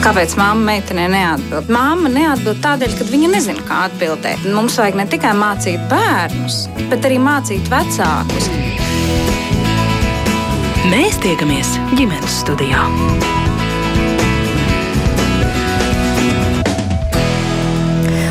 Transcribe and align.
Kāpēc 0.00 0.32
mamma 0.40 0.72
meitenei 0.72 1.10
neatbild? 1.12 1.68
Māma 1.68 2.08
neatbild 2.08 2.62
tādēļ, 2.64 2.94
ka 2.96 3.04
viņa 3.10 3.28
nezina, 3.34 3.64
kā 3.68 3.82
atbildēt. 3.90 4.46
Mums 4.48 4.78
vajag 4.80 4.96
ne 4.96 5.04
tikai 5.12 5.34
mācīt 5.36 5.82
bērnus, 5.90 6.62
bet 6.88 7.04
arī 7.04 7.18
mācīt 7.20 7.68
vecākus. 7.68 8.48
Mēs 10.88 11.20
tiekamies 11.20 11.74
ģimenes 12.00 12.38
studijā. 12.40 12.86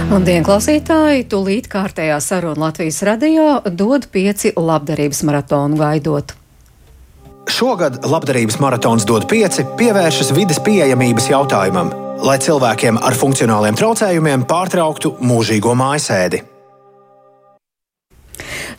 Labdien, 0.10 0.42
klausītāji! 0.42 1.30
Tūlīt 1.30 1.70
kārtējā 1.70 2.18
saruna 2.18 2.66
Latvijas 2.66 3.04
radio 3.06 3.60
dod 3.70 4.10
pieci 4.10 4.56
labdarības 4.58 5.22
maratonu 5.30 5.78
gaidot. 5.78 6.39
Šogad 7.50 8.06
labdarības 8.06 8.60
maratons 8.62 9.08
dod 9.10 9.26
pieci 9.30 9.66
pievēršas 9.80 10.30
vidas 10.38 10.62
pieejamības 10.62 11.32
jautājumam, 11.32 11.90
lai 12.22 12.38
cilvēkiem 12.46 13.02
ar 13.02 13.18
funkcionāliem 13.18 13.78
traucējumiem 13.80 14.46
pārtrauktu 14.50 15.16
mūžīgo 15.26 15.74
mājasēdi. 15.82 16.43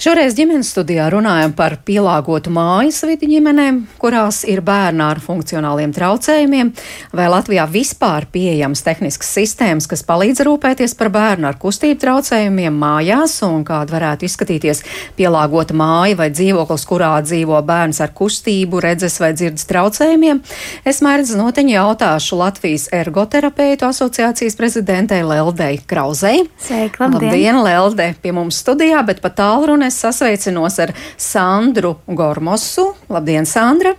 Šoreiz 0.00 0.32
ģimenes 0.32 0.70
studijā 0.72 1.10
runājam 1.12 1.52
par 1.52 1.74
pielāgotu 1.84 2.48
mājas 2.56 3.02
vidi 3.04 3.26
ģimenēm, 3.34 3.82
kurās 4.00 4.38
ir 4.48 4.62
bērni 4.64 5.02
ar 5.04 5.18
funkcionāliem 5.20 5.90
traucējumiem, 5.92 6.70
vai 7.12 7.26
Latvijā 7.28 7.66
vispār 7.68 8.24
pieejamas 8.32 8.80
tehniskas 8.86 9.28
sistēmas, 9.36 9.84
kas 9.90 10.00
palīdz 10.08 10.40
rūpēties 10.48 10.96
par 10.96 11.10
bērnu 11.12 11.50
ar 11.50 11.58
kustību 11.60 12.00
traucējumiem 12.00 12.78
mājās, 12.80 13.34
un 13.44 13.60
kāda 13.68 13.92
varētu 13.92 14.24
izskatīties 14.24 14.80
pielāgota 15.18 15.76
māja 15.76 16.16
vai 16.22 16.30
dzīvoklis, 16.32 16.86
kurā 16.88 17.12
dzīvo 17.26 17.60
bērns 17.68 18.00
ar 18.00 18.14
kustību, 18.16 18.80
redzes 18.80 19.18
vai 19.20 19.34
dzirdes 19.36 19.68
traucējumiem. 19.68 20.40
Es 20.88 21.02
mērķis 21.04 21.34
noteņi 21.42 21.76
jautāšu 21.76 22.40
Latvijas 22.40 22.88
ergoterapeitu 23.02 23.90
asociācijas 23.90 24.56
prezidentei 24.56 25.20
Leldei 25.28 25.76
Krauzei. 25.84 26.46
Sveiki, 26.56 27.04
labdien! 27.04 27.28
Labdien, 27.28 27.62
Lelde, 27.68 28.10
pie 28.24 28.32
mums 28.40 28.64
studijā, 28.64 29.04
bet 29.04 29.20
pa 29.20 29.34
tālruni 29.36 29.89
es 29.90 29.98
sasveicinos 30.00 30.78
ar 30.82 30.94
Sandru 31.18 31.96
Gormosu. 32.06 32.92
Labdien, 33.10 33.46
Sandra! 33.46 33.94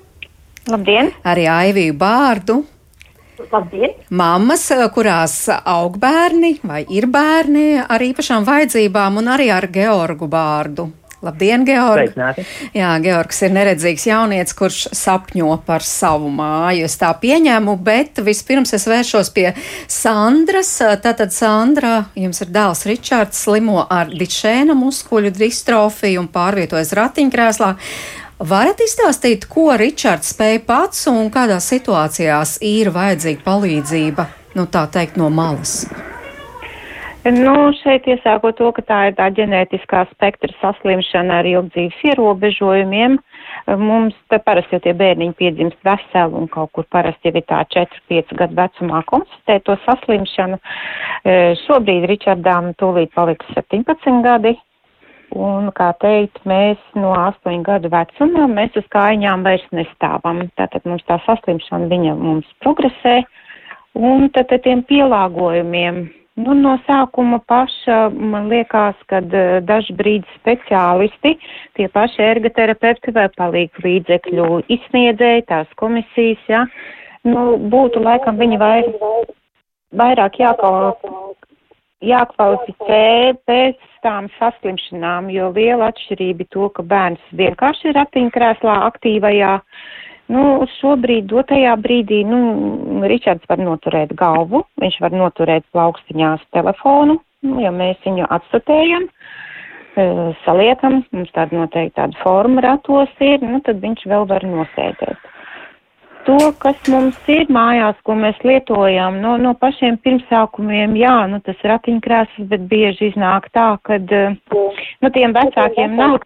Labdien! 0.71 1.11
Arī 1.27 1.47
Aiviju 1.51 1.97
Bārdu. 1.99 2.61
Labdien! 3.51 3.95
Mammas, 4.13 4.67
kurās 4.95 5.35
aug 5.49 5.97
bērni 5.99 6.55
vai 6.63 6.83
ir 6.93 7.09
bērni 7.11 7.81
ar 7.81 8.03
īpašām 8.05 8.47
vajadzībām, 8.47 9.19
un 9.21 9.31
arī 9.35 9.49
ar 9.53 9.67
Georgu 9.73 10.29
Bārdu. 10.31 10.87
Labdien, 11.21 11.61
Georg! 11.65 12.09
Sveicināti. 12.09 12.43
Jā, 12.73 12.95
Georgs 13.03 13.43
ir 13.45 13.51
neredzīgs 13.53 14.07
jaunietis, 14.09 14.55
kurš 14.57 14.79
sapņo 14.97 15.53
par 15.67 15.85
savu 15.85 16.31
māju. 16.33 16.87
Es 16.89 16.97
tā 16.97 17.11
pieņēmu, 17.21 17.75
bet 17.85 18.23
vispirms 18.25 18.73
es 18.73 18.87
vēršos 18.89 19.29
pie 19.35 19.51
Sandras. 19.85 20.73
Tātad, 21.03 21.29
Sandra, 21.35 22.07
jums 22.17 22.41
ir 22.41 22.49
dēls 22.49 22.87
Ričards, 22.89 23.43
slimo 23.45 23.85
ar 23.85 24.09
dišēna 24.09 24.73
muskuļu 24.77 25.29
distrofiju 25.37 26.25
un 26.25 26.33
pārvietojas 26.33 26.95
ratiņkrēslā. 26.97 27.73
Varat 28.41 28.81
izstāstīt, 28.81 29.45
ko 29.45 29.69
Ričards 29.77 30.33
spēja 30.33 30.65
pats 30.65 31.05
un 31.11 31.29
kādās 31.29 31.69
situācijās 31.69 32.57
ir 32.65 32.89
vajadzīga 32.95 33.45
palīdzība, 33.45 34.31
nu 34.57 34.65
tā 34.73 34.87
teikt, 34.89 35.21
no 35.21 35.29
malas? 35.29 35.83
Nu, 37.21 37.69
šeit 37.77 38.07
iesākot 38.09 38.55
to, 38.57 38.71
ka 38.73 38.81
tā 38.81 38.99
ir 39.11 39.13
tā 39.13 39.27
ģenētiskā 39.37 40.07
spektra 40.09 40.55
saslimšana 40.57 41.35
ar 41.43 41.45
ilgdzīves 41.45 41.99
ierobežojumiem. 42.09 43.19
Mums 43.77 44.15
te 44.33 44.39
parasti 44.41 44.73
jau 44.73 44.79
tie 44.81 44.93
bērniņi 44.97 45.35
piedzimst 45.37 45.77
veseli 45.85 46.39
un 46.39 46.47
kaut 46.49 46.71
kur 46.73 46.87
parasti 46.89 47.29
jau 47.29 47.37
ir 47.37 47.43
tā 47.45 47.59
4-5 47.75 48.33
gadu 48.39 48.57
vecumā 48.57 49.03
konstatē 49.11 49.59
to 49.67 49.75
saslimšanu. 49.83 50.57
E, 50.57 51.35
šobrīd 51.61 52.07
Ričardām 52.09 52.71
tūlīt 52.81 53.13
paliks 53.13 53.51
17 53.53 54.23
gadi. 54.25 54.55
Un, 55.37 55.69
kā 55.77 55.91
teikt, 56.01 56.41
mēs 56.49 56.81
no 56.97 57.11
8 57.13 57.61
gadu 57.67 57.91
vecuma, 57.93 58.47
mēs 58.49 58.73
uz 58.81 58.87
kājām 58.89 59.45
vairs 59.45 59.67
nestāvam. 59.77 60.41
Tātad 60.57 60.89
mums 60.89 61.05
tā 61.05 61.19
saslimšana 61.27 61.85
viņa 61.93 62.17
mums 62.17 62.49
progresē. 62.65 63.19
Un 63.93 64.25
tad, 64.33 64.49
tiem 64.65 64.81
pielāgojumiem 64.89 66.01
Nu, 66.41 66.53
no 66.57 66.73
sākuma 66.87 67.37
paša 67.49 67.97
man 68.13 68.47
liekas, 68.51 68.97
ka 69.11 69.19
daži 69.67 69.93
brīdi 69.97 70.27
speciālisti, 70.39 71.31
tie 71.77 71.87
paši 71.91 72.23
ergoterapeuti 72.25 73.13
vai 73.15 73.27
palīdz 73.35 73.75
līdzekļu 73.85 74.47
izsniedzēji, 74.77 75.47
tās 75.51 75.69
komisijas, 75.81 76.41
ja, 76.49 76.61
nu, 77.27 77.41
būtu 77.73 77.97
laikam 78.05 78.35
viņi 78.41 78.57
vairāk, 78.61 78.95
vairāk 80.01 80.33
jākvalificē 80.41 83.03
pēc 83.45 83.77
tām 84.05 84.23
saslimšanām, 84.39 85.23
jo 85.33 85.45
liela 85.55 85.83
atšķirība 85.91 86.43
to, 86.53 86.63
ka 86.75 86.81
bērns 86.93 87.23
vienkārši 87.37 87.83
ir 87.91 87.97
ratiņkrēslā 87.99 88.75
aktīvajā 88.87 89.53
Nu, 90.31 90.43
šobrīd, 90.77 91.25
dotajā 91.27 91.73
brīdī, 91.81 92.21
nu, 92.27 92.39
Ričards 93.09 93.47
var 93.49 93.59
noturēt 93.59 94.13
galvu, 94.15 94.63
viņš 94.79 94.99
var 95.03 95.15
noturēt 95.15 95.65
plaukstiņās 95.75 96.45
telefonu, 96.55 97.17
nu, 97.47 97.57
ja 97.63 97.71
mēs 97.75 97.99
viņu 98.05 98.29
atstatējam, 98.31 99.09
e, 99.09 100.05
saliekam, 100.45 101.01
mums 101.11 101.33
tāda 101.35 101.57
noteikti 101.59 101.97
tāda 101.99 102.21
forma 102.21 102.63
ratos 102.63 103.11
ir, 103.19 103.43
nu, 103.43 103.59
tad 103.65 103.83
viņš 103.83 104.07
vēl 104.13 104.27
var 104.29 104.47
nosēdēt. 104.47 105.27
To, 106.29 106.37
kas 106.61 106.77
mums 106.93 107.17
ir 107.33 107.49
mājās, 107.49 107.97
ko 108.05 108.13
mēs 108.15 108.37
lietojam, 108.45 109.17
no, 109.23 109.33
no 109.41 109.55
pašiem 109.57 109.97
pirmsākumiem, 110.05 110.93
jā, 111.01 111.15
nu, 111.31 111.41
tas 111.43 111.59
ratiņkrēsls, 111.65 112.45
bet 112.51 112.67
bieži 112.71 113.09
iznāk 113.09 113.49
tā, 113.57 113.73
ka, 113.83 113.97
nu, 113.97 115.11
tiem 115.17 115.33
vecākiem 115.35 115.97
nav 115.97 116.21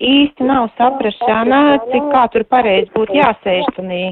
īsti 0.00 0.46
nav 0.48 0.68
saprašana, 0.78 1.62
cik 1.90 2.10
kā 2.12 2.26
tur 2.32 2.44
pareizi 2.50 2.90
būtu 2.94 3.16
jāsēž 3.18 3.70
tunī 3.76 4.02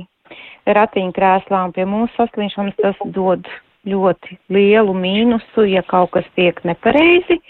ratiņkrēslā, 0.67 1.65
un 1.67 1.75
pie 1.75 1.87
mūsu 1.89 2.15
saslimšanas 2.17 2.79
tas 2.79 2.99
dod 3.15 3.49
ļoti 3.89 4.39
lielu 4.55 4.95
mīnusu, 4.95 5.67
ja 5.67 5.83
kaut 5.83 6.13
kas 6.15 6.29
tiek 6.39 6.61
nepareizi 6.65 7.41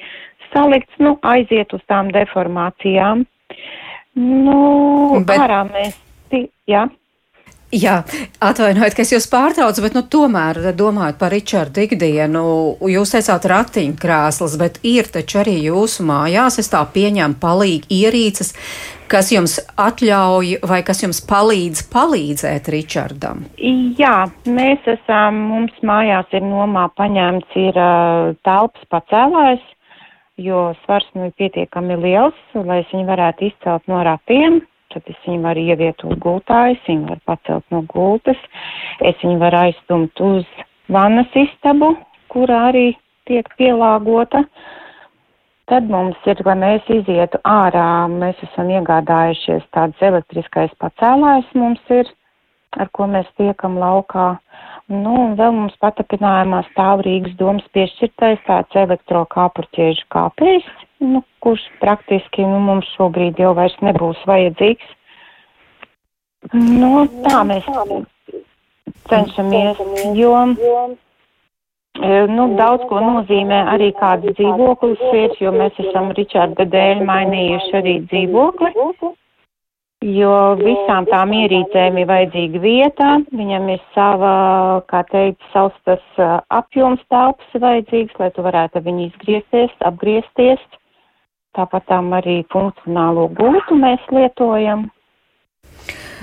salikts, 0.52 0.94
nu, 1.00 1.16
aiziet 1.24 1.72
uz 1.72 1.82
tām 1.88 2.10
deformācijām. 2.12 3.24
Nu, 4.16 4.58
Bet... 5.24 5.38
ārā 5.40 5.62
mēs, 5.68 5.96
jā. 6.68 6.86
Jā, 7.72 8.02
atvainojiet, 8.44 8.92
ka 8.92 9.00
es 9.00 9.14
jūs 9.14 9.24
pārtraucu, 9.32 9.80
bet 9.80 9.94
nu, 9.96 10.02
tomēr 10.04 10.58
domājot 10.76 11.16
par 11.16 11.32
Ričardu 11.32 11.80
ikdienu, 11.86 12.42
jūs 12.92 13.14
teicāt 13.14 13.46
ratiņkrēsls, 13.48 14.56
bet 14.60 14.74
ir 14.84 15.06
taču 15.08 15.38
arī 15.40 15.54
jūsu 15.70 16.04
mājās, 16.04 16.58
es 16.60 16.68
tā 16.68 16.82
pieņemu, 16.92 17.38
palīgi 17.40 17.96
ierīces, 17.96 18.52
kas 19.08 19.30
jums 19.32 19.54
atļauj 19.80 20.58
vai 20.68 20.82
kas 20.84 21.00
jums 21.00 21.22
palīdz 21.24 21.86
palīdzēt 21.94 22.68
Ričardam? 22.74 23.46
Jā, 23.96 24.18
mēs 24.44 24.84
esam, 24.92 25.38
mums 25.54 25.78
mājās 25.80 26.28
ir 26.36 26.44
nomā 26.44 26.90
paņemts 27.00 27.56
ir 27.56 27.78
uh, 27.80 28.34
telpas 28.44 28.84
pacēlājs, 28.92 29.64
jo 30.44 30.74
svars 30.82 31.08
nu 31.16 31.30
ir 31.30 31.32
pietiekami 31.40 31.96
liels, 32.04 32.44
lai 32.52 32.82
es 32.84 32.92
viņu 32.92 33.08
varētu 33.08 33.48
izcelt 33.48 33.88
no 33.88 34.04
ratiem 34.04 34.60
tad 34.92 35.08
es 35.10 35.18
viņu 35.26 35.42
varu 35.44 35.64
ievietot 35.72 36.14
gultā, 36.22 36.64
es 36.74 36.82
viņu 36.88 37.08
varu 37.10 37.24
pacelt 37.28 37.64
no 37.74 37.82
gultas, 37.90 38.38
es 39.00 39.18
viņu 39.24 39.38
varu 39.42 39.62
aizstumt 39.66 40.22
uz 40.24 40.46
vannas 40.92 41.32
istabu, 41.38 41.94
kurā 42.32 42.68
arī 42.70 42.86
tiek 43.28 43.48
pielāgota. 43.58 44.44
Tad 45.70 45.86
mums 45.88 46.18
ir, 46.28 46.40
lai 46.44 46.56
mēs 46.58 46.88
izietu 46.90 47.38
ārā, 47.48 48.04
mēs 48.10 48.40
esam 48.48 48.70
iegādājušies 48.74 49.62
tāds 49.72 50.02
elektriskais 50.04 50.72
pacēlājs 50.82 51.52
mums 51.56 51.92
ir, 51.94 52.08
ar 52.76 52.90
ko 52.92 53.06
mēs 53.08 53.28
tiekam 53.40 53.78
laukā. 53.80 54.34
Nu, 54.92 55.12
un 55.22 55.36
vēl 55.38 55.54
mums 55.54 55.76
patapinājumā 55.80 56.64
stāv 56.72 57.04
Rīgas 57.06 57.36
domas 57.38 57.64
piešķirtais 57.76 58.42
tāds 58.48 58.80
elektrokāpurķiežu 58.82 60.08
kāpējs, 60.12 60.66
nu, 61.02 61.22
kurš 61.42 61.64
praktiski 61.82 62.46
nu, 62.46 62.58
mums 62.62 62.88
šobrīd 62.96 63.40
jau 63.42 63.52
vairs 63.58 63.76
nebūs 63.82 64.20
vajadzīgs. 64.28 64.98
Nu, 66.54 67.06
tā 67.22 67.42
mēs 67.46 67.66
cenšamies, 69.10 69.78
jo 70.18 70.34
e, 70.42 70.52
nu, 72.30 72.48
daudz 72.58 72.86
ko 72.90 73.00
nozīmē 73.04 73.62
arī 73.74 73.92
kāds 73.98 74.34
dzīvoklis 74.38 75.02
ir, 75.22 75.36
jo 75.44 75.52
mēs 75.54 75.78
esam 75.84 76.10
Ričarda 76.16 76.66
dēļ 76.72 77.04
mainījuši 77.06 77.76
arī 77.78 77.94
dzīvokli, 78.10 78.72
jo 80.16 80.34
visām 80.58 81.06
tām 81.10 81.34
ierīcēm 81.38 82.02
ir 82.02 82.10
vajadzīga 82.10 82.62
vieta, 82.66 83.10
viņam 83.30 83.70
ir 83.76 83.82
sava, 83.94 84.34
kā 84.90 85.04
teikt, 85.14 85.42
savs 85.54 85.78
tas 85.86 86.02
e, 86.18 86.30
apjoms 86.58 87.02
telpas 87.12 87.58
vajadzīgs, 87.66 88.18
lai 88.18 88.32
tu 88.34 88.46
varētu 88.46 88.82
viņu 88.82 89.10
izgriezties, 89.10 89.74
apgriezties. 89.86 90.70
Tāpat 91.52 91.84
tām 91.90 92.14
arī 92.16 92.40
funkcionālo 92.52 93.26
gultu 93.36 93.76
mēs 93.76 94.00
lietojam. 94.08 94.86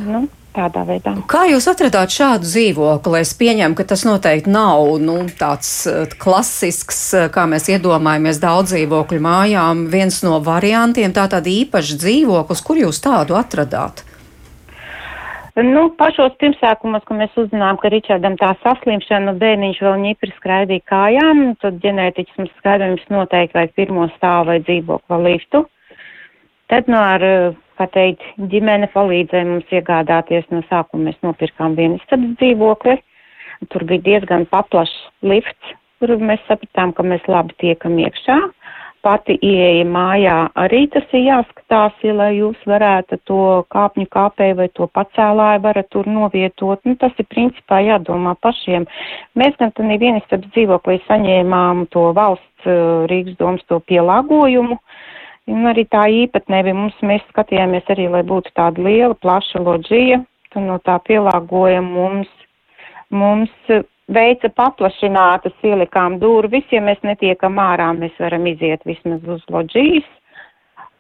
Nu, 0.01 0.23
tādā 0.55 0.81
veidā. 0.87 1.13
Kā 1.29 1.43
jūs 1.51 1.67
atradāt 1.69 2.13
šādu 2.15 2.47
dzīvokli? 2.47 3.21
Es 3.21 3.35
pieņemu, 3.37 3.77
ka 3.77 3.85
tas 3.91 4.05
noteikti 4.07 4.49
nav 4.49 4.95
nu, 5.03 5.19
tāds 5.37 5.69
uh, 5.91 6.09
klasisks, 6.17 7.03
uh, 7.13 7.27
kā 7.33 7.45
mēs 7.51 7.69
iedomājamies, 7.69 8.41
daudz 8.41 8.73
dzīvokļu 8.73 9.21
mājām. 9.27 9.85
Viens 9.93 10.21
no 10.25 10.39
variantiem 10.41 11.13
tā 11.13 11.27
tāda 11.29 11.51
īpaša 11.53 11.99
dzīvoklis, 12.01 12.65
kur 12.65 12.81
jūs 12.81 13.03
tādu 13.05 13.37
atradāt? 13.37 14.05
Nu, 15.65 15.89
pašos 15.97 16.35
pirmsākumos, 16.39 17.03
kad 17.07 17.17
mēs 17.19 17.33
uzzinājām, 17.39 17.79
ka 17.81 17.89
Ričardam 17.91 18.35
tā 18.39 18.53
saslimšana, 18.61 19.33
bērniņš 19.41 19.79
vēl 19.83 19.97
ņipri 20.03 20.31
skraidīja 20.37 20.85
kājām, 20.87 21.41
tad 21.59 21.81
ģenētiķis 21.83 22.37
mums 22.39 22.53
skaidrojums 22.61 23.07
noteikti 23.11 23.57
vai 23.57 23.65
pirmo 23.75 24.05
stāvu 24.13 24.51
vai 24.51 24.59
dzīvokli 24.63 25.19
liftu. 25.25 25.63
Tad 26.71 26.87
no 26.91 27.01
ar, 27.01 27.25
kā 27.81 27.89
teikt, 27.91 28.23
ģimene 28.51 28.87
palīdzēja 28.93 29.49
mums 29.49 29.73
iegādāties 29.73 30.47
no 30.53 30.61
sākuma. 30.69 31.09
Mēs 31.09 31.19
nopirkām 31.25 31.75
vienu 31.79 31.99
istabas 31.99 32.37
dzīvokli. 32.39 32.95
Tur 33.73 33.87
bija 33.89 34.05
diezgan 34.05 34.45
paplašs 34.53 34.95
lifts, 35.25 35.75
kur 35.99 36.13
mēs 36.23 36.45
sapratām, 36.47 36.93
ka 36.95 37.03
mēs 37.03 37.25
labi 37.27 37.57
tiekam 37.65 37.99
iekšā 37.99 38.39
pati 39.05 39.35
ieeja 39.45 39.85
mājā 39.87 40.37
arī 40.59 40.81
tas 40.93 41.05
ir 41.15 41.25
jāskatās, 41.27 41.95
ja, 42.03 42.13
lai 42.15 42.29
jūs 42.37 42.59
varētu 42.67 43.19
to 43.29 43.43
kāpņu 43.73 44.07
kāpēju 44.11 44.57
vai 44.59 44.67
to 44.75 44.87
pacēlāju 44.95 45.63
varat 45.63 45.89
tur 45.93 46.09
novietot. 46.09 46.81
Nu, 46.87 46.95
tas 46.99 47.15
ir 47.19 47.27
principā 47.31 47.81
jādomā 47.85 48.35
pašiem. 48.43 48.87
Mēs 49.39 49.55
gan 49.59 49.71
tad 49.75 49.87
nevienistabas 49.89 50.51
dzīvoklī 50.55 50.99
saņēmām 51.07 51.85
to 51.93 52.09
valsts 52.17 52.67
uh, 52.67 53.05
Rīgas 53.11 53.37
domas 53.39 53.63
to 53.71 53.79
pielāgojumu. 53.91 54.79
Un 55.49 55.69
arī 55.71 55.87
tā 55.89 56.03
īpatnēja 56.13 56.75
mums, 56.77 56.97
mēs 57.01 57.23
skatījāmies 57.31 57.87
arī, 57.89 58.09
lai 58.13 58.21
būtu 58.27 58.51
tāda 58.57 58.83
liela, 58.85 59.15
plaša 59.17 59.63
loģija, 59.65 60.19
tad 60.53 60.67
no 60.67 60.77
tā 60.85 60.99
pielāgojuma 61.07 61.89
mums, 61.89 62.29
mums 63.09 63.73
veica 64.13 64.49
paplašinātas, 64.55 65.55
ielikām 65.65 66.17
durvis, 66.21 66.65
ja 66.73 66.81
mēs 66.81 67.01
netiekam 67.05 67.59
ārā, 67.61 67.91
mēs 67.97 68.15
varam 68.19 68.47
iziet 68.49 68.85
vismaz 68.89 69.23
uz 69.29 69.43
loģijas. 69.53 70.07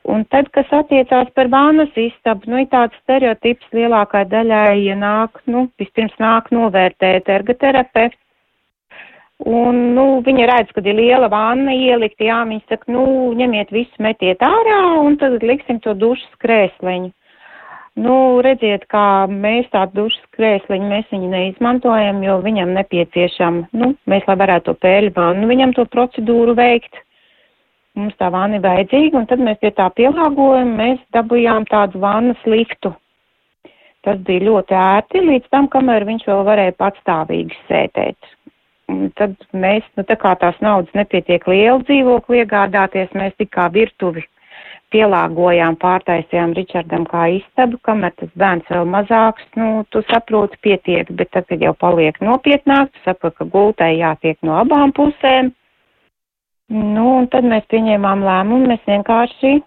Un 0.09 0.23
tad, 0.31 0.47
kas 0.55 0.69
attiecās 0.73 1.27
par 1.35 1.49
vānas 1.51 1.91
istabu, 1.99 2.49
nu, 2.49 2.61
ir 2.63 2.69
tāds 2.71 2.97
stereotips 3.03 3.67
lielākai 3.75 4.23
daļai, 4.31 4.79
ja 4.87 4.95
nāk, 4.97 5.41
nu, 5.45 5.67
vispirms 5.81 6.15
nāk 6.21 6.49
novērtēt 6.55 7.29
ergoterapeitu. 7.29 8.17
Un, 9.47 9.77
nu, 9.95 10.05
viņa 10.25 10.47
redz, 10.49 10.71
kad 10.75 10.87
ir 10.89 10.97
liela 10.97 11.29
vanna 11.31 11.71
ielikt, 11.71 12.19
jā, 12.19 12.41
viņa 12.47 12.65
saka, 12.71 12.89
nu, 12.91 13.05
ņemiet 13.39 13.69
visu, 13.71 14.01
metiet 14.03 14.41
ārā, 14.43 14.79
un 14.99 15.15
tad 15.21 15.45
liksim 15.45 15.79
to 15.83 15.93
dušas 15.95 16.41
krēsliņu. 16.43 17.13
Nu, 17.99 18.39
redziet, 18.45 18.85
kā 18.91 19.27
mēs 19.27 19.67
tādu 19.73 20.05
dušas 20.05 20.23
krēsliņu, 20.37 20.87
mēs 20.87 21.09
viņu 21.11 21.29
neizmantojam, 21.33 22.21
jo 22.23 22.37
viņam 22.45 22.71
nepieciešama, 22.77 23.67
nu, 23.75 23.91
mēs, 24.07 24.23
lai 24.29 24.37
varētu 24.39 24.69
to 24.69 24.75
pēļu 24.85 25.11
vānu, 25.17 25.49
viņam 25.49 25.73
to 25.75 25.83
procedūru 25.91 26.55
veikt. 26.55 27.01
Mums 27.99 28.15
tā 28.21 28.29
vāna 28.31 28.55
ir 28.55 28.63
vajadzīga, 28.63 29.19
un 29.19 29.27
tad 29.27 29.43
mēs 29.43 29.59
pie 29.59 29.73
tā 29.75 29.89
pielāgojam, 29.97 30.71
mēs 30.79 31.01
dabujām 31.15 31.67
tādu 31.67 31.99
vānas 31.99 32.47
liftu. 32.47 32.93
Tas 34.07 34.19
bija 34.23 34.45
ļoti 34.47 34.77
ērti 34.79 35.25
līdz 35.25 35.51
tam, 35.51 35.67
kamēr 35.73 36.07
viņš 36.07 36.27
vēl 36.29 36.45
varēja 36.47 36.77
patstāvīgi 36.79 37.57
sētēt. 37.67 38.33
Un 38.89 39.09
tad 39.19 39.35
mēs, 39.51 39.83
nu, 39.99 40.07
tā 40.07 40.15
kā 40.21 40.37
tās 40.39 40.55
naudas 40.63 40.95
nepietiek 40.95 41.43
lielu 41.51 41.83
dzīvokli 41.83 42.45
iegādāties, 42.45 43.11
mēs 43.17 43.35
tikā 43.41 43.67
virtuvi 43.75 44.23
pielāgojām, 44.93 45.77
pārtaisījām 45.81 46.53
Ričardam 46.57 47.05
kā 47.09 47.27
istabu, 47.37 47.79
kamēr 47.85 48.13
tas 48.19 48.31
bērns 48.39 48.69
vēl 48.73 48.89
mazāks, 48.89 49.45
nu, 49.59 49.85
tu 49.93 50.01
saproti, 50.09 50.59
pietiek, 50.65 51.09
bet 51.15 51.31
tad, 51.35 51.47
kad 51.49 51.63
jau 51.63 51.73
paliek 51.77 52.19
nopietnāk, 52.25 52.91
tu 52.93 53.05
saproti, 53.05 53.37
ka 53.39 53.49
gultai 53.53 53.93
jātiek 53.99 54.39
no 54.45 54.57
abām 54.61 54.93
pusēm. 54.97 55.53
Nu, 56.69 57.05
un 57.21 57.27
tad 57.33 57.47
mēs 57.49 57.65
pieņēmām 57.73 58.25
lēmumu, 58.25 58.69
mēs 58.69 58.85
vienkārši 58.89 59.57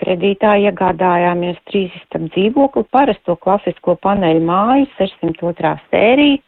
kredītā 0.00 0.54
iegādājāmies 0.66 1.60
trīs 1.68 1.96
istabu 2.00 2.28
dzīvokli, 2.34 2.86
parasto 2.92 3.36
klasisko 3.36 3.96
paneļu 4.04 4.44
māju, 4.48 4.88
602. 4.98 5.74
sēriju 5.92 6.40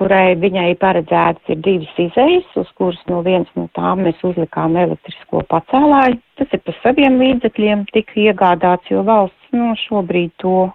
kurai 0.00 0.34
viņai 0.36 0.74
paredzētas 0.80 1.52
ir 1.52 1.60
divas 1.64 2.00
izejas, 2.00 2.48
uz 2.60 2.70
kuras 2.78 3.00
no 3.08 3.22
vienas 3.24 3.50
no 3.56 3.68
tām 3.76 4.04
mēs 4.06 4.20
uzlikām 4.26 4.76
elektrisko 4.76 5.42
pacēlāju. 5.52 6.18
Tas 6.40 6.52
ir 6.52 6.62
par 6.66 6.78
saviem 6.82 7.18
līdzekļiem 7.22 7.86
tika 7.92 8.18
iegādāts, 8.26 8.90
jo 8.92 9.04
valsts 9.06 9.56
nu, 9.56 9.72
šobrīd 9.86 10.34
to, 10.42 10.66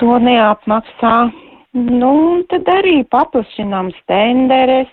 to 0.00 0.18
neapmaksā. 0.26 1.14
Nu, 1.72 2.42
tad 2.50 2.66
arī 2.66 2.96
paplašinām 3.14 3.92
stenderes, 4.00 4.90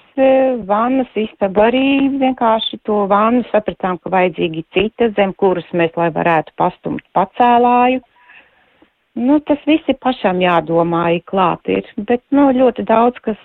vannas 0.70 1.10
istabu 1.18 1.64
arī 1.66 1.88
vienkārši 2.22 2.78
to 2.86 3.08
vannu 3.10 3.42
sapratām, 3.50 3.98
ka 3.98 4.12
vajadzīgi 4.14 4.62
cita 4.76 5.10
zem, 5.18 5.34
kuras 5.42 5.66
mēs, 5.74 5.96
lai 5.98 6.12
varētu 6.14 6.54
pastumt 6.62 7.02
pacēlāju. 7.18 8.04
Nu, 9.18 9.40
tas 9.42 9.62
viss 9.66 9.88
ir 9.90 9.96
pašam 9.98 10.38
jādomā, 10.44 11.00
ir 11.16 11.24
klāt 11.26 11.66
ir, 11.74 11.88
bet, 12.06 12.22
nu, 12.36 12.52
ļoti 12.54 12.84
daudz, 12.86 13.18
kas, 13.26 13.40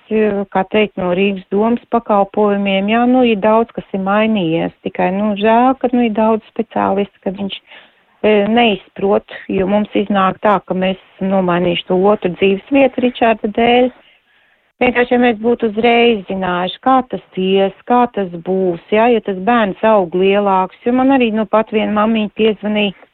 kā 0.52 0.62
teikt, 0.68 0.98
no 1.00 1.14
Rīgas 1.16 1.46
domas 1.54 1.80
pakalpojumiem, 1.94 2.90
jā, 2.92 3.06
nu, 3.08 3.22
ir 3.24 3.38
daudz, 3.40 3.72
kas 3.72 3.86
ir 3.96 4.02
mainījies, 4.04 4.74
tikai, 4.84 5.08
nu, 5.16 5.30
žēl, 5.40 5.72
ka, 5.80 5.88
nu, 5.94 6.02
ir 6.04 6.12
daudz 6.18 6.44
speciālisti, 6.52 7.22
ka 7.24 7.32
viņš 7.38 7.56
e, 7.56 8.34
neizprot, 8.52 9.32
jo 9.48 9.68
mums 9.70 9.96
iznāk 9.96 10.42
tā, 10.44 10.58
ka 10.66 10.76
mēs 10.76 11.00
nomainīšu 11.24 11.88
to 11.88 11.98
otru 12.10 12.34
dzīves 12.34 12.68
vietu 12.76 13.06
Ričārda 13.06 13.52
dēļ. 13.56 13.88
Vienkārši, 14.82 15.14
ja 15.14 15.22
mēs 15.22 15.40
būtu 15.40 15.70
uzreiz 15.70 16.20
zinājuši, 16.28 16.82
kā 16.84 16.98
tas 17.08 17.40
ies, 17.40 17.72
kā 17.88 18.02
tas 18.12 18.28
būs, 18.44 18.84
jā, 18.92 19.08
ja 19.14 19.24
tas 19.24 19.40
bērns 19.48 19.80
aug 19.88 20.20
lielāks, 20.20 20.84
jo 20.84 20.92
man 21.00 21.16
arī, 21.16 21.30
nu, 21.32 21.46
pat 21.48 21.72
viena 21.72 21.94
mamīņa 22.02 22.36
piezvanīja, 22.36 23.08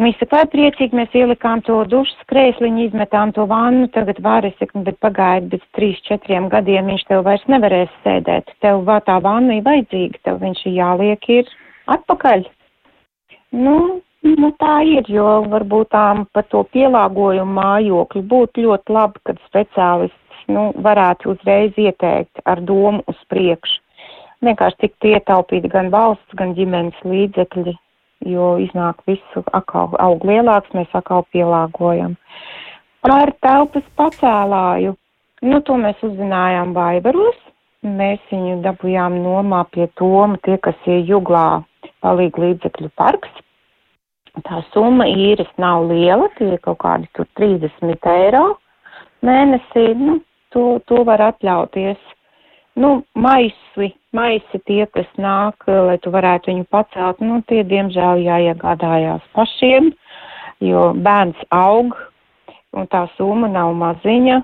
Viņš 0.00 0.22
saka, 0.22 0.38
lai 0.38 0.48
priecīgi 0.48 0.96
mēs 0.96 1.12
ielikām 1.14 1.60
to 1.66 1.74
dušas 1.84 2.24
krēsliņu, 2.30 2.86
izmetām 2.88 3.32
to 3.36 3.44
vannu, 3.46 3.90
tagad 3.92 4.22
saku, 4.58 4.80
bet 4.86 4.96
pagaidi, 5.04 5.50
bez 5.52 5.60
trīs, 5.76 6.00
četriem 6.08 6.48
gadiem 6.48 6.86
viņš 6.86 7.04
tev 7.10 7.24
vairs 7.26 7.44
nevarēs 7.46 7.92
sēdēt. 8.04 8.48
Tev 8.64 8.84
vā 8.88 9.00
tā 9.04 9.20
vanna 9.20 9.58
ir 9.58 9.62
vajadzīga, 9.66 10.18
tev 10.24 10.40
viņš 10.40 10.64
ir 10.66 10.72
jāliek 10.72 11.28
ir 11.28 11.52
atpakaļ. 11.92 12.48
Nu, 13.52 14.00
nu 14.24 14.50
tā 14.56 14.80
ir, 14.88 15.04
jo 15.12 15.44
varbūt 15.52 15.92
tām 15.92 16.24
par 16.32 16.48
to 16.48 16.64
pielāgojumu 16.72 17.52
mājokļu 17.60 18.22
būtu 18.32 18.64
ļoti 18.64 18.96
labi, 18.96 19.20
kad 19.28 19.44
speciālists, 19.44 20.44
nu, 20.48 20.70
varētu 20.88 21.36
uzreiz 21.36 21.76
ieteikt 21.76 22.40
ar 22.48 22.64
domu 22.64 23.04
uz 23.06 23.20
priekšu. 23.28 23.80
Vienkārši 24.42 24.86
tiktu 24.86 25.12
ietaupīt 25.12 25.68
gan 25.70 25.92
valsts, 25.92 26.34
gan 26.34 26.56
ģimenes 26.56 26.96
līdzekļi 27.04 27.76
jo 28.28 28.56
iznāk 28.62 29.02
visu 29.08 29.44
atkal 29.52 29.94
aug 30.02 30.24
lielāks, 30.26 30.72
mēs 30.76 30.90
atkal 30.96 31.24
pielāgojam. 31.34 32.16
Par 33.02 33.32
telpas 33.42 33.86
pacēlāju, 33.98 34.94
nu 35.42 35.60
to 35.66 35.78
mēs 35.80 36.02
uzzinājām 36.06 36.74
Vaibaros, 36.76 37.38
mēs 37.82 38.22
viņu 38.30 38.60
dabujām 38.62 39.18
nomā 39.24 39.64
pie 39.74 39.88
Toma, 39.98 40.38
tie, 40.46 40.58
kas 40.62 40.78
ir 40.86 41.02
juglā 41.08 41.62
palīga 42.02 42.44
līdzekļu 42.44 42.92
parks. 42.98 43.42
Tā 44.46 44.62
summa 44.72 45.04
īres 45.10 45.50
nav 45.60 45.90
liela, 45.90 46.30
tie 46.38 46.54
ir 46.54 46.60
kaut 46.64 46.78
kādi 46.84 47.10
tur 47.16 47.26
30 47.36 48.06
eiro 48.14 48.46
mēnesī, 49.26 49.92
nu, 49.98 50.20
to, 50.54 50.80
to 50.88 51.02
var 51.08 51.22
atļauties. 51.32 51.98
Nu, 52.74 53.02
maisi, 53.12 53.90
maisi 54.16 54.60
tie, 54.64 54.86
kas 54.94 55.08
nāk, 55.20 55.66
lai 55.68 55.98
tu 56.00 56.12
varētu 56.14 56.48
viņu 56.52 56.64
pacelt, 56.72 57.20
nu, 57.20 57.42
tie 57.48 57.60
diemžēl 57.68 58.22
jāiegādājās 58.24 59.26
pašiem, 59.36 59.90
jo 60.64 60.86
bērns 60.96 61.42
aug 61.52 61.92
un 62.72 62.88
tā 62.88 63.04
summa 63.18 63.50
nav 63.52 63.74
maziņa. 63.76 64.40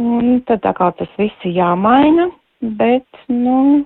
Un 0.00 0.40
tad 0.46 0.62
tā 0.66 0.74
kā 0.74 0.90
tas 0.98 1.10
viss 1.18 1.46
jāmaina, 1.46 2.28
bet, 2.78 3.06
nu, 3.30 3.84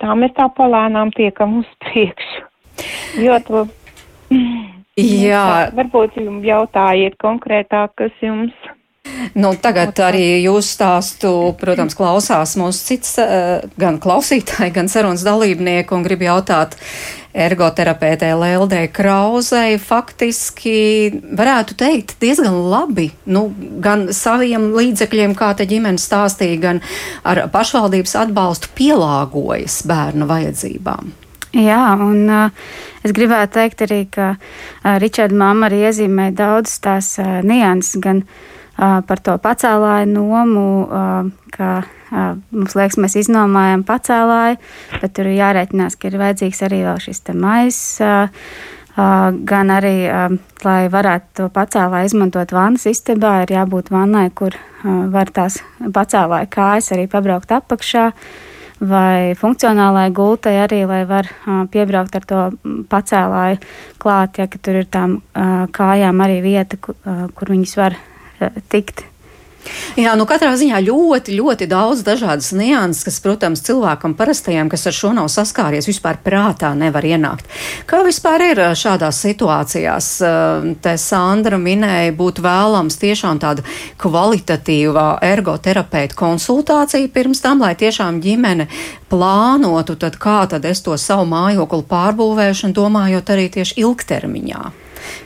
tā 0.00 0.16
mēs 0.16 0.34
tā 0.36 0.48
palēnām 0.56 1.12
tiekam 1.16 1.60
uz 1.60 1.68
priekšu. 1.84 2.44
Jo 3.24 3.38
to. 3.44 3.66
Jā. 4.98 5.70
Varbūt 5.76 6.16
jums 6.18 6.44
jautājiet 6.44 7.16
konkrētāk, 7.22 7.94
kas 8.00 8.24
jums 8.24 8.54
Nu, 9.38 9.52
tagad 9.60 9.98
arī 10.02 10.40
jūs 10.42 10.72
stāstu, 10.76 11.30
protams, 11.60 11.96
klausās 11.98 12.56
mūsu 12.58 12.92
cits 12.92 13.16
eh, 13.22 13.64
gan 13.80 14.00
klausītāji, 14.02 14.72
gan 14.74 14.88
sarunas 14.90 15.24
dalībnieki 15.26 15.94
un 15.94 16.06
grib 16.06 16.24
jautāt 16.24 16.78
ergoterapeitē 17.38 18.30
Lēldē 18.38 18.80
Krauzei 18.94 19.76
faktiski 19.78 21.12
varētu 21.38 21.76
teikt 21.78 22.16
diezgan 22.22 22.56
labi, 22.72 23.10
nu, 23.30 23.48
gan 23.84 24.08
saviem 24.16 24.70
līdzekļiem, 24.74 25.36
kā 25.38 25.52
te 25.58 25.68
ģimene 25.68 26.00
stāstīja, 26.02 26.58
gan 26.64 26.82
ar 27.28 27.44
pašvaldības 27.52 28.16
atbalstu 28.24 28.72
pielāgojas 28.78 29.82
bērnu 29.88 30.28
vajadzībām. 30.30 31.14
Jā, 31.56 31.84
un 32.04 32.26
uh, 32.28 32.68
es 33.06 33.14
gribētu 33.16 33.54
teikt 33.56 33.86
arī, 33.86 34.02
ka 34.12 34.34
uh, 34.34 34.96
Ričarda 35.00 35.36
mamma 35.36 35.68
arī 35.68 35.86
iezīmē 35.88 36.28
daudz 36.36 36.74
tās 36.84 37.14
uh, 37.22 37.38
nianses, 37.46 37.96
gan 38.04 38.24
uh, 38.24 38.57
par 38.78 39.22
to 39.26 39.34
pacēlāju 39.42 40.08
nomu, 40.14 40.64
ka 41.54 41.70
mums 42.54 42.78
liekas, 42.78 42.96
mēs 43.02 43.18
iznomājam 43.24 43.84
pacēlāju, 43.88 44.58
bet 45.02 45.14
tur 45.18 45.28
ir 45.28 45.40
jārēķinās, 45.42 45.98
ka 45.98 46.08
ir 46.08 46.18
vajadzīgs 46.22 46.64
arī 46.68 46.82
vēl 46.86 47.00
šis 47.02 47.24
te 47.26 47.34
mais. 47.36 47.78
Uh, 48.00 48.28
gan 49.46 49.70
arī, 49.70 50.08
lai 50.64 50.88
varētu 50.90 51.34
to 51.38 51.48
pacēlāju 51.54 52.10
izmantot 52.10 52.52
vannas 52.52 52.86
istabā, 52.90 53.42
ir 53.44 53.54
jābūt 53.54 53.92
vannai, 53.94 54.28
kur 54.34 54.56
var 54.82 55.30
tās 55.34 55.60
pacēlāju 55.78 56.50
kājas 56.50 56.92
arī 56.96 57.08
pabraukt 57.10 57.52
apakšā. 57.52 58.10
Vai 58.78 59.34
funkcionālai 59.34 60.06
gultai 60.14 60.54
arī, 60.62 60.84
lai 60.86 61.00
var 61.06 61.26
piebraukt 61.72 62.14
ar 62.14 62.26
to 62.30 62.42
pacēlāju 62.90 63.58
klāt, 63.98 64.38
ja 64.38 64.46
tur 64.46 64.78
ir 64.78 64.86
tām 64.86 65.16
kājām 65.74 66.22
arī 66.22 66.38
vieta, 66.44 66.78
kur, 66.78 67.50
viņas 67.50 67.74
var 67.80 67.98
tikt. 68.72 69.06
Jā, 69.98 70.12
nu 70.18 70.24
katrā 70.28 70.52
ziņā 70.58 70.78
ļoti, 70.84 71.34
ļoti 71.38 71.66
daudz 71.68 72.04
dažādas 72.06 72.52
nianses, 72.56 73.02
kas, 73.06 73.18
protams, 73.24 73.62
cilvēkam 73.66 74.14
parastajam, 74.18 74.70
kas 74.70 74.86
ar 74.88 74.94
šo 74.94 75.10
nav 75.16 75.28
saskāries, 75.32 75.88
vispār 75.90 76.20
prātā 76.24 76.70
nevar 76.78 77.04
ienākt. 77.04 77.48
Kā 77.88 78.04
vispār 78.06 78.44
ir 78.50 78.62
šādās 78.78 79.18
situācijās? 79.26 80.10
Te 80.84 80.94
Sandra 81.02 81.58
minēja, 81.60 82.14
būtu 82.16 82.44
vēlams 82.46 83.00
tiešām 83.02 83.42
tāda 83.42 83.66
kvalitatīva 84.00 85.08
ergoterapeita 85.26 86.16
konsultācija 86.18 87.10
pirms 87.12 87.42
tam, 87.44 87.64
lai 87.66 87.74
tiešām 87.78 88.22
ģimene 88.24 88.68
plānotu, 89.10 89.98
tad 89.98 90.20
kā 90.22 90.44
tad 90.50 90.68
es 90.68 90.84
to 90.86 90.96
savu 91.00 91.26
mājokli 91.28 91.84
pārbūvēšu 91.90 92.70
un 92.70 92.78
domājot 92.78 93.34
arī 93.34 93.50
tieši 93.58 93.80
ilgtermiņā. 93.82 94.64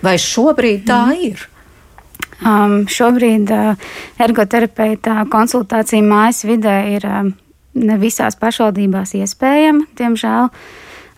Vai 0.03 0.19
šobrīd 0.21 0.87
tā 0.89 1.05
mm. 1.11 1.25
ir? 1.29 1.49
Um, 2.43 2.87
šobrīd 2.91 3.51
uh, 3.55 3.91
ergoterapeita 4.23 5.23
konsultācija 5.31 6.03
mājas 6.03 6.43
vidē 6.43 6.77
ir 6.97 7.05
um, 7.07 7.29
ne 7.79 7.99
visās 8.03 8.35
pašvaldībās 8.41 9.15
iespējama, 9.21 9.87
diemžēl. 9.99 10.49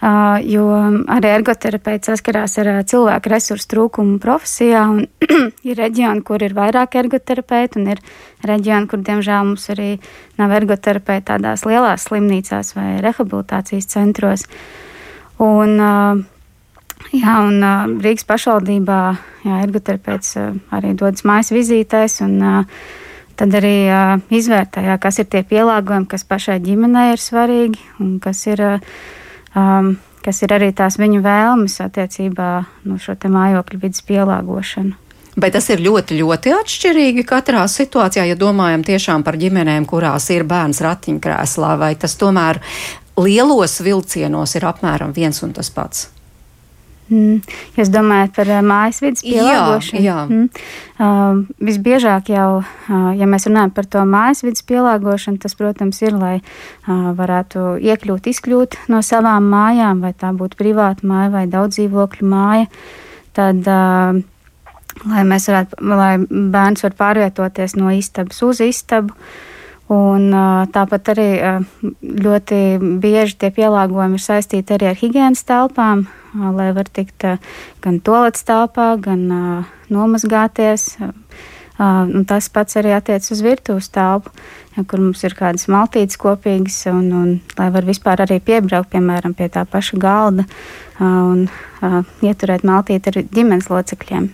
Uh, 0.04 0.36
jo 0.44 0.66
arī 1.14 1.30
ergoterapeits 1.32 2.10
saskarās 2.10 2.58
ar 2.60 2.68
uh, 2.74 2.82
cilvēku 2.84 3.32
resursu 3.32 3.70
trūkumu 3.72 4.18
profesijā. 4.20 4.82
ir 5.70 5.80
reģioni, 5.80 6.20
kur 6.28 6.44
ir 6.44 6.52
vairāk 6.58 6.98
ergoterapeitu, 7.00 7.80
un 7.80 7.94
ir 7.94 8.04
reģioni, 8.44 8.90
kur, 8.90 9.00
diemžēl, 9.06 9.48
mums 9.48 9.64
arī 9.72 9.94
nav 10.36 10.52
ergoterapeiti 10.58 11.30
tādās 11.32 11.64
lielās 11.64 12.04
slimnīcās 12.10 12.74
vai 12.76 12.98
rehabilitācijas 13.06 13.88
centros. 13.96 14.44
Un, 15.40 15.78
uh, 15.80 16.20
Jā, 17.12 17.38
un 17.44 17.60
uh, 17.60 17.84
Rīgas 18.02 18.26
pašvaldībā 18.26 19.00
jā, 19.44 19.58
ergoterapeits 19.66 20.36
uh, 20.40 20.54
arī 20.74 20.94
dodas 20.98 21.26
mājas 21.28 21.52
vizītēs. 21.54 22.22
Un, 22.24 22.38
uh, 22.40 22.84
Tad 23.34 23.50
arī 23.58 23.88
uh, 23.90 24.20
izvērtējā, 24.30 24.94
kas 25.02 25.18
ir 25.18 25.26
tie 25.26 25.40
pielāgojumi, 25.42 26.06
kas 26.06 26.22
pašai 26.28 26.60
ģimenei 26.62 27.16
ir 27.16 27.22
svarīgi 27.22 27.80
un 27.98 28.20
kas 28.22 28.44
ir, 28.46 28.62
uh, 28.62 28.92
um, 29.58 29.96
kas 30.22 30.38
ir 30.46 30.54
arī 30.54 30.70
tās 30.76 31.00
viņu 31.02 31.18
vēlmes 31.24 31.80
attiecībā 31.82 32.50
no 32.86 32.98
šo 33.02 33.16
mājokļu 33.18 33.80
vidas 33.82 34.06
pielāgošanu. 34.06 34.94
Bet 35.34 35.56
tas 35.56 35.66
ir 35.74 35.82
ļoti, 35.82 36.20
ļoti 36.20 36.54
atšķirīgi 36.54 37.26
katrā 37.26 37.64
situācijā, 37.66 38.28
ja 38.30 38.38
domājam 38.38 38.86
tiešām 38.86 39.26
par 39.26 39.34
ģimenēm, 39.40 39.82
kurās 39.90 40.30
ir 40.30 40.46
bērns 40.46 40.78
ratiņkrēslā, 40.84 41.74
vai 41.80 41.96
tas 41.98 42.14
tomēr 42.20 42.62
lielos 43.18 43.80
vilcienos 43.82 44.54
ir 44.54 44.70
apmēram 44.70 45.10
viens 45.16 45.42
un 45.42 45.50
tas 45.56 45.74
pats. 45.74 46.13
Mm. 47.12 47.42
Jūs 47.76 47.90
domājat 47.92 48.32
par 48.32 48.48
uh, 48.48 48.60
mājas 48.64 49.02
vidas 49.04 49.24
pielāgošanu? 49.26 50.00
Jā, 50.00 50.14
jā. 50.14 50.20
Mm. 50.24 50.46
Uh, 50.94 51.42
visbiežāk 51.68 52.30
jau, 52.32 52.48
uh, 52.64 53.08
ja 53.18 53.28
mēs 53.28 53.44
runājam 53.50 53.74
par 53.76 53.88
to 53.92 54.04
mājas 54.08 54.40
vidas 54.46 54.64
pielāgošanu, 54.64 55.40
tas, 55.42 55.56
protams, 55.58 56.00
ir, 56.00 56.16
lai 56.16 56.34
uh, 56.40 57.10
varētu 57.18 57.74
iekļūt, 57.84 58.30
izkļūt 58.32 58.78
no 58.94 59.02
savām 59.04 59.50
mājām, 59.52 60.00
vai 60.04 60.14
tā 60.16 60.32
būtu 60.32 60.60
privāta 60.60 61.04
māja 61.08 61.32
vai 61.34 61.44
daudz 61.50 61.76
dzīvokļu 61.76 62.30
māja. 62.30 62.70
Tad, 63.36 63.60
uh, 63.68 64.22
lai 65.10 65.26
varētu, 65.28 65.82
lai 65.92 66.12
bērns 66.24 66.86
var 66.86 66.96
pārvietoties 66.96 67.76
no 67.76 67.92
istabas 67.92 68.40
uz 68.46 68.64
istabu. 68.64 69.12
Un, 69.92 70.30
tāpat 70.72 71.10
arī 71.12 71.28
ļoti 72.00 72.60
bieži 73.02 73.36
tie 73.36 73.50
pielāgojumi 73.52 74.16
ir 74.16 74.22
saistīti 74.24 74.72
arī 74.78 74.88
ar 74.88 74.96
higiēnas 74.96 75.44
telpām, 75.44 76.06
lai 76.34 76.70
var 76.74 76.90
tikt 76.90 77.26
gan 77.84 78.00
toaletes 78.04 78.46
telpā, 78.48 78.94
gan 79.00 79.26
nomazgāties. 79.92 80.96
Un 81.78 82.22
tas 82.30 82.46
pats 82.54 82.78
arī 82.78 82.92
attiecas 82.94 83.32
uz 83.34 83.40
virtuves 83.42 83.88
telpu, 83.90 84.30
ja, 84.76 84.84
kur 84.86 85.02
mums 85.02 85.24
ir 85.26 85.34
kādas 85.34 85.66
maltītes 85.66 86.20
kopīgas, 86.22 86.84
un, 86.86 87.08
un 87.10 87.32
lai 87.58 87.66
var 87.74 87.88
vispār 87.88 88.22
arī 88.22 88.38
piebraukt, 88.38 88.92
piemēram, 88.94 89.34
pie 89.34 89.48
tā 89.50 89.64
paša 89.66 89.98
galda 89.98 90.46
un 91.02 91.48
ieturēt 92.22 92.62
maltīti 92.62 93.10
ar 93.10 93.20
ģimenes 93.26 93.72
locekļiem. 93.74 94.30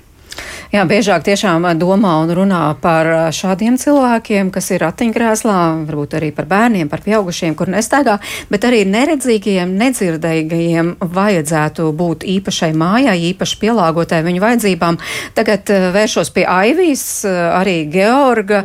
Jā, 0.71 0.85
biežāk 0.87 1.25
tiešām 1.27 1.65
domā 1.81 2.13
un 2.23 2.31
runā 2.31 2.61
par 2.83 3.09
šādiem 3.35 3.75
cilvēkiem, 3.81 4.53
kas 4.55 4.71
ir 4.71 4.85
ratiņkrēslā, 4.85 5.57
varbūt 5.89 6.15
arī 6.21 6.31
par 6.37 6.47
bērniem, 6.51 6.91
par 6.93 7.03
pieaugušiem, 7.03 7.57
kur 7.59 7.73
nestaigā, 7.73 8.21
bet 8.53 8.67
arī 8.69 8.85
neredzīgajiem, 8.87 9.73
nedzirdīgajiem 9.81 10.93
vajadzētu 11.03 11.89
būt 11.99 12.29
īpašai 12.37 12.71
mājai, 12.79 13.17
īpaši 13.33 13.59
pielāgotai 13.65 14.23
viņu 14.29 14.45
vajadzībām. 14.47 15.01
Tagad 15.35 15.75
vēršos 15.97 16.31
pie 16.39 16.47
Aivijas, 16.47 17.05
arī 17.27 17.83
Georga. 17.91 18.63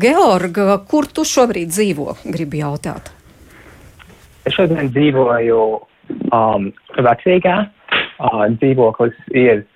Georga, 0.00 0.80
kur 0.88 1.10
tu 1.12 1.28
šobrīd 1.28 1.68
dzīvo, 1.74 2.16
gribu 2.24 2.62
jautāt? 2.64 3.12
Es 4.46 4.56
šodien 4.56 4.88
dzīvoju 4.94 5.62
um, 6.32 6.70
vecīgā. 6.96 7.64
Uh, 8.16 8.46
dzīvoklis 8.56 9.16
ir 9.36 9.66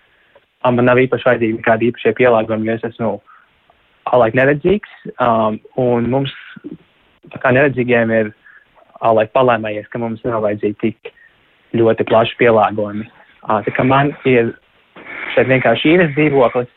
man 0.64 0.84
nav 0.84 1.00
īpaši 1.00 1.28
vajadzīgi 1.28 1.58
nekādi 1.58 1.90
īpašie 1.90 2.12
pielāgojumi, 2.18 2.68
jo 2.68 2.76
es 2.76 2.86
esmu 2.90 3.12
alaik 4.10 4.36
neredzīgs, 4.36 4.90
um, 5.22 5.58
un 5.80 6.08
mums, 6.12 6.34
kā 7.40 7.52
neredzīgiem, 7.54 8.12
ir 8.12 8.32
alaik 9.06 9.32
palēmējies, 9.36 9.88
ka 9.92 10.00
mums 10.02 10.22
nav 10.26 10.44
vajadzīgi 10.44 10.78
tik 10.82 11.12
ļoti 11.76 12.06
plaši 12.10 12.36
pielāgojumi. 12.40 13.06
Uh, 13.46 13.60
tā 13.64 13.72
kā 13.76 13.86
man 13.86 14.12
ir 14.28 14.52
šeit 15.34 15.48
vienkārši 15.48 15.94
īres 15.94 16.14
dzīvoklis, 16.16 16.70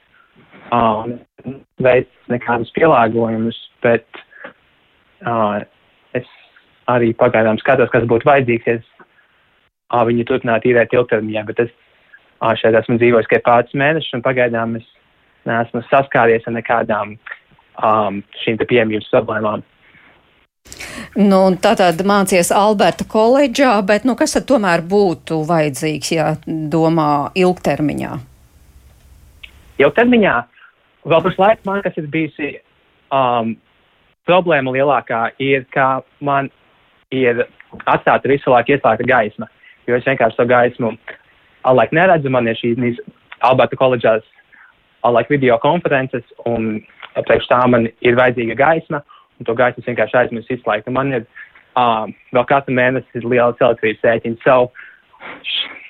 um, 0.71 1.17
veids 1.83 2.31
nekādus 2.31 2.71
pielāgojumus, 2.77 3.57
bet 3.83 4.07
uh, 5.27 5.59
es 6.15 6.27
arī 6.91 7.11
pagaidām 7.17 7.59
skatos, 7.59 7.91
kas 7.91 8.07
būtu 8.07 8.29
vajadzīgs, 8.29 8.69
ja 8.69 8.79
uh, 8.79 10.05
viņu 10.07 10.27
turpinātu 10.29 10.71
īrēt 10.71 10.95
ilgtermiņā, 10.95 11.47
bet 11.49 11.65
es 11.65 11.73
šeit 12.59 12.75
esmu 12.79 12.97
dzīvojis 12.99 13.29
tikai 13.29 13.43
pāris 13.45 13.77
mēnešus, 13.79 14.17
un 14.17 14.25
pagaidām 14.25 14.77
es 14.79 14.87
neesmu 15.47 15.83
saskāries 15.89 16.47
ar 16.47 16.57
nekādām 16.57 17.15
um, 17.15 18.19
šīm 18.43 18.59
pieejamības 18.63 19.11
problēmām. 19.13 19.63
Nu, 21.19 21.39
tā 21.61 21.73
tad 21.77 21.99
mācījies 22.07 22.53
Alberta 22.55 23.05
koledžā, 23.09 23.75
bet 23.85 24.07
nu, 24.07 24.15
kas 24.19 24.33
tad 24.37 24.47
tomēr 24.49 24.81
būtu 24.89 25.41
vajadzīgs, 25.49 26.11
ja 26.15 26.29
domā 26.47 27.09
ilgtermiņā? 27.37 28.13
Ilgtermiņā 29.83 30.35
vēl 31.11 31.25
pašlaik 31.27 31.65
man, 31.67 31.81
kas 31.85 31.99
ir 31.99 32.07
bijusi 32.13 32.53
um, 33.13 33.53
problēma 34.29 34.73
lielākā, 34.73 35.25
ir, 35.43 35.67
ka 35.73 36.01
man 36.23 36.49
ir 37.13 37.45
atstāta 37.89 38.31
visu 38.31 38.53
laiku 38.53 38.73
ieslēgta 38.73 39.05
gaisma, 39.09 39.49
jo 39.87 39.97
es 39.97 40.07
vienkārši 40.07 40.39
to 40.39 40.47
gaismu 40.49 40.93
alaik 41.63 41.93
neredzu, 41.95 42.31
man 42.31 42.47
ir 42.47 42.59
šīs 42.59 43.01
Alberta 43.43 43.75
koledžās 43.79 44.23
alaik 45.03 45.29
video 45.31 45.57
konferences, 45.59 46.23
un 46.47 46.77
priekš 47.27 47.49
tā 47.51 47.59
man 47.67 47.89
ir 48.01 48.15
vajadzīga 48.19 48.55
gaisma, 48.59 49.01
un 49.39 49.47
to 49.47 49.55
gaismu 49.57 49.83
vienkārši 49.85 50.19
aizmirst 50.21 50.53
izslēgt. 50.53 50.89
Man 50.93 51.11
ir 51.11 51.25
um, 51.79 52.13
vēl 52.35 52.47
katru 52.49 52.75
mēnesi 52.77 53.19
ir 53.19 53.27
liela 53.27 53.51
elektrības 53.59 54.07
rēķina. 54.07 54.39
So, 54.45 54.71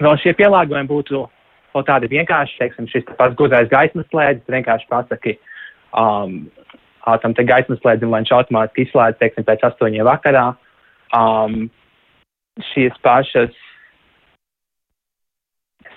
vēl 0.02 0.20
šie 0.24 0.34
pielāgojumi 0.40 0.90
būtu 0.90 1.24
vēl 1.74 1.86
tādi 1.88 2.10
vienkārši, 2.12 2.60
teiksim, 2.62 2.90
šis 2.90 3.06
pats 3.18 3.38
gudrais 3.38 3.70
gaismas 3.72 4.10
slēdzis, 4.12 4.50
vienkārši 4.56 4.90
pasaki, 4.90 5.38
um, 5.98 6.44
tam 7.06 7.38
te 7.38 7.46
gaismas 7.48 7.82
slēdzim, 7.82 8.12
lai 8.14 8.24
viņš 8.24 8.34
automātiski 8.38 8.88
izslēdz, 8.88 9.20
teiksim, 9.22 9.48
pēc 9.48 9.66
astoņiem 9.70 10.10
vakarā. 10.10 10.48
Um, 11.14 11.68
šīs 12.74 12.98
pašas 13.06 13.54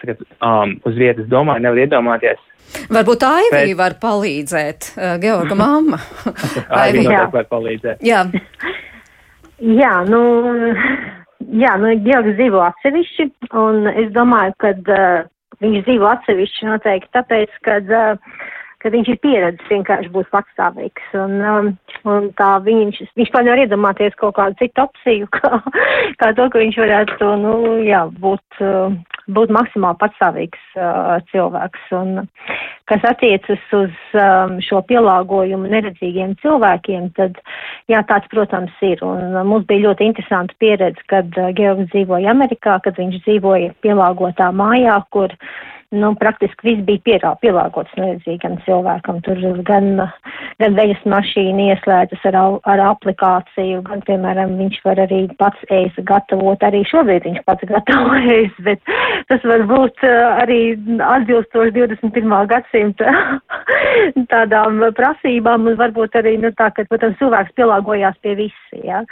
tagad 0.03 0.23
um, 0.41 0.77
uz 0.89 0.99
vietas 0.99 1.29
domāju, 1.33 1.65
nevar 1.67 1.83
iedomāties. 1.85 2.43
Varbūt 2.93 3.23
Aivija 3.27 3.69
Bet... 3.69 3.77
var 3.79 3.97
palīdzēt, 4.03 4.91
uh, 4.97 5.15
Georga 5.23 5.59
mamma. 5.59 6.01
Aivija 6.83 7.07
noteikti 7.07 7.39
var 7.39 7.49
palīdzēt. 7.53 8.05
Jā. 8.07 8.25
Jā, 9.57 10.03
nu, 10.05 10.19
jā, 11.57 11.71
nu, 11.81 11.95
Georgs 12.05 12.35
dzīvo 12.37 12.59
atsevišķi, 12.61 13.25
un 13.57 13.87
es 13.89 14.11
domāju, 14.13 14.53
ka 14.61 14.75
uh, 14.77 15.23
viņš 15.65 15.87
dzīvo 15.87 16.11
atsevišķi 16.11 16.69
noteikti 16.69 17.09
tāpēc, 17.17 17.55
ka 17.65 17.79
uh, 17.89 18.43
ka 18.87 18.93
viņš 18.95 19.09
ir 19.11 19.19
pieredzējis 19.25 19.73
vienkārši 19.73 20.13
būt 20.15 20.29
patstāvīgs. 20.31 21.07
Un, 21.19 21.37
um, 21.43 21.71
un 22.07 22.29
tā 22.39 22.53
viņš, 22.63 23.01
viņš 23.19 23.33
pat 23.35 23.47
nevar 23.47 23.65
iedomāties 23.65 24.15
kaut 24.21 24.37
kādu 24.39 24.59
citu 24.61 24.85
opciju, 24.85 25.29
kā, 25.37 25.61
kā 26.21 26.33
to, 26.39 26.49
ka 26.53 26.63
viņš 26.63 26.81
varētu, 26.85 27.31
nu, 27.43 27.55
jā, 27.87 28.05
būt, 28.23 28.61
uh, 28.63 28.95
būt 29.33 29.53
maksimāli 29.55 29.99
patstāvīgs 30.01 30.63
uh, 30.79 31.17
cilvēks. 31.33 31.87
Un, 31.99 32.27
kas 32.91 33.07
attiecas 33.09 33.63
uz 33.75 33.95
um, 34.15 34.57
šo 34.63 34.83
pielāgojumu 34.87 35.71
neredzīgiem 35.73 36.37
cilvēkiem, 36.43 37.09
tad, 37.19 37.41
jā, 37.91 38.03
tāds, 38.11 38.31
protams, 38.33 38.75
ir. 38.87 39.03
Un 39.07 39.35
uh, 39.35 39.45
mums 39.47 39.67
bija 39.71 39.89
ļoti 39.89 40.11
interesanta 40.11 40.55
pieredze, 40.63 41.03
kad 41.13 41.33
uh, 41.41 41.51
Georgs 41.57 41.91
dzīvoja 41.95 42.31
Amerikā, 42.35 42.79
kad 42.85 42.99
viņš 43.01 43.23
dzīvoja 43.27 43.75
pielāgotā 43.85 44.53
mājā, 44.55 45.01
kur 45.15 45.35
nu, 46.01 46.13
praktiski 46.21 46.69
viss 46.69 46.85
bija 46.87 47.03
pierā, 47.07 47.33
pielāgots 47.43 47.95
neredzīgam 47.99 48.57
cilvēkam. 48.65 49.21
Tur 49.27 49.41
gan, 49.67 49.89
gan 50.61 50.77
veļas 50.79 51.03
mašīna 51.09 51.71
ieslēdzas 51.73 52.27
ar, 52.31 52.39
ar 52.69 52.83
aplikāciju, 52.91 53.83
gan, 53.87 54.05
piemēram, 54.07 54.57
viņš 54.61 54.79
var 54.87 55.01
arī 55.07 55.23
pats 55.41 55.65
ēst 55.73 56.01
gatavot. 56.09 56.63
Arī 56.67 56.85
šobrīd 56.91 57.27
viņš 57.29 57.43
pats 57.49 57.69
gatavo 57.71 58.21
ēst, 58.37 58.61
bet 58.69 58.95
tas 59.31 59.49
var 59.49 59.67
būt 59.71 60.07
uh, 60.07 60.43
arī 60.45 60.61
atbilstoši 61.09 61.75
21. 61.79 62.37
gadsimta 62.53 63.17
tādām 64.35 64.81
prasībām 64.97 65.69
un 65.71 65.81
varbūt 65.81 66.21
arī, 66.21 66.37
nu, 66.43 66.53
tā, 66.59 66.71
ka, 66.77 66.87
protams, 66.91 67.19
cilvēks 67.23 67.57
pielāgojās 67.59 68.17
pie 68.23 68.37
visi. 68.45 68.85
Ja? 68.85 69.03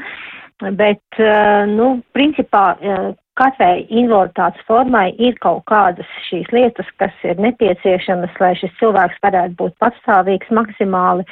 Bet, 0.62 1.02
uh, 1.18 1.64
nu, 1.70 1.98
principā, 2.16 2.66
uh, 2.78 3.12
katrai 3.38 3.84
invaliditātes 3.90 4.62
formai 4.68 5.08
ir 5.18 5.36
kaut 5.42 5.64
kādas 5.70 6.10
šīs 6.28 6.50
lietas, 6.54 6.88
kas 7.02 7.14
ir 7.26 7.40
nepieciešamas, 7.42 8.34
lai 8.40 8.52
šis 8.60 8.72
cilvēks 8.80 9.20
varētu 9.24 9.58
būt 9.58 9.76
patstāvīgs 9.82 10.52
maksimāli, 10.54 11.26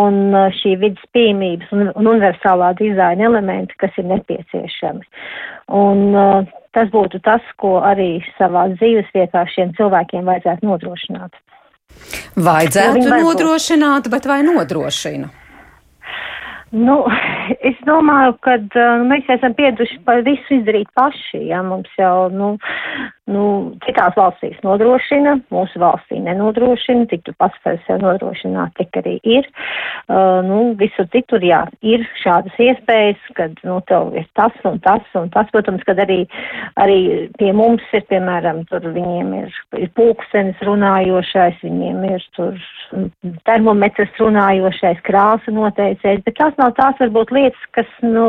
un 0.00 0.36
šī 0.60 0.76
vidas 0.84 1.10
pieejamības 1.16 1.74
un, 1.74 1.90
un 1.94 2.10
universālā 2.14 2.72
dizaina 2.78 3.26
elementi, 3.30 3.76
kas 3.82 3.98
ir 3.98 4.08
nepieciešami. 4.12 5.06
Un 5.80 6.06
uh, 6.14 6.54
tas 6.76 6.90
būtu 6.94 7.22
tas, 7.26 7.42
ko 7.62 7.78
arī 7.86 8.12
savā 8.38 8.68
dzīves 8.76 9.10
vietā 9.16 9.44
šiem 9.50 9.74
cilvēkiem 9.78 10.26
vajadzētu 10.30 10.70
nodrošināt. 10.70 11.34
Vajadzētu 12.38 13.06
nodrošināt, 13.10 14.06
bet 14.12 14.26
vai 14.30 14.42
nodrošina? 14.46 15.39
Nu, 16.70 17.02
es 17.68 17.78
domāju, 17.86 18.36
ka 18.46 18.56
uh, 18.62 19.02
mēs 19.10 19.30
esam 19.34 19.54
pieduši 19.58 20.00
par 20.06 20.22
visu 20.26 20.60
izdarīt 20.60 20.90
paši. 20.98 21.42
Ja? 21.50 21.64
Mums 21.66 21.90
jau, 21.98 22.28
nu, 22.32 22.54
nu, 23.30 23.44
citās 23.86 24.16
valstīs 24.18 24.58
nodrošina, 24.66 25.36
mūsu 25.54 25.80
valstī 25.82 26.20
nenodrošina, 26.24 27.06
tik 27.10 27.24
tu 27.26 27.34
pats 27.40 27.56
par 27.64 27.78
sevi 27.86 28.02
nodrošināt, 28.04 28.74
tik 28.78 29.00
arī 29.00 29.16
ir. 29.24 29.48
Uh, 30.10 30.40
nu, 30.46 30.60
visur 30.80 31.08
citur, 31.14 31.42
jā, 31.44 31.62
ir 31.86 32.04
šādas 32.22 32.56
iespējas, 32.60 33.28
kad, 33.38 33.56
nu, 33.66 33.78
tev 33.88 34.14
ir 34.18 34.26
tas 34.38 34.56
un 34.66 34.80
tas 34.84 35.06
un 35.18 35.30
tas, 35.34 35.50
protams, 35.54 35.84
kad 35.88 36.00
arī, 36.02 36.24
arī 36.80 37.00
pie 37.38 37.52
mums 37.56 37.84
ir, 37.96 38.04
piemēram, 38.10 38.64
tur 38.70 38.84
viņiem 38.94 39.34
ir, 39.42 39.60
ir 39.78 39.92
pulkstenis 39.98 40.60
runājošais, 40.66 41.60
viņiem 41.64 42.02
ir 42.10 42.26
tur 42.36 42.58
termometrs 43.48 44.18
runājošais, 44.20 45.02
krāsa 45.06 45.54
noteicējs, 45.54 46.24
bet 46.26 46.38
tās 46.40 46.58
nav 46.60 46.74
tās 46.78 46.98
varbūt 47.02 47.34
lietas, 47.36 47.70
kas, 47.76 47.94
nu, 48.04 48.26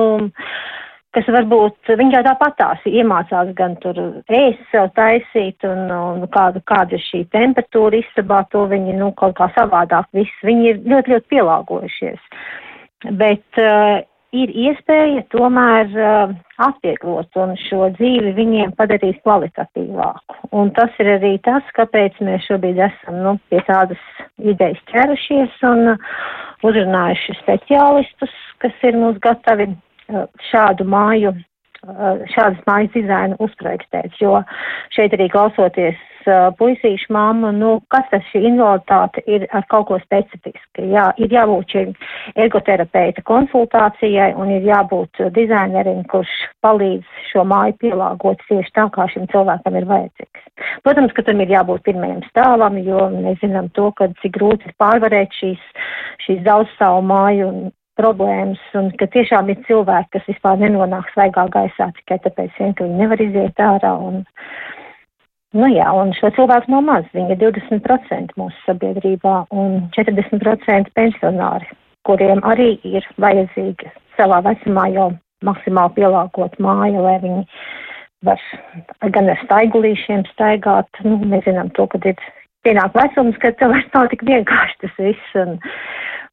kas 1.15 1.27
varbūt 1.35 1.91
viņi 1.99 2.15
jau 2.15 2.23
tāpat 2.27 2.55
tās 2.59 2.85
iemācās 2.87 3.51
gan 3.57 3.75
tur 3.83 3.97
ēst 4.31 4.61
sev 4.71 4.91
taisīt 4.97 5.65
un, 5.67 5.89
un 5.91 6.27
kāda, 6.31 6.61
kāda 6.67 6.95
ir 6.97 7.03
šī 7.03 7.25
temperatūra 7.35 7.99
istabā, 7.99 8.43
to 8.53 8.63
viņi, 8.71 8.95
nu, 8.99 9.11
kaut 9.19 9.35
kā 9.39 9.49
savādāk 9.57 10.07
viss, 10.15 10.45
viņi 10.47 10.69
ir 10.71 10.79
ļoti, 10.85 11.15
ļoti 11.15 11.29
pielāgojušies. 11.35 12.31
Bet 13.19 13.59
uh, 13.59 13.99
ir 14.31 14.53
iespēja 14.63 15.25
tomēr 15.33 15.91
uh, 15.97 16.33
atvieglot 16.63 17.35
un 17.43 17.55
šo 17.59 17.89
dzīvi 17.97 18.31
viņiem 18.37 18.75
padarīt 18.79 19.19
kvalitatīvāku. 19.25 20.39
Un 20.55 20.71
tas 20.77 20.95
ir 21.03 21.15
arī 21.17 21.35
tas, 21.43 21.65
kāpēc 21.75 22.21
mēs 22.23 22.47
šobrīd 22.47 22.79
esam, 22.87 23.19
nu, 23.25 23.35
pie 23.51 23.59
tādas 23.67 23.99
idejas 24.39 24.79
ķerušies 24.93 25.59
un 25.67 25.95
uh, 25.97 26.11
uzrunājuši 26.63 27.39
speciālistus, 27.41 28.35
kas 28.63 28.85
ir 28.87 28.99
mums 29.01 29.19
gatavi 29.23 29.71
šādu 30.51 30.87
māju, 30.89 31.33
uh, 31.35 32.23
šādas 32.35 32.61
mājas 32.69 32.93
dizainu 32.95 33.39
uzprojektēt, 33.43 34.15
jo 34.21 34.39
šeit 34.95 35.13
arī 35.17 35.29
klausoties 35.33 35.99
uh, 36.25 36.49
puisīšu 36.57 37.11
mammu, 37.13 37.51
nu, 37.55 37.71
kas 37.93 38.07
tas 38.11 38.25
šī 38.31 38.43
invaliditāte 38.49 39.23
ir 39.29 39.47
ar 39.55 39.65
kaut 39.71 39.87
ko 39.89 39.99
specifiski. 40.03 40.87
Jā, 40.91 41.09
ir 41.21 41.33
jābūt 41.33 41.75
šī 41.75 41.83
ergoterapeita 42.43 43.23
konsultācijai 43.27 44.31
un 44.39 44.53
ir 44.57 44.67
jābūt 44.67 45.23
dizainerim, 45.35 46.03
kurš 46.11 46.31
palīdz 46.65 47.25
šo 47.31 47.45
māju 47.47 47.77
pielāgot 47.81 48.43
tieši 48.49 48.75
tā, 48.77 48.87
kā 48.93 49.07
šim 49.13 49.27
cilvēkam 49.31 49.77
ir 49.79 49.89
vajadzīgs. 49.89 50.47
Protams, 50.85 51.13
ka 51.17 51.25
tam 51.25 51.41
ir 51.41 51.53
jābūt 51.55 51.85
pirmajam 51.87 52.23
stāvam, 52.29 52.79
jo 52.85 53.09
mēs 53.15 53.41
zinām 53.43 53.71
to, 53.77 53.89
ka 53.97 54.11
cik 54.21 54.37
grūti 54.37 54.69
ir 54.69 54.77
pārvarēt 54.81 55.33
šīs, 55.39 55.69
šīs 56.25 56.43
daudzstāvu 56.47 57.05
māju 57.09 57.53
problēmas, 58.01 58.61
un 58.75 58.91
ka 58.97 59.07
tiešām 59.13 59.53
ir 59.53 59.61
cilvēki, 59.69 60.11
kas 60.17 60.29
vispār 60.33 60.59
nenonāk 60.61 61.09
svaigā 61.13 61.47
gaisā 61.53 61.91
tikai 62.01 62.19
tāpēc, 62.25 62.53
vien, 62.59 62.75
ka 62.75 62.87
viņi 62.87 63.01
nevar 63.05 63.25
iziet 63.29 63.65
ārā. 63.71 63.95
Un, 64.09 64.23
Nu 65.51 65.67
jā, 65.67 65.83
un 65.91 66.13
šo 66.15 66.29
cilvēku 66.31 66.71
nav 66.71 66.85
maz. 66.87 67.07
Viņi 67.11 67.33
ir 67.33 67.39
20% 67.41 68.37
mūsu 68.39 68.55
sabiedrībā 68.63 69.33
un 69.51 69.81
40% 69.97 70.93
pensionāri, 70.95 71.67
kuriem 72.07 72.39
arī 72.47 72.77
ir 72.87 73.03
vajadzīga 73.19 73.91
savā 74.15 74.39
vecumā 74.45 74.85
jau 74.95 75.09
maksimāli 75.43 75.97
pielāgot 75.97 76.55
māju, 76.63 77.03
lai 77.03 77.17
viņi 77.25 77.43
var 78.23 78.41
gan 79.11 79.27
ar 79.33 79.41
staigulīšiem 79.43 80.23
staigāt. 80.31 81.03
Nu, 81.03 81.19
mēs 81.19 81.43
zinām 81.49 81.73
to, 81.75 81.89
ka 81.91 81.99
ir 82.05 82.21
pienāk 82.65 82.95
vecums, 82.95 83.35
ka 83.41 83.51
tev 83.59 83.73
vairs 83.73 83.91
nav 83.95 84.07
tik 84.13 84.23
vienkārši 84.27 84.79
tas 84.85 84.97
viss. 85.01 85.35
Un, 85.41 85.57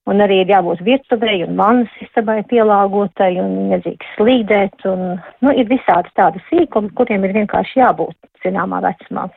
un 0.08 0.24
arī 0.24 0.42
ir 0.42 0.54
jābūt 0.54 0.84
virtuvei 0.86 1.42
un 1.46 1.56
manas 1.58 2.00
istabai 2.04 2.40
pielāgotai 2.50 3.34
un 3.42 3.68
nedrīkst 3.72 4.16
slīdēt. 4.16 4.86
Un, 4.88 5.18
nu, 5.44 5.52
ir 5.52 5.68
visādi 5.70 6.12
tādi 6.18 6.42
sīkumi, 6.48 6.94
kuriem 6.98 7.28
ir 7.28 7.36
vienkārši 7.42 7.82
jābūt 7.82 8.16
zināmā 8.44 8.80
vecumā 8.84 9.28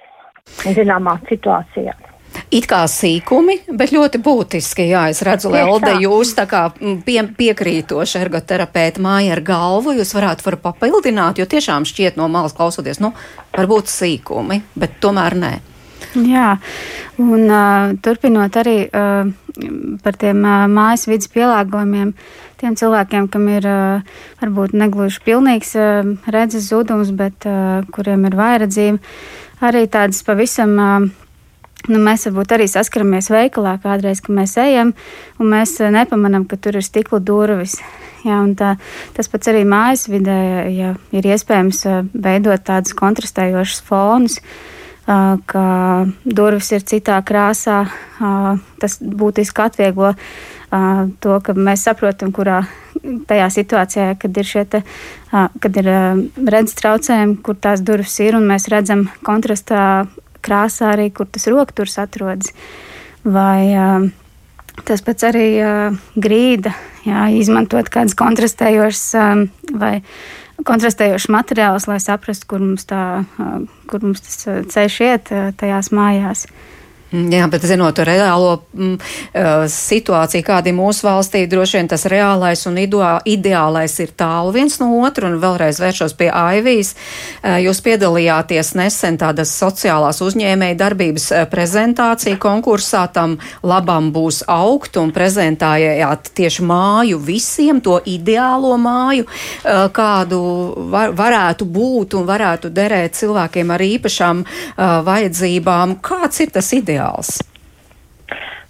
zināmā 0.75 1.19
situācijā. 1.29 1.93
It 2.51 2.67
kā 2.67 2.85
sīkumi, 2.87 3.57
bet 3.75 3.91
ļoti 3.91 4.21
būtiski. 4.23 4.85
Jā, 4.87 5.09
es 5.11 5.19
redzu, 5.27 5.49
Lelde, 5.51 5.97
jūs 5.99 6.31
tā 6.37 6.45
kā 6.47 6.61
pie, 6.77 7.17
piekrītoši 7.37 8.21
ergoterapeita 8.21 9.03
māja 9.03 9.35
ar 9.35 9.41
galvu, 9.43 9.97
jūs 9.97 10.13
varētu 10.15 10.47
var 10.47 10.57
papildināt, 10.63 11.41
jo 11.41 11.47
tiešām 11.51 11.87
šķiet 11.87 12.19
no 12.19 12.29
malas 12.31 12.55
klausoties, 12.55 13.01
nu, 13.03 13.11
varbūt 13.55 13.91
sīkumi, 13.91 14.61
bet 14.79 14.95
tomēr 15.03 15.35
nē. 15.43 15.53
Jā, 16.11 16.57
un 17.21 17.45
uh, 17.47 17.93
turpinot 18.03 18.57
arī 18.59 18.83
uh, 18.89 19.29
par 20.03 20.17
tiem 20.19 20.41
uh, 20.43 20.65
mājas 20.71 21.05
vidas 21.07 21.29
pielāgojumiem, 21.31 22.11
tiem 22.59 22.75
cilvēkiem, 22.79 23.29
kam 23.31 23.47
ir 23.51 23.67
uh, 23.69 24.17
varbūt 24.41 24.75
negluži 24.75 25.21
pilnīgs 25.23 25.71
uh, 25.79 26.11
redzes 26.33 26.67
zudums, 26.71 27.13
bet 27.15 27.47
uh, 27.47 27.85
kuriem 27.95 28.27
ir 28.27 28.35
vairedzība, 28.39 28.99
arī 29.69 29.87
tādas 29.91 30.23
pavisam. 30.27 30.77
Uh, 30.77 31.11
Nu, 31.89 31.97
mēs 31.97 32.27
varbūt 32.27 32.51
arī 32.53 32.67
saskaramies 32.69 33.31
veikalā 33.33 33.71
kādreiz, 33.81 34.19
kad 34.21 34.35
mēs 34.37 34.51
ejam, 34.61 34.91
un 35.41 35.47
mēs 35.49 35.71
nepamanām, 35.81 36.43
ka 36.45 36.59
tur 36.61 36.75
ir 36.77 36.85
stikla 36.85 37.17
durvis. 37.25 37.79
Jā, 38.21 38.37
tā, 38.53 38.75
tas 39.17 39.31
pats 39.33 39.49
arī 39.49 39.63
mājas 39.65 40.03
vidē, 40.05 40.35
ja 40.69 40.91
ir 41.09 41.29
iespējams 41.33 41.81
veidot 42.13 42.61
tādus 42.69 42.93
kontrastējošus 43.01 43.81
fonus, 43.87 44.37
uh, 44.37 44.80
ka 45.05 45.65
durvis 46.25 46.71
ir 46.75 46.85
citā 46.87 47.17
krāsā. 47.25 47.83
Tas 48.81 48.97
būtiski 49.01 49.63
atvieglo 49.63 50.13
to, 50.71 51.39
ka 51.43 51.55
mēs 51.57 51.87
saprotam, 51.87 52.31
kurā 52.35 52.61
tajā 53.27 53.47
situācijā, 53.51 54.07
kad 54.21 54.37
ir 54.37 54.47
šie 54.47 54.63
te, 54.69 54.83
kad 55.31 55.79
ir 55.81 55.89
redzes 56.37 56.77
traucējumi, 56.79 57.39
kur 57.43 57.57
tās 57.59 57.83
durvis 57.83 58.19
ir, 58.23 58.37
un 58.37 58.47
mēs 58.51 58.69
redzam 58.71 59.07
kontrastā 59.25 60.05
krāsā 60.45 60.93
arī, 60.95 61.09
kur 61.13 61.27
tas 61.27 61.47
rokturs 61.51 61.97
atrodas. 62.01 62.53
Vai 63.25 64.11
tas 64.87 65.03
pats 65.05 65.27
arī 65.27 65.47
grīda, 66.15 66.71
jā, 67.05 67.27
izmantot 67.35 67.89
kādas 67.91 68.15
kontrastējošas 68.17 69.75
vai 69.81 69.97
kontrastējošs 70.67 71.29
materiāls, 71.33 71.87
lai 71.89 71.99
saprastu, 72.03 72.49
kur 72.51 72.61
mums, 72.63 72.85
tā, 72.89 73.23
kur 73.89 74.03
mums 74.05 74.23
tas 74.25 74.67
ceļš 74.73 74.99
iet 75.07 75.33
tajās 75.61 75.91
mājās. 75.95 76.45
Mm, 76.47 76.80
jā, 77.11 77.47
bet 77.51 77.65
zinot 77.67 77.99
reālo 78.07 78.61
mm, 78.71 78.93
uh, 78.95 79.65
situāciju, 79.71 80.45
kāda 80.47 80.71
ir 80.71 80.77
mūsu 80.77 81.05
valstī, 81.07 81.43
droši 81.49 81.79
vien 81.79 81.89
tas 81.91 82.05
reālais 82.09 82.63
un 82.69 82.79
ideālais 82.79 83.97
ir 84.03 84.13
tālu 84.17 84.53
viens 84.55 84.77
no 84.79 84.89
otru, 85.03 85.27
un 85.27 85.39
vēlreiz 85.41 85.81
vēršos 85.83 86.15
pie 86.19 86.29
Aivijas. 86.31 86.93
Uh, 87.43 87.57
jūs 87.65 87.81
piedalījāties 87.83 88.73
nesen 88.79 89.19
tādas 89.21 89.51
sociālās 89.59 90.21
uzņēmēja 90.23 90.79
darbības 90.79 91.27
uh, 91.31 91.43
prezentācija 91.51 92.39
konkursā, 92.41 93.05
tam 93.11 93.37
labam 93.63 94.11
būs 94.15 94.43
augt, 94.51 94.99
un 95.01 95.11
prezentējāt 95.15 96.31
tieši 96.37 96.67
māju 96.67 97.19
visiem, 97.21 97.81
to 97.83 97.97
ideālo 98.07 98.77
māju, 98.81 99.27
kādu 99.93 100.39
var, 100.91 101.11
varētu 101.17 101.65
būt 101.67 102.15
un 102.19 102.25
varētu 102.27 102.71
derēt 102.73 103.17
cilvēkiem 103.19 103.73
ar 103.73 103.83
īpašām 103.85 104.43
uh, 104.45 105.01
vajadzībām. 105.07 105.97
Kāds 106.05 106.43
ir 106.45 106.53
tas 106.55 106.71
ideāls? 106.77 107.00
Ideāls? 107.01 107.39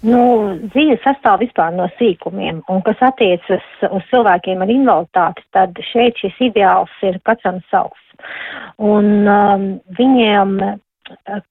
Nu, 0.02 0.58
dzīve 0.74 0.98
sastāv 1.04 1.44
vispār 1.44 1.76
no 1.76 1.86
sīkumiem, 2.00 2.64
un 2.74 2.80
kas 2.82 2.98
attiecas 3.06 3.66
uz 3.86 4.06
cilvēkiem 4.10 4.64
ar 4.64 4.72
invaliditāti, 4.74 5.44
tad 5.54 5.78
šeit 5.92 6.18
šis 6.18 6.40
ideāls 6.50 6.94
ir 7.06 7.20
katram 7.28 7.60
savs. 7.70 8.02
Un 8.82 9.28
um, 9.30 9.68
viņiem 10.00 10.58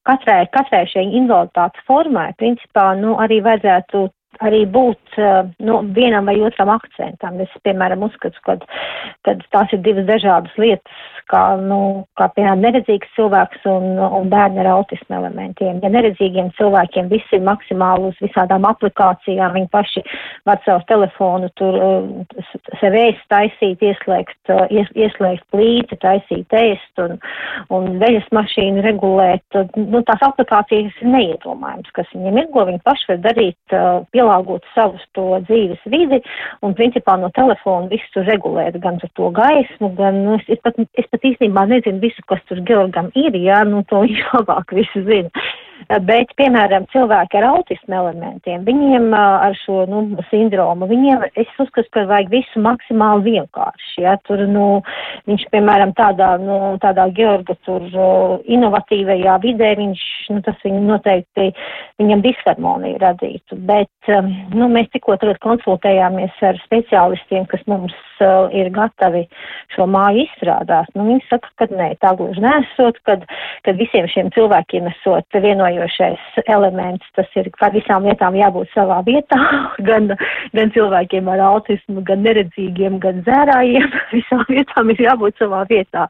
katrai, 0.03 0.41
katrai 0.51 0.83
šai 0.91 1.07
invaliditātes 1.21 1.87
formai, 1.87 2.33
principā, 2.43 2.91
nu, 2.99 3.15
arī 3.23 3.39
vajadzētu 3.47 4.09
arī 4.41 4.65
būt 4.73 5.19
nu, 5.61 5.81
vienam 5.95 6.31
vai 6.31 6.39
otram 6.41 6.71
akcentam. 6.73 7.39
Es, 7.45 7.55
piemēram, 7.67 8.07
uzskatu, 8.07 8.41
ka 8.47 9.35
tās 9.53 9.75
ir 9.75 9.83
divas 9.85 10.07
dažādas 10.09 10.55
lietas, 10.59 11.03
kā, 11.31 11.43
nu, 11.63 11.81
kā 12.19 12.29
piemēram, 12.35 12.63
neredzīgs 12.65 13.11
cilvēks 13.17 13.65
un, 13.71 13.99
un 14.01 14.31
bērni 14.33 14.63
ar 14.63 14.71
autismu 14.75 15.17
elementiem. 15.21 15.81
Ja 15.85 15.91
neredzīgiem 15.93 16.51
cilvēkiem 16.59 17.11
viss 17.13 17.37
ir 17.37 17.45
maksimāli 17.47 18.11
uz 18.11 18.19
visādām 18.25 18.67
aplikācijām, 18.69 19.55
viņi 19.57 19.71
paši 19.73 20.05
var 20.49 20.61
savu 20.67 20.85
telefonu 20.91 21.51
tur 21.61 21.79
uh, 21.79 22.45
sev 22.81 22.97
ēst, 22.99 23.23
taisīt, 23.33 23.83
ieslēgt, 23.85 24.39
uh, 24.53 24.67
ies, 24.73 24.91
ieslēgt 24.99 25.47
plīti, 25.55 25.99
taisīt 26.03 26.57
ēst 26.61 27.05
un, 27.05 27.17
un 27.75 27.89
veļas 28.03 28.29
mašīnu 28.35 28.85
regulēt. 28.87 29.61
Nu, 29.77 30.03
tās 30.09 30.25
aplikācijas 30.27 30.99
ir 31.03 31.13
neiedomājams, 31.15 31.93
kas 31.97 32.11
viņiem 32.15 32.43
ir, 32.43 32.51
ko 32.55 32.67
viņi 32.69 32.83
paši 32.87 33.13
var 33.13 33.23
darīt, 33.29 33.77
uh, 33.77 34.03
pielāgot 34.15 34.67
savus 34.75 35.05
to 35.17 35.29
dzīves 35.47 35.83
vidi 35.91 36.21
un 36.67 36.75
principā 36.79 37.17
no 37.21 37.31
telefona 37.37 37.91
visu 37.93 38.25
regulēt, 38.27 38.79
gan 38.83 38.99
ar 39.01 39.13
to 39.19 39.31
gaismu, 39.37 39.93
gan, 39.99 40.23
nu, 40.27 40.39
es, 40.39 40.47
es 40.57 40.63
pat, 40.65 40.79
es 40.99 41.09
pat 41.11 41.20
pat 41.21 41.31
īstenībā 41.31 41.67
nezinu 41.69 42.01
visu, 42.03 42.25
kas 42.31 42.41
tur 42.49 42.63
Georgam 42.67 43.11
ir, 43.19 43.37
jā, 43.37 43.61
nu 43.69 43.85
to 43.89 44.01
viņš 44.05 44.23
labāk 44.39 44.73
visu 44.77 45.05
zina. 45.05 45.31
Bet, 45.89 46.33
piemēram, 46.39 46.85
cilvēki 46.93 47.39
ar 47.41 47.47
autismu 47.49 47.97
elementiem, 47.97 48.65
viņiem 48.67 49.15
ar 49.17 49.55
šo 49.63 49.85
nu, 49.91 50.03
sindromu, 50.29 50.87
viņiem 50.91 51.25
es 51.41 51.51
uzskatu, 51.63 51.89
ka 51.95 52.05
vajag 52.11 52.31
visu 52.35 52.63
maksimāli 52.63 53.37
vienkārši. 53.37 54.05
Ja? 54.05 54.17
Tur, 54.29 54.45
nu, 54.51 54.67
viņš, 55.31 55.47
piemēram, 55.55 55.95
tādā, 55.99 56.35
nu, 56.43 56.59
tādā 56.83 57.09
Georga 57.17 57.57
tur 57.67 57.87
inovatīvajā 58.45 59.39
vidē, 59.45 59.73
viņš, 59.81 60.05
nu, 60.35 60.43
tas 60.47 60.61
viņu 60.67 60.83
noteikti, 60.85 61.49
viņam 62.03 62.25
disharmoniju 62.27 63.01
radītu. 63.01 63.59
Bet, 63.71 64.13
nu, 64.53 64.69
mēs 64.69 64.93
tikko 64.93 65.17
tagad 65.21 65.41
konsultējāmies 65.45 66.45
ar 66.45 66.61
speciālistiem, 66.67 67.49
kas 67.51 67.65
mums 67.71 67.97
uh, 68.21 68.53
ir 68.55 68.71
gatavi 68.75 69.25
šo 69.75 69.89
māju 69.91 70.27
izstrādāt. 70.27 70.93
Nu, 70.95 71.09
viņi 71.09 71.27
saka, 71.31 71.51
ka 71.59 71.71
nē, 71.73 71.93
tā 72.05 72.13
gluži 72.19 72.45
nesot, 72.45 73.01
kad, 73.09 73.25
kad 73.67 73.81
visiem 73.81 74.09
šiem 74.11 74.31
cilvēkiem 74.37 74.91
esot 74.93 75.41
vienojušies 75.41 75.70
vienojošais 75.71 76.19
elements. 76.47 77.07
Tas 77.15 77.27
ir 77.37 77.51
par 77.59 77.73
visām 77.73 78.05
lietām 78.05 78.35
jābūt 78.35 78.71
savā 78.75 79.01
vietā, 79.07 79.39
gan, 79.89 80.11
gan 80.55 80.73
cilvēkiem 80.75 81.29
ar 81.29 81.41
autismu, 81.41 82.03
gan 82.03 82.23
neredzīgiem, 82.23 82.99
gan 83.01 83.23
zērājiem. 83.27 83.91
Visām 84.15 84.45
vietām 84.49 84.91
ir 84.91 85.01
jābūt 85.07 85.39
savā 85.39 85.65
vietā. 85.71 86.07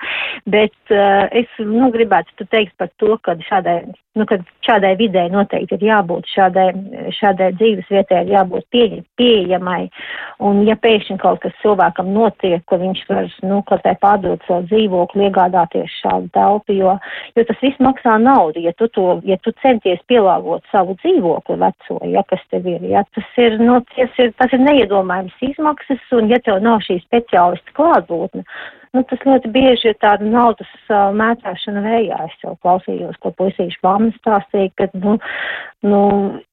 Bet 0.47 0.77
uh, 0.91 1.27
es 1.33 1.49
nu, 1.59 1.91
gribētu 1.93 2.47
teikt 2.51 2.77
par 2.79 2.91
to, 2.99 3.17
ka 3.25 3.37
šādai, 3.49 3.93
nu, 4.17 4.27
kad 4.27 4.45
šādai 4.67 4.95
vidē 4.99 5.27
noteikti 5.33 5.77
ir 5.77 5.87
jābūt, 5.91 6.29
šādai, 6.35 6.69
šādai 7.17 7.51
dzīves 7.59 7.91
vietai 7.93 8.25
ir 8.25 8.35
jābūt 8.37 8.67
pie, 8.73 9.03
pieejamai. 9.21 9.89
Un 10.41 10.63
ja 10.69 10.77
pēkšņi 10.81 11.19
kaut 11.21 11.43
kas 11.45 11.55
cilvēkam 11.63 12.13
notiek, 12.15 12.63
ka 12.71 12.79
viņš 12.81 13.05
var, 13.11 13.29
nu, 13.47 13.61
kaut 13.69 13.85
kā 13.85 13.95
pārdot 14.01 14.45
savu 14.49 14.67
dzīvokli, 14.71 15.29
iegādāties 15.29 16.01
šādu 16.01 16.31
telpu, 16.37 16.79
jo, 16.79 16.97
jo 17.37 17.47
tas 17.49 17.63
viss 17.63 17.83
maksā 17.83 18.17
naudu. 18.23 18.63
Ja 18.65 18.73
tu, 18.77 18.89
to, 18.95 19.21
ja 19.29 19.37
tu 19.45 19.50
centies 19.63 20.01
pielāgot 20.11 20.65
savu 20.73 20.97
dzīvokli 21.03 21.57
veco, 21.61 21.99
ja 22.09 22.23
kas 22.31 22.43
tev 22.51 22.67
ir, 22.71 22.83
ja? 22.93 23.05
Tas 23.17 23.41
ir, 23.43 23.59
nu, 23.63 23.81
tas 23.95 24.21
ir, 24.23 24.33
tas 24.41 24.53
ir 24.57 24.63
neiedomājums 24.65 25.37
izmaksas, 25.51 26.03
un 26.17 26.31
ja 26.33 26.41
tev 26.45 26.63
nav 26.65 26.83
šī 26.87 27.01
speciālista 27.05 27.77
klātbūtne, 27.79 28.45
nu, 28.97 29.03
tas 29.07 29.23
ļoti 29.27 29.51
bieži 29.55 29.91
ir 29.91 29.97
tāda 30.03 30.27
naudas 30.27 30.71
uh, 30.89 31.11
mētāšana 31.17 31.83
vējā. 31.85 32.19
Es 32.27 32.45
jau 32.45 32.55
klausījos, 32.65 33.19
ko 33.23 33.33
puisīšu 33.39 33.79
mamma 33.87 34.11
stāstīja, 34.17 34.71
ka, 34.79 34.89
nu, 35.03 35.17
nu, 35.87 36.01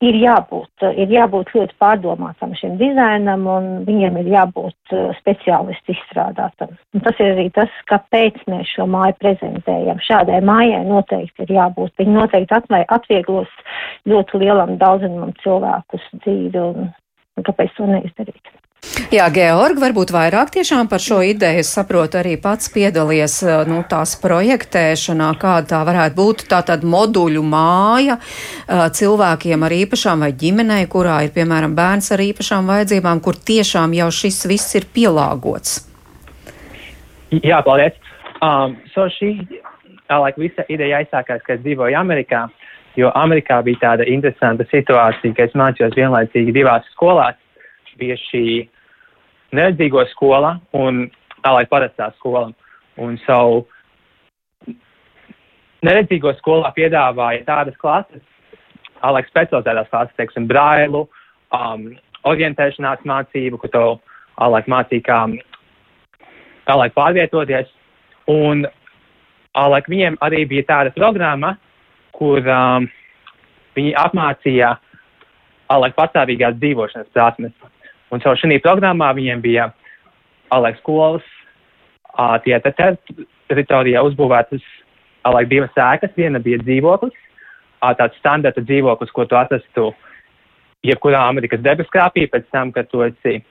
ir 0.06 0.19
jābūt, 0.21 0.86
ir 1.04 1.13
jābūt 1.15 1.54
ļoti 1.56 1.78
pārdomātam 1.82 2.54
šim 2.60 2.78
dizainam, 2.82 3.47
un 3.52 3.69
viņiem 3.88 4.19
ir 4.21 4.30
jābūt 4.36 4.93
uh, 4.95 5.10
speciālisti 5.21 5.95
izstrādātam. 5.95 6.76
Un 6.93 7.06
tas 7.08 7.23
ir 7.23 7.34
arī 7.34 7.47
tas, 7.56 7.73
kāpēc 7.89 8.43
mēs 8.52 8.76
šo 8.76 8.88
māju 8.93 9.17
prezentējam. 9.23 10.04
Šādai 10.06 10.43
mājai 10.45 10.84
noteikti 10.88 11.47
ir 11.47 11.58
jābūt. 11.58 11.95
Viņi 11.97 12.15
noteikti 12.19 12.62
atvieglos 12.86 13.58
ļoti 14.08 14.45
lielam 14.45 14.78
daudzumam 14.82 15.34
cilvēkus 15.43 16.06
dzīvi, 16.21 16.62
un, 16.62 16.93
un 17.38 17.50
kāpēc 17.50 17.73
to 17.80 17.89
neizdarīt. 17.89 18.58
Jā, 19.07 19.29
Georgi, 19.31 19.79
varbūt 19.79 20.11
vairāk 20.11 20.49
tiešām 20.51 20.89
par 20.91 20.99
šo 20.99 21.21
ideju. 21.23 21.61
Es 21.63 21.69
saprotu, 21.71 22.19
arī 22.19 22.33
pats 22.43 22.67
piedalies 22.73 23.37
eh, 23.45 23.61
nu, 23.69 23.79
tās 23.87 24.17
projektēšanā, 24.19 25.29
kāda 25.39 25.69
tā 25.69 25.79
varētu 25.87 26.17
būt. 26.17 26.43
Tā 26.51 26.59
tad 26.67 26.83
moduļu 26.83 27.43
māja 27.47 28.17
eh, 28.19 28.83
cilvēkiem 28.99 29.63
ar 29.63 29.75
īpašām 29.77 30.25
vai 30.25 30.33
ģimenei, 30.43 30.89
kurā 30.91 31.21
ir, 31.23 31.31
piemēram, 31.35 31.75
bērns 31.77 32.11
ar 32.15 32.25
īpašām 32.25 32.67
vajadzībām, 32.67 33.23
kur 33.23 33.39
tiešām 33.51 33.95
jau 33.95 34.09
šis 34.19 34.41
viss 34.51 34.75
ir 34.75 34.89
pielāgots. 34.91 35.79
Jā, 37.31 37.63
paldies. 37.63 37.95
Um, 38.43 38.77
so 38.91 39.07
šī, 39.17 39.33
like, 40.11 40.35
visa 40.35 40.67
ideja 40.67 41.01
aizsākās, 41.01 41.41
kad 41.47 41.63
dzīvoju 41.63 41.95
Amerikā, 41.97 42.45
jo 42.99 43.15
Amerikā 43.15 43.63
bija 43.65 43.85
tāda 43.87 44.07
interesanta 44.07 44.67
situācija, 44.67 45.31
ka 45.35 45.47
es 45.47 45.55
mācījos 45.57 45.95
vienlaicīgi 45.95 46.59
divās 46.59 46.87
skolās 46.91 47.39
bija 47.99 48.17
šī 48.27 48.45
neredzīgo 49.55 50.03
skola 50.12 50.57
un 50.77 51.07
tālāk 51.45 51.69
parastā 51.71 52.12
skola. 52.17 52.51
Un 52.97 53.19
savu 53.27 53.67
neredzīgo 55.86 56.33
skolā 56.39 56.71
piedāvāja 56.73 57.45
tādas 57.45 57.77
klases, 57.81 58.23
tālāk 58.97 59.29
specializētās 59.29 59.91
klases, 59.91 60.15
teiksim, 60.17 60.47
brailu, 60.49 61.05
um, 61.53 61.91
orientēšanās 62.27 63.05
mācību, 63.07 63.60
ko 63.62 63.69
tev 63.73 63.93
tālāk 64.39 64.69
mācīja, 64.71 65.05
kā 65.05 65.19
tālāk 66.67 66.97
pārvietoties. 66.97 67.69
Un 68.33 68.65
tālāk 69.55 69.88
viņiem 69.91 70.17
arī 70.25 70.43
bija 70.49 70.65
tāda 70.67 70.95
programma, 70.97 71.53
kur 72.17 72.41
um, 72.41 72.89
viņi 73.77 73.93
apmācīja 74.01 74.73
tālāk 75.69 75.95
pastāvīgās 75.97 76.57
dzīvošanas 76.57 77.13
prasmes. 77.13 77.53
Un 78.12 78.24
caur 78.24 78.39
šī 78.39 78.60
programmā 78.63 79.12
viņiem 79.15 79.41
bija 79.43 79.70
Aleks 80.54 80.80
skolas, 80.80 81.26
tie 82.46 82.60
teritorijā 82.63 84.04
uzbūvētas 84.08 84.63
Alek 85.28 85.50
divas 85.52 85.76
ēkas, 85.76 86.13
viena 86.15 86.39
bija 86.39 86.62
dzīvoklis, 86.62 87.15
tāds 88.00 88.15
standarta 88.22 88.63
dzīvoklis, 88.63 89.12
ko 89.12 89.26
tu 89.28 89.36
atrastu 89.36 89.89
jebkurā 90.88 91.26
Amerikas 91.28 91.60
debeskrāpī 91.65 92.28
pēc 92.32 92.48
tam, 92.54 92.72
kad 92.72 92.88
tu 92.91 93.04
esi 93.04 93.41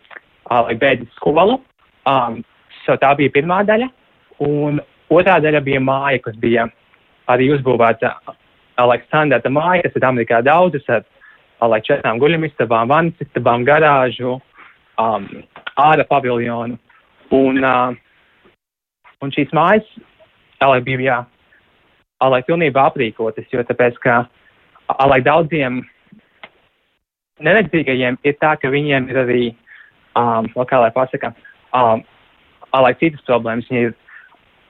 Alek 0.48 0.80
beidzis 0.80 1.12
skolu. 1.18 1.60
Um, 2.06 2.40
so 2.86 2.96
tā 3.02 3.12
bija 3.18 3.34
pirmā 3.34 3.60
daļa. 3.66 3.90
Un 4.46 4.80
otrā 5.10 5.36
daļa 5.42 5.60
bija 5.66 5.82
māja, 5.82 6.22
kas 6.22 6.36
bija 6.40 6.68
arī 7.28 7.50
uzbūvēta 7.56 8.14
Alek 8.80 9.06
standarta 9.08 9.50
māja, 9.52 9.84
kas 9.86 9.96
ir 9.98 10.06
Amerikā 10.06 10.42
daudzas 10.44 10.86
ar 10.92 11.04
četrām 11.82 12.20
guļamistabām, 12.20 12.88
vannas 12.88 13.24
istabām, 13.24 13.64
garāžu, 13.64 14.36
um, 15.00 15.26
ārā 15.80 16.06
paviljonu. 16.08 16.78
Un, 17.34 17.58
uh, 17.64 17.96
un 19.22 19.32
šīs 19.34 19.50
mājas, 19.56 19.86
lai 20.62 20.80
bija, 20.84 21.00
jā, 21.02 22.28
lai 22.30 22.42
pilnībā 22.46 22.86
aprīkotas, 22.90 23.48
jo 23.52 23.64
tāpēc, 23.66 23.98
ka, 24.02 24.20
lai 25.10 25.20
daudziem 25.26 25.82
neredzīgajiem 27.42 28.18
ir 28.24 28.36
tā, 28.40 28.54
ka 28.60 28.70
viņiem 28.72 29.10
ir 29.10 29.20
arī, 29.24 29.44
um, 30.16 30.48
kā 30.70 30.80
lai 30.80 30.92
pasaka, 30.94 31.34
um, 31.74 32.04
lai 32.72 32.94
citas 33.00 33.24
problēmas, 33.26 33.66
viņi 33.70 33.88
ir, 33.90 33.96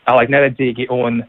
lai 0.08 0.26
neredzīgi 0.32 0.88
un, 0.94 1.20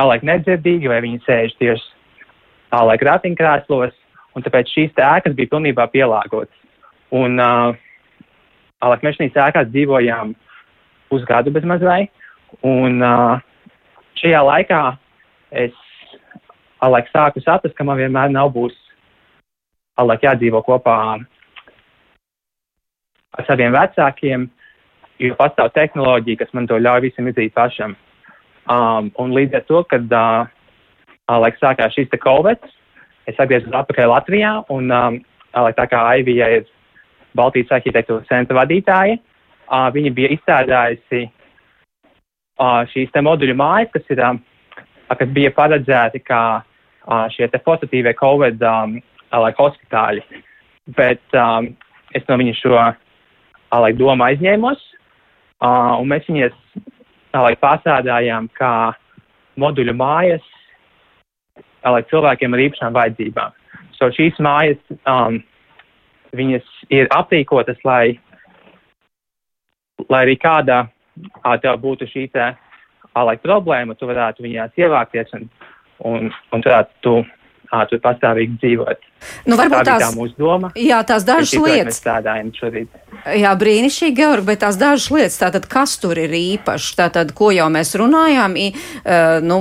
lai 0.00 0.20
nedzirdīgi, 0.22 0.88
vai 0.88 1.02
viņi 1.04 1.24
sēž 1.26 1.56
tieši 1.58 2.78
laik 2.86 3.02
ratiņkrēslos, 3.02 3.94
un 4.36 4.44
tāpēc 4.46 4.70
šīs 4.70 4.94
ēkas 4.94 5.34
bija 5.34 5.50
pilnībā 5.50 5.88
pielāgotas. 5.90 6.54
Un, 7.10 7.40
uh, 7.42 7.74
šīs 8.80 9.36
ēkās 9.36 9.68
dzīvojām 9.70 10.34
pusgadu 11.10 11.50
bez 11.50 11.64
mazai, 11.64 12.08
un 12.62 13.02
uh, 13.02 13.40
šajā 14.20 14.42
laikā 14.46 14.82
es, 15.50 15.74
laik 16.80 17.10
sāku 17.12 17.42
saprast, 17.44 17.76
ka 17.76 17.84
man 17.84 17.98
vienmēr 17.98 18.30
nav 18.32 18.52
būs, 18.54 18.76
laik 20.00 20.22
jādzīvo 20.24 20.62
kopā 20.64 20.96
ar 23.36 23.46
saviem 23.46 23.74
vecākiem, 23.74 24.48
jo 25.20 25.36
pastāv 25.36 25.74
tehnoloģija, 25.76 26.40
kas 26.40 26.54
man 26.56 26.66
to 26.66 26.78
ļauj 26.80 27.04
visam 27.04 27.28
izdarīt 27.28 27.54
pašam. 27.54 27.96
Um, 28.70 29.10
un 29.18 29.34
līdz 29.34 29.60
ar 29.60 29.64
to, 29.68 29.82
kad 29.90 30.12
uh, 30.14 30.46
laik 31.28 31.58
sākās 31.60 31.94
šīs 31.96 32.10
te 32.10 32.20
Covid, 32.22 32.64
es 33.28 33.38
atgriezos 33.38 33.74
atpakaļ 33.76 34.08
Latvijā, 34.14 34.52
un 34.72 34.90
um, 34.94 35.18
laik 35.52 35.76
tā 35.76 35.86
kā 35.90 36.02
Aivija 36.14 36.48
ir 36.56 36.68
Baltijas 37.38 37.72
arhitektūras 37.76 38.28
centra 38.30 38.60
vadītāja, 38.60 39.18
uh, 39.18 39.88
viņa 39.94 40.12
bija 40.16 40.32
izstrādājusi 40.36 41.26
uh, 41.26 42.82
šīs 42.92 43.12
te 43.14 43.22
moduļu 43.24 43.56
mājas, 43.58 43.92
kas, 43.94 44.06
ir, 44.10 44.22
um, 44.26 44.40
kas 45.10 45.34
bija 45.36 45.52
paredzēti 45.56 46.22
kā 46.26 46.42
uh, 46.60 47.26
šie 47.34 47.48
te 47.52 47.62
pozitīvie 47.64 48.14
Covid 48.20 48.62
um, 48.66 48.98
laik 49.32 49.60
hospitāļi. 49.60 50.24
Bet 50.96 51.22
um, 51.38 51.72
es 52.16 52.26
no 52.28 52.38
viņa 52.40 52.56
šo 52.58 52.76
uh, 52.78 52.94
laik 53.70 54.00
domu 54.00 54.26
aizņēmos, 54.26 54.82
uh, 55.62 55.94
un 56.00 56.10
mēs 56.10 56.26
viņas 56.30 56.56
lai 57.38 57.54
pārstrādājām 57.60 58.48
kā 58.58 58.92
moduļu 59.60 59.94
mājas, 59.94 60.42
lai 61.84 62.02
cilvēkiem 62.10 62.54
ar 62.54 62.62
īpašām 62.66 62.96
vajadzībām. 62.96 63.54
So 63.98 64.10
šīs 64.16 64.38
mājas, 64.42 64.80
um, 65.08 65.40
viņas 66.36 66.66
ir 66.94 67.10
aprīkotas, 67.14 67.78
lai, 67.84 68.18
lai 70.08 70.22
arī 70.24 70.36
kāda 70.40 70.84
uh, 70.86 71.56
tev 71.62 71.80
būtu 71.82 72.08
šī 72.10 72.28
uh, 72.34 73.24
lai 73.26 73.36
problēma, 73.42 73.96
tu 73.98 74.08
varētu 74.10 74.44
viņās 74.46 74.78
ievākties 74.78 75.34
un, 75.38 75.48
un, 76.06 76.30
un 76.52 76.64
varētu 76.64 76.90
tu 77.04 77.20
ā, 77.70 77.84
tur 77.90 78.00
pastāvīgi 78.02 78.58
dzīvot. 78.60 79.06
Nu, 79.46 79.56
varbūt 79.58 79.84
tā 79.84 79.94
tās, 79.98 80.02
tā 80.02 80.08
mūsu 80.16 80.34
doma. 80.40 80.70
jā, 80.78 80.98
tās 81.06 81.26
dažas 81.28 81.52
Mēs 81.54 81.66
lietas. 81.66 81.98
strādājam 82.00 82.50
šorīt. 82.56 82.88
Jā, 83.36 83.52
brīnišķīgi, 83.60 84.16
Georgi, 84.16 84.46
bet 84.48 84.62
tās 84.64 84.78
dažas 84.80 85.10
lietas, 85.12 85.36
tātad 85.42 85.68
kas 85.70 85.98
tur 86.00 86.18
ir 86.18 86.32
īpašs, 86.34 86.94
tātad, 86.98 87.34
ko 87.36 87.50
jau 87.54 87.68
mēs 87.72 87.92
runājām, 88.00 88.56
i, 88.56 88.70
uh, 88.72 89.38
nu, 89.44 89.60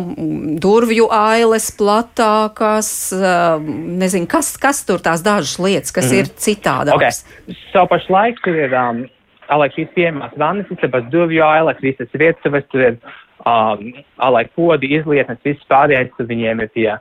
durvju 0.63 1.10
ailes 1.13 1.69
platākas, 1.80 2.91
uh, 3.17 3.60
nezinu, 3.60 4.30
kas, 4.32 4.56
kas 4.62 4.82
tur 4.88 5.04
tās 5.04 5.24
dažas 5.26 5.58
lietas, 5.60 5.91
kas 5.91 6.08
mm 6.08 6.15
-hmm. 6.15 6.19
ir 6.19 6.36
citādākas. 6.48 7.24
Okay. 7.26 7.58
Savu 7.74 7.91
pašu 7.93 8.13
laiku 8.13 8.48
tur 8.48 8.56
ir, 8.56 8.74
um, 8.74 9.06
alek 9.50 9.76
šīs 9.76 9.93
piemās 9.95 10.34
vannas, 10.38 10.72
istabas 10.72 11.04
durvju 11.12 11.43
ailes, 11.43 11.78
visas 11.82 12.10
vietas, 12.13 12.63
tur 12.72 12.82
ir, 12.82 12.98
um, 13.45 13.93
alek 14.17 14.54
podi, 14.56 14.93
izlietnes, 14.95 15.41
viss 15.43 15.69
pārējais, 15.69 16.15
tur 16.17 16.26
viņiem 16.26 16.63
ir 16.63 16.69
tie, 16.74 16.91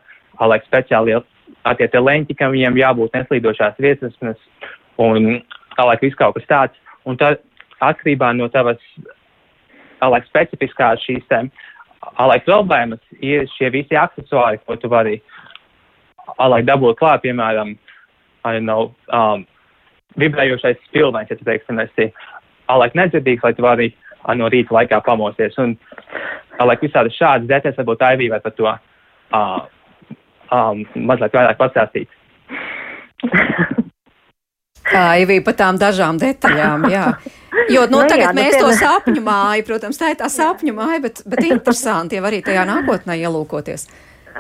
alek 0.45 0.67
speciāli 0.67 1.17
tie 1.79 1.89
te 1.89 2.01
leņķi, 2.01 2.37
kam 2.39 2.53
viņiem 2.55 2.79
jābūt 2.79 3.17
neslīdošās 3.17 3.81
viesasnes 3.83 4.39
un, 5.03 5.41
alek 5.79 6.05
viss 6.07 6.19
kaut 6.19 6.37
kas 6.39 6.49
tāds. 6.51 6.85
Un 7.09 7.19
tad 7.21 7.43
atkarībā 7.85 8.33
no 8.37 8.49
tavas, 8.53 8.81
alek 10.05 10.27
specifiskās 10.29 11.03
šīs, 11.05 11.25
te, 11.31 11.43
alek 12.23 12.47
problēmas 12.47 13.03
ir 13.21 13.47
šie 13.57 13.71
visi 13.75 13.99
aksesuāri, 13.99 14.61
ko 14.67 14.77
tu 14.77 14.91
vari, 14.93 15.19
alek 16.39 16.67
dabūt 16.69 16.99
klāt, 17.01 17.23
piemēram, 17.25 17.77
know, 18.61 18.93
um, 19.13 19.47
vibrējošais 20.19 20.79
spilvens, 20.89 21.31
ja 21.31 21.37
tu 21.37 21.47
teiksim, 21.47 21.81
esi 21.83 22.11
alaik 22.73 22.95
nedzirdīgs, 22.99 23.45
lai 23.45 23.55
tu 23.55 23.65
vari 23.65 23.89
no 24.37 24.49
rīta 24.53 24.75
laikā 24.75 25.01
pamosties. 25.07 25.57
Un 25.59 25.77
alaik 26.63 26.83
visādi 26.85 27.15
šādas 27.15 27.49
detaļas 27.49 27.79
varbūt 27.81 28.05
Aivī 28.05 28.31
var 28.33 28.43
par 28.45 28.55
to 28.57 28.69
uh, 28.69 29.59
um, 30.55 30.85
mazliet 31.09 31.35
vairāk 31.35 31.61
pastāstīt. 31.61 32.09
Tā 34.89 35.05
ir 35.21 35.31
par 35.45 35.57
tām 35.59 35.79
dažām 35.81 36.19
detaļām, 36.21 36.89
jā. 36.93 37.07
Jo, 37.69 37.85
nu, 37.91 37.99
Nu, 37.99 38.05
jā, 38.05 38.09
tagad 38.15 38.37
nu, 38.37 38.41
mēs 38.41 38.57
to 38.57 38.69
sapņu 38.79 39.23
māju, 39.25 39.65
protams, 39.69 39.99
tā 40.01 40.13
ir 40.15 40.21
tā 40.21 40.29
sapņu 40.33 40.73
māja, 40.77 41.01
bet, 41.05 41.21
bet 41.29 41.45
interesanti 41.45 42.17
jau 42.17 42.25
arī 42.25 42.41
tajā 42.47 42.65
nākotnē 42.69 43.19
ielūkoties. 43.21 43.89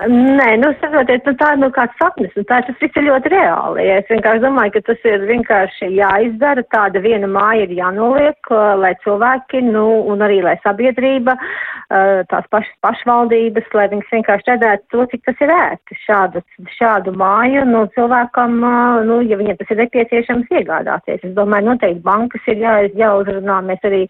Nē, 0.06 0.52
nu, 0.62 0.68
saprotiet, 0.78 1.24
nu, 1.26 1.32
tā 1.40 1.48
ir 1.56 1.58
nu, 1.58 1.68
kāds 1.74 1.96
sapnis, 1.98 2.30
un 2.38 2.44
tā 2.46 2.60
tas 2.62 2.76
viss 2.78 2.98
ir 3.00 3.08
ļoti 3.08 3.32
reāli. 3.32 3.82
Ja 3.82 3.96
es 3.98 4.10
vienkārši 4.12 4.44
domāju, 4.44 4.76
ka 4.76 4.82
tas 4.92 5.06
ir 5.10 5.24
vienkārši 5.26 5.88
jāizdara, 5.96 6.62
tāda 6.70 7.02
viena 7.02 7.26
māja 7.26 7.64
ir 7.66 7.72
jānoliek, 7.74 8.38
uh, 8.52 8.76
lai 8.78 8.92
cilvēki, 9.02 9.64
nu, 9.66 9.86
un 10.12 10.22
arī 10.22 10.38
lai 10.44 10.54
sabiedrība, 10.62 11.34
uh, 11.34 12.20
tās 12.30 12.46
pašas 12.52 12.76
pašvaldības, 12.86 13.66
lai 13.74 13.88
viņas 13.94 14.12
vienkārši 14.14 14.52
redzētu 14.52 14.86
to, 14.94 15.06
cik 15.10 15.24
tas 15.26 15.42
ir 15.42 15.54
ērti 15.56 15.98
šādu, 16.04 16.44
šādu 16.76 17.16
māju, 17.18 17.66
nu, 17.66 17.82
cilvēkam, 17.98 18.54
uh, 18.62 19.00
nu, 19.08 19.18
ja 19.26 19.40
viņiem 19.40 19.58
tas 19.58 19.74
ir 19.74 19.82
nepieciešams 19.82 20.54
iegādāties. 20.60 21.26
Es 21.26 21.34
domāju, 21.34 21.72
noteikti 21.72 22.06
bankas 22.06 22.46
ir 22.54 22.62
jā, 22.62 22.76
jāuzrunā. 23.02 23.58
Mēs 23.66 23.82
arī 23.90 24.04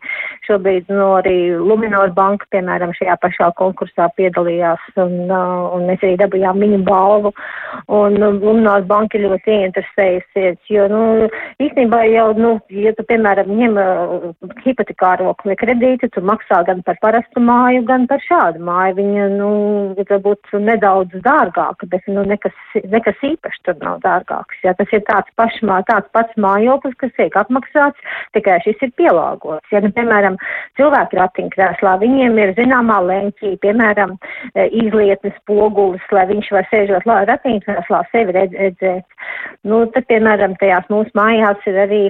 šobrīd, 0.44 0.92
nu, 0.92 1.14
arī 1.22 1.38
Luminor 1.56 2.12
banka, 2.12 2.44
piemēram, 2.52 2.92
šajā 3.00 3.16
pašā 3.24 3.50
konkursā 3.56 4.12
piedalījās, 4.20 4.84
un, 5.00 5.18
uh, 5.32 5.77
un 5.78 5.88
mēs 5.90 6.02
arī 6.04 6.18
dabūjām 6.20 6.60
viņu 6.62 6.82
balvu. 6.86 7.32
Un 7.94 8.18
um, 8.22 8.40
Luminors 8.42 8.86
banka 8.88 9.20
ļoti 9.20 9.54
ieinteresējusies, 9.54 10.58
jo, 10.72 10.86
nu, 10.90 11.28
īstenībā 11.62 12.02
jau, 12.10 12.28
nu, 12.38 12.52
ja 12.74 12.92
tu, 12.96 13.04
piemēram, 13.08 13.50
ņem 13.60 13.78
uh, 13.80 14.28
hipotekāro 14.64 15.34
kredītu, 15.44 16.10
tu 16.14 16.22
maksā 16.24 16.62
gan 16.68 16.82
par 16.86 16.98
parastu 17.02 17.42
māju, 17.44 17.84
gan 17.88 18.06
par 18.10 18.22
šādu 18.24 18.62
māju. 18.64 18.98
Viņa, 18.98 19.28
nu, 19.36 19.50
varbūt 19.98 20.52
nedaudz 20.64 21.14
dārgāka, 21.24 21.86
bet, 21.92 22.06
nu, 22.10 22.24
nekas, 22.28 22.56
nekas 22.88 23.20
īpaši 23.24 23.64
tur 23.66 23.78
nav 23.82 24.00
dārgāks. 24.04 24.58
Jā, 24.64 24.74
tas 24.78 24.90
ir 24.92 25.04
tāds, 25.08 25.30
pašmā, 25.38 25.80
tāds 25.88 26.08
pats 26.16 26.34
mājoklis, 26.40 26.96
kas 27.00 27.14
tiek 27.16 27.36
apmaksāts, 27.38 28.16
tikai 28.36 28.58
šis 28.64 28.82
ir 28.86 28.94
pielāgots. 28.98 29.66
Ja, 29.72 29.82
nu, 29.84 29.92
piemēram, 29.94 30.38
cilvēki 30.78 31.20
ratiņkrēslā, 31.20 31.94
viņiem 32.02 32.38
ir 32.42 32.54
zināmā 32.58 32.98
leņķī, 33.08 33.54
piemēram, 33.64 34.16
eh, 34.54 34.68
izlietnes 34.82 35.36
pogulis, 35.68 36.04
lai 36.12 36.24
viņš 36.30 36.50
var 36.54 36.66
sēžot 36.70 37.06
ratiņkrēslā 37.28 38.00
sevi 38.12 38.34
redz, 38.36 38.56
redzēt. 38.56 39.04
Nu, 39.68 39.80
tad, 39.92 40.06
piemēram, 40.08 40.56
tajās 40.60 40.88
mūsu 40.92 41.12
mājās 41.18 41.64
ir 41.68 41.78
arī 41.84 42.00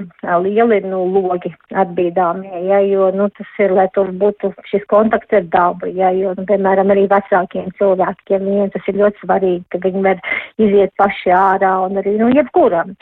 lieli, 0.44 0.80
nu, 0.86 1.04
logi 1.14 1.52
atbīdāmie, 1.74 2.64
ja, 2.68 2.80
jo, 2.86 3.10
nu, 3.14 3.28
tas 3.38 3.62
ir, 3.62 3.74
lai 3.74 3.88
tur 3.94 4.12
būtu 4.22 4.52
šis 4.70 4.84
kontakts 4.92 5.34
ar 5.34 5.46
dabu, 5.52 5.90
ja, 5.96 6.12
jo, 6.14 6.34
nu, 6.38 6.46
piemēram, 6.48 6.92
arī 6.94 7.08
vecākiem 7.10 7.72
cilvēkiem, 7.80 8.46
viņiem 8.46 8.70
tas 8.76 8.88
ir 8.90 9.00
ļoti 9.02 9.24
svarīgi, 9.24 9.64
ka 9.72 9.82
viņi 9.86 10.04
var 10.06 10.22
iziet 10.62 10.94
paši 11.00 11.34
ārā 11.34 11.74
un 11.88 12.00
arī, 12.02 12.18
nu, 12.20 12.30
jebkuram. 12.36 12.94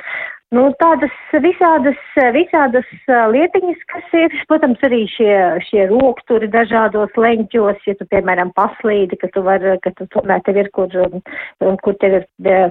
Nu, 0.55 0.69
tādas 0.79 1.15
visādas, 1.43 1.99
visādas 2.31 2.91
lietiņas, 3.35 3.81
kas 3.91 4.13
ir, 4.15 4.35
protams, 4.47 4.79
arī 4.87 5.01
šie, 5.11 5.33
šie 5.67 5.89
rokturi 5.91 6.47
dažādos 6.53 7.19
leņķos, 7.19 7.81
ja 7.89 7.97
tu, 7.99 8.07
piemēram, 8.13 8.53
paslīdi, 8.55 9.19
ka 9.19 9.33
tu 9.35 9.43
vari, 9.43 9.75
ka 9.83 9.91
tu 9.99 10.07
tomēr 10.15 10.45
tev 10.47 10.61
ir, 10.63 10.71
kur, 10.77 10.95
um, 11.03 11.79
kur 11.83 11.99
tev 11.99 12.21
ir 12.21 12.29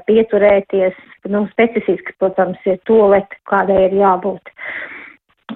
pieturēties, 0.08 0.96
nu, 1.36 1.44
specifiski, 1.52 2.16
protams, 2.24 2.64
ir 2.64 2.80
toleti, 2.88 3.44
kādai 3.52 3.90
ir 3.90 3.98
jābūt. 4.00 4.56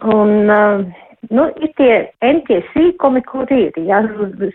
Un, 0.03 0.35
uh, 0.51 1.07
nu, 1.27 1.45
ir 1.59 1.71
tie 1.77 1.93
entie 2.25 2.59
sīkumi, 2.71 3.21
kur 3.27 3.49
ir, 3.53 3.75
ja, 3.87 3.99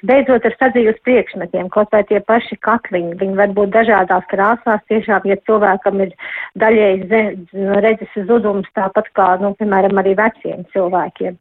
beidzot 0.09 0.47
ar 0.49 0.55
sadzīves 0.57 0.99
priekšmetiem, 1.07 1.69
kaut 1.75 1.93
vai 1.95 2.01
tie 2.09 2.21
paši 2.25 2.57
katliņi, 2.65 3.17
viņi 3.21 3.37
var 3.39 3.53
būt 3.57 3.73
dažādās 3.75 4.25
krāsās, 4.33 4.83
tiešām, 4.91 5.27
ja 5.29 5.37
cilvēkam 5.49 6.01
ir 6.07 6.15
daļēji 6.63 7.09
ze- 7.13 7.71
redzes 7.85 8.17
zudums, 8.31 8.69
tāpat 8.79 9.11
kā, 9.19 9.29
nu, 9.43 9.53
piemēram, 9.61 10.01
arī 10.03 10.17
veciem 10.19 10.65
cilvēkiem. 10.73 11.37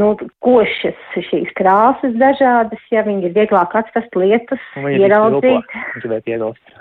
Nu, 0.00 0.14
košas 0.44 0.98
šīs 1.28 1.52
krāsas 1.58 2.16
dažādas, 2.20 2.82
ja 2.90 3.04
viņi 3.06 3.28
ir 3.28 3.36
vieglāk 3.36 3.76
atrast 3.78 4.16
lietas, 4.16 4.60
Un 4.76 4.88
viņi 4.88 5.04
ieraudzīt. 5.06 5.76
Gribētu 6.00 6.34
iebilst. 6.34 6.76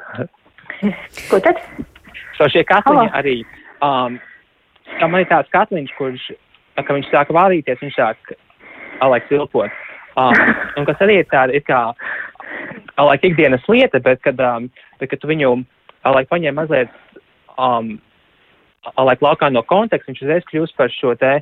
Ko 1.30 1.40
tad? 1.44 1.60
So 2.38 2.48
šie 2.50 2.64
katliņi 2.66 3.10
Halo. 3.12 3.20
arī, 3.20 3.36
um, 3.86 4.16
kā 4.98 5.10
man 5.12 5.22
ir 5.22 5.30
tāds 5.30 5.52
katliņš, 5.54 5.92
kurš, 6.00 6.32
tā, 6.76 6.84
kad 6.84 6.96
viņš 6.98 7.10
sāk 7.12 7.34
vārīties, 7.36 7.82
viņš 7.82 7.98
sāk, 7.98 8.34
alek, 9.06 9.28
silpot. 9.30 9.72
Um, 10.20 10.36
un 10.78 10.88
kas 10.90 11.04
arī 11.04 11.22
ir 11.22 11.30
tāda, 11.32 11.56
ir 11.56 11.66
kā, 11.68 11.82
alek, 13.02 13.28
ikdienas 13.32 13.66
lieta, 13.72 14.02
bet 14.04 14.24
kad, 14.26 14.40
um, 14.40 14.70
bet, 15.00 15.12
kad 15.14 15.22
tu 15.22 15.32
viņu, 15.32 15.54
alek, 16.10 16.30
paņem 16.32 16.58
mazliet, 16.60 16.94
um, 17.58 17.96
alek, 18.98 19.24
laukā 19.24 19.52
no 19.52 19.64
konteksta, 19.68 20.12
viņš 20.12 20.24
uzreiz 20.26 20.48
kļūst 20.50 20.78
par 20.80 20.94
šo 20.94 21.16
te, 21.20 21.38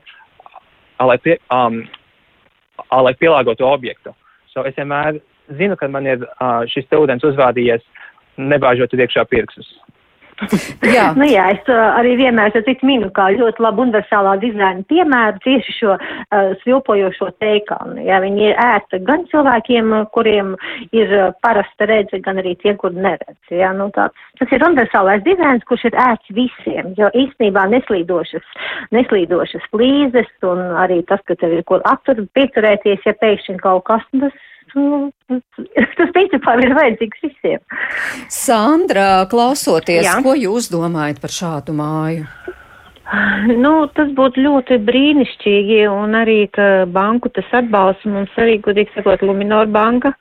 alek, 1.03 1.25
pie, 1.25 1.37
um, 1.53 1.81
alek, 2.95 3.19
pielāgotu 3.21 3.67
objektu. 3.67 4.13
So 4.53 4.65
es 4.65 4.77
vienmēr 4.77 5.19
zinu, 5.57 5.77
ka 5.77 5.89
man 5.91 6.07
ir 6.09 6.25
uh, 6.25 6.65
šis 6.69 6.87
te 6.89 6.97
ūdens 6.99 7.25
uzvādījies 7.25 7.85
nebāžot 8.39 8.93
iekšā 8.95 9.25
pirkstus. 9.29 9.69
Jā. 10.97 11.09
nu, 11.17 11.25
jā, 11.27 11.45
es 11.55 11.69
uh, 11.71 11.79
arī 11.99 12.15
vienmēr 12.19 12.53
citu 12.55 12.87
minu 12.87 13.09
kā 13.15 13.29
ļoti 13.35 13.63
labu 13.63 13.83
universālā 13.85 14.35
dizaina 14.41 14.85
piemēru 14.89 15.41
tieši 15.43 15.75
šo 15.77 15.95
uh, 15.95 16.51
svilpojošo 16.63 17.29
teikānu. 17.43 17.99
Jā, 18.07 18.19
viņi 18.23 18.49
ir 18.49 18.59
ērti 18.63 19.01
gan 19.07 19.25
cilvēkiem, 19.31 19.93
kuriem 20.15 20.55
ir 20.95 21.15
uh, 21.15 21.29
parasta 21.43 21.89
redze, 21.89 22.21
gan 22.25 22.41
arī 22.41 22.55
tie, 22.61 22.75
kur 22.79 22.95
neredz. 22.95 23.39
Jā, 23.53 23.71
nu, 23.77 23.89
tāds, 23.95 24.17
tas 24.39 24.55
ir 24.55 24.65
universālais 24.67 25.23
dizains, 25.27 25.65
kurš 25.69 25.89
ir 25.91 25.99
ērts 25.99 26.35
visiem, 26.35 26.93
jo 26.99 27.11
īstenībā 27.17 27.65
neslīdošas, 27.73 28.45
neslīdošas 28.95 29.65
flīzes 29.73 30.31
un 30.47 30.63
arī 30.83 31.01
tas, 31.09 31.23
ka 31.27 31.37
tev 31.39 31.57
ir 31.57 31.65
kur 31.67 31.83
aptur, 31.89 32.23
pieturēties, 32.37 33.03
ja 33.05 33.15
pēkšņi 33.19 33.59
kaut 33.63 33.87
kas, 33.89 34.05
tas 34.19 34.35
nu, 34.77 35.09
tas 35.97 36.13
principā 36.15 36.55
ir 36.63 36.75
vajadzīgs 36.77 37.25
visiem. 37.25 37.59
Sandra, 38.33 39.25
klausoties, 39.31 40.05
Jā. 40.05 40.19
ko 40.25 40.35
jūs 40.37 40.71
domājat 40.73 41.21
par 41.23 41.33
šādu 41.33 41.75
māju? 41.77 42.27
Nu, 43.57 43.87
tas 43.97 44.11
būtu 44.13 44.43
ļoti 44.45 44.77
brīnišķīgi, 44.85 45.79
un 45.89 46.13
arī, 46.19 46.43
ka 46.53 46.85
banku 46.93 47.31
tas 47.33 47.47
atbalsta 47.57 48.11
mums 48.13 48.35
arī, 48.37 48.59
godīgi 48.61 48.93
sakot, 48.93 49.23
Luminor 49.25 49.65
banka 49.73 50.11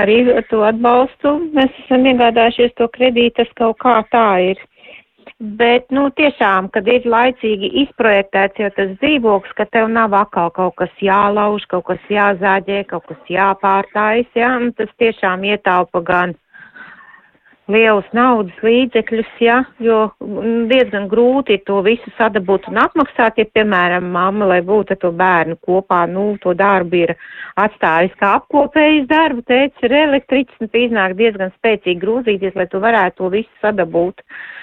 arī 0.00 0.22
to 0.48 0.62
atbalstu. 0.64 1.34
Mēs 1.56 1.76
esam 1.84 2.08
iegādājušies 2.08 2.72
to 2.80 2.88
kredītu, 2.96 3.42
tas 3.42 3.52
kaut 3.60 3.76
kā 3.84 3.98
tā 4.14 4.28
ir. 4.52 4.62
Bet, 5.40 5.86
nu, 5.88 6.02
tiešām, 6.12 6.66
kad 6.68 6.84
ir 6.92 7.06
laicīgi 7.08 7.70
izprojektēts 7.86 8.60
jau 8.60 8.68
tas 8.76 8.90
dzīvoklis, 9.00 9.54
ka 9.56 9.64
tev 9.72 9.86
nav 9.88 10.12
atkal 10.18 10.50
kaut 10.52 10.74
kas 10.76 10.92
jālauž, 11.00 11.64
kaut 11.70 11.86
kas 11.86 12.10
jāzāģē, 12.12 12.82
kaut 12.90 13.06
kas 13.08 13.32
jāpārtājas, 13.32 14.28
jā, 14.36 14.50
un 14.60 14.74
tas 14.76 14.92
tiešām 15.00 15.46
ietaupa 15.48 16.04
gan 16.04 16.36
lielus 17.72 18.12
naudas 18.12 18.60
līdzekļus, 18.60 19.32
jā, 19.40 19.56
jo 19.80 20.02
mm, 20.20 20.68
diezgan 20.74 21.08
grūti 21.08 21.56
to 21.64 21.80
visu 21.88 22.12
sadabūt 22.18 22.68
un 22.68 22.84
atmaksāt, 22.84 23.40
ja, 23.40 23.48
piemēram, 23.48 24.12
mamma, 24.12 24.52
lai 24.52 24.60
būtu 24.60 25.00
to 25.00 25.08
bērnu 25.16 25.56
kopā, 25.64 26.04
nu, 26.12 26.34
to 26.44 26.52
darbu 26.52 27.06
ir 27.06 27.16
atstājis 27.56 28.12
kā 28.20 28.36
apkopējis 28.42 29.08
darbu, 29.08 29.48
teica, 29.48 29.88
ir 29.88 30.00
elektriķis, 30.04 30.60
un 30.60 30.80
iznāk 30.84 31.16
diezgan 31.16 31.56
spēcīgi 31.56 32.00
grūzīties, 32.04 32.58
lai 32.60 32.68
tu 32.68 32.84
varētu 32.84 33.22
to 33.22 33.36
visu 33.40 33.64
sadabūt. 33.64 34.20
Uh, 34.20 34.58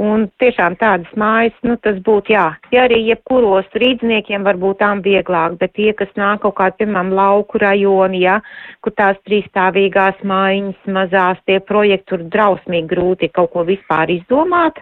Un 0.00 0.30
tiešām 0.40 0.78
tādas 0.80 1.10
mājas, 1.20 1.56
nu 1.68 1.74
tas 1.84 1.98
būtu, 2.00 2.32
jā, 2.32 2.46
ja 2.72 2.84
arī 2.86 3.02
jebkuros 3.10 3.66
rīdzniekiem 3.76 4.46
varbūt 4.46 4.78
tām 4.80 5.02
vieglāk, 5.04 5.58
bet 5.60 5.74
tie, 5.76 5.90
kas 5.92 6.08
nāk 6.16 6.40
kaut 6.46 6.56
kādi, 6.56 6.78
piemēram, 6.80 7.10
lauku 7.12 7.60
rajoni, 7.60 8.22
ja, 8.24 8.38
kur 8.80 8.94
tās 8.96 9.20
trīsstāvīgās 9.28 10.22
mājiņas 10.24 10.88
mazās, 10.96 11.42
tie 11.44 11.58
projekti 11.60 12.08
tur 12.08 12.24
drausmīgi 12.32 12.88
grūti 12.88 13.28
kaut 13.36 13.52
ko 13.52 13.66
vispār 13.68 14.14
izdomāt, 14.14 14.80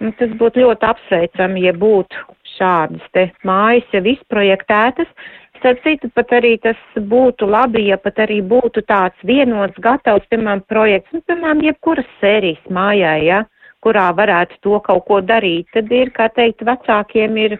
nu, 0.00 0.10
tas 0.18 0.34
būtu 0.42 0.64
ļoti 0.64 0.88
apsveicami, 0.88 1.62
ja 1.68 1.76
būtu 1.84 2.26
šādas 2.56 3.06
te 3.14 3.28
mājas 3.46 3.94
jau 3.94 4.02
izprojektētas. 4.16 5.14
Starp 5.60 5.78
citu, 5.84 6.10
pat 6.16 6.34
arī 6.34 6.56
tas 6.58 6.78
būtu 6.96 7.46
labi, 7.46 7.84
ja 7.92 8.00
pat 8.02 8.18
arī 8.26 8.40
būtu 8.42 8.82
tāds 8.88 9.22
vienots, 9.22 9.78
gatavs, 9.78 10.26
piemēram, 10.32 10.66
projekts, 10.66 11.14
nu, 11.14 11.22
piemēram, 11.28 11.62
jebkuras 11.68 12.12
sērijas 12.18 12.70
mājā, 12.72 13.14
ja 13.22 13.42
kurā 13.84 14.10
varētu 14.16 14.60
to 14.64 14.80
kaut 14.84 15.06
ko 15.08 15.20
darīt, 15.24 15.68
tad 15.74 15.90
ir, 15.92 16.12
kā 16.16 16.28
teikt, 16.36 16.64
vecākiem 16.66 17.36
ir 17.40 17.56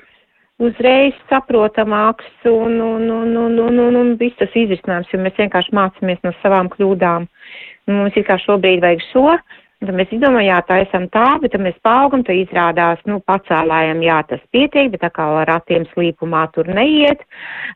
uzreiz 0.60 1.16
saprotamāks 1.30 2.28
un, 2.48 2.76
un, 2.84 3.08
un, 3.08 3.36
un, 3.36 3.58
un, 3.64 3.80
un, 3.86 3.98
un 4.02 4.12
viss 4.20 4.36
tas 4.40 4.52
izrisinājums, 4.52 5.08
jo 5.12 5.20
mēs 5.24 5.38
vienkārši 5.40 5.76
mācāmies 5.76 6.20
no 6.26 6.34
savām 6.42 6.68
kļūdām. 6.72 7.28
Mums 7.90 8.16
ir 8.20 8.26
kā 8.28 8.36
šobrīd 8.38 8.84
vajag 8.84 9.06
šo, 9.08 9.26
Tad 9.80 9.96
mēs 9.96 10.10
izdomājām, 10.12 10.44
jā, 10.44 10.56
tā 10.68 10.76
esam 10.82 11.06
tā, 11.08 11.24
bet 11.40 11.54
tad 11.54 11.62
mēs 11.64 11.76
paaugam, 11.80 12.20
tad 12.20 12.36
izrādās, 12.36 12.98
nu, 13.08 13.14
pacēlājam, 13.24 14.02
jā, 14.04 14.18
tas 14.28 14.42
pietiek, 14.52 14.90
bet 14.92 15.06
atkal 15.08 15.38
ar 15.40 15.48
ratiem 15.48 15.86
slīpumā 15.94 16.42
tur 16.52 16.68
neiet, 16.68 17.22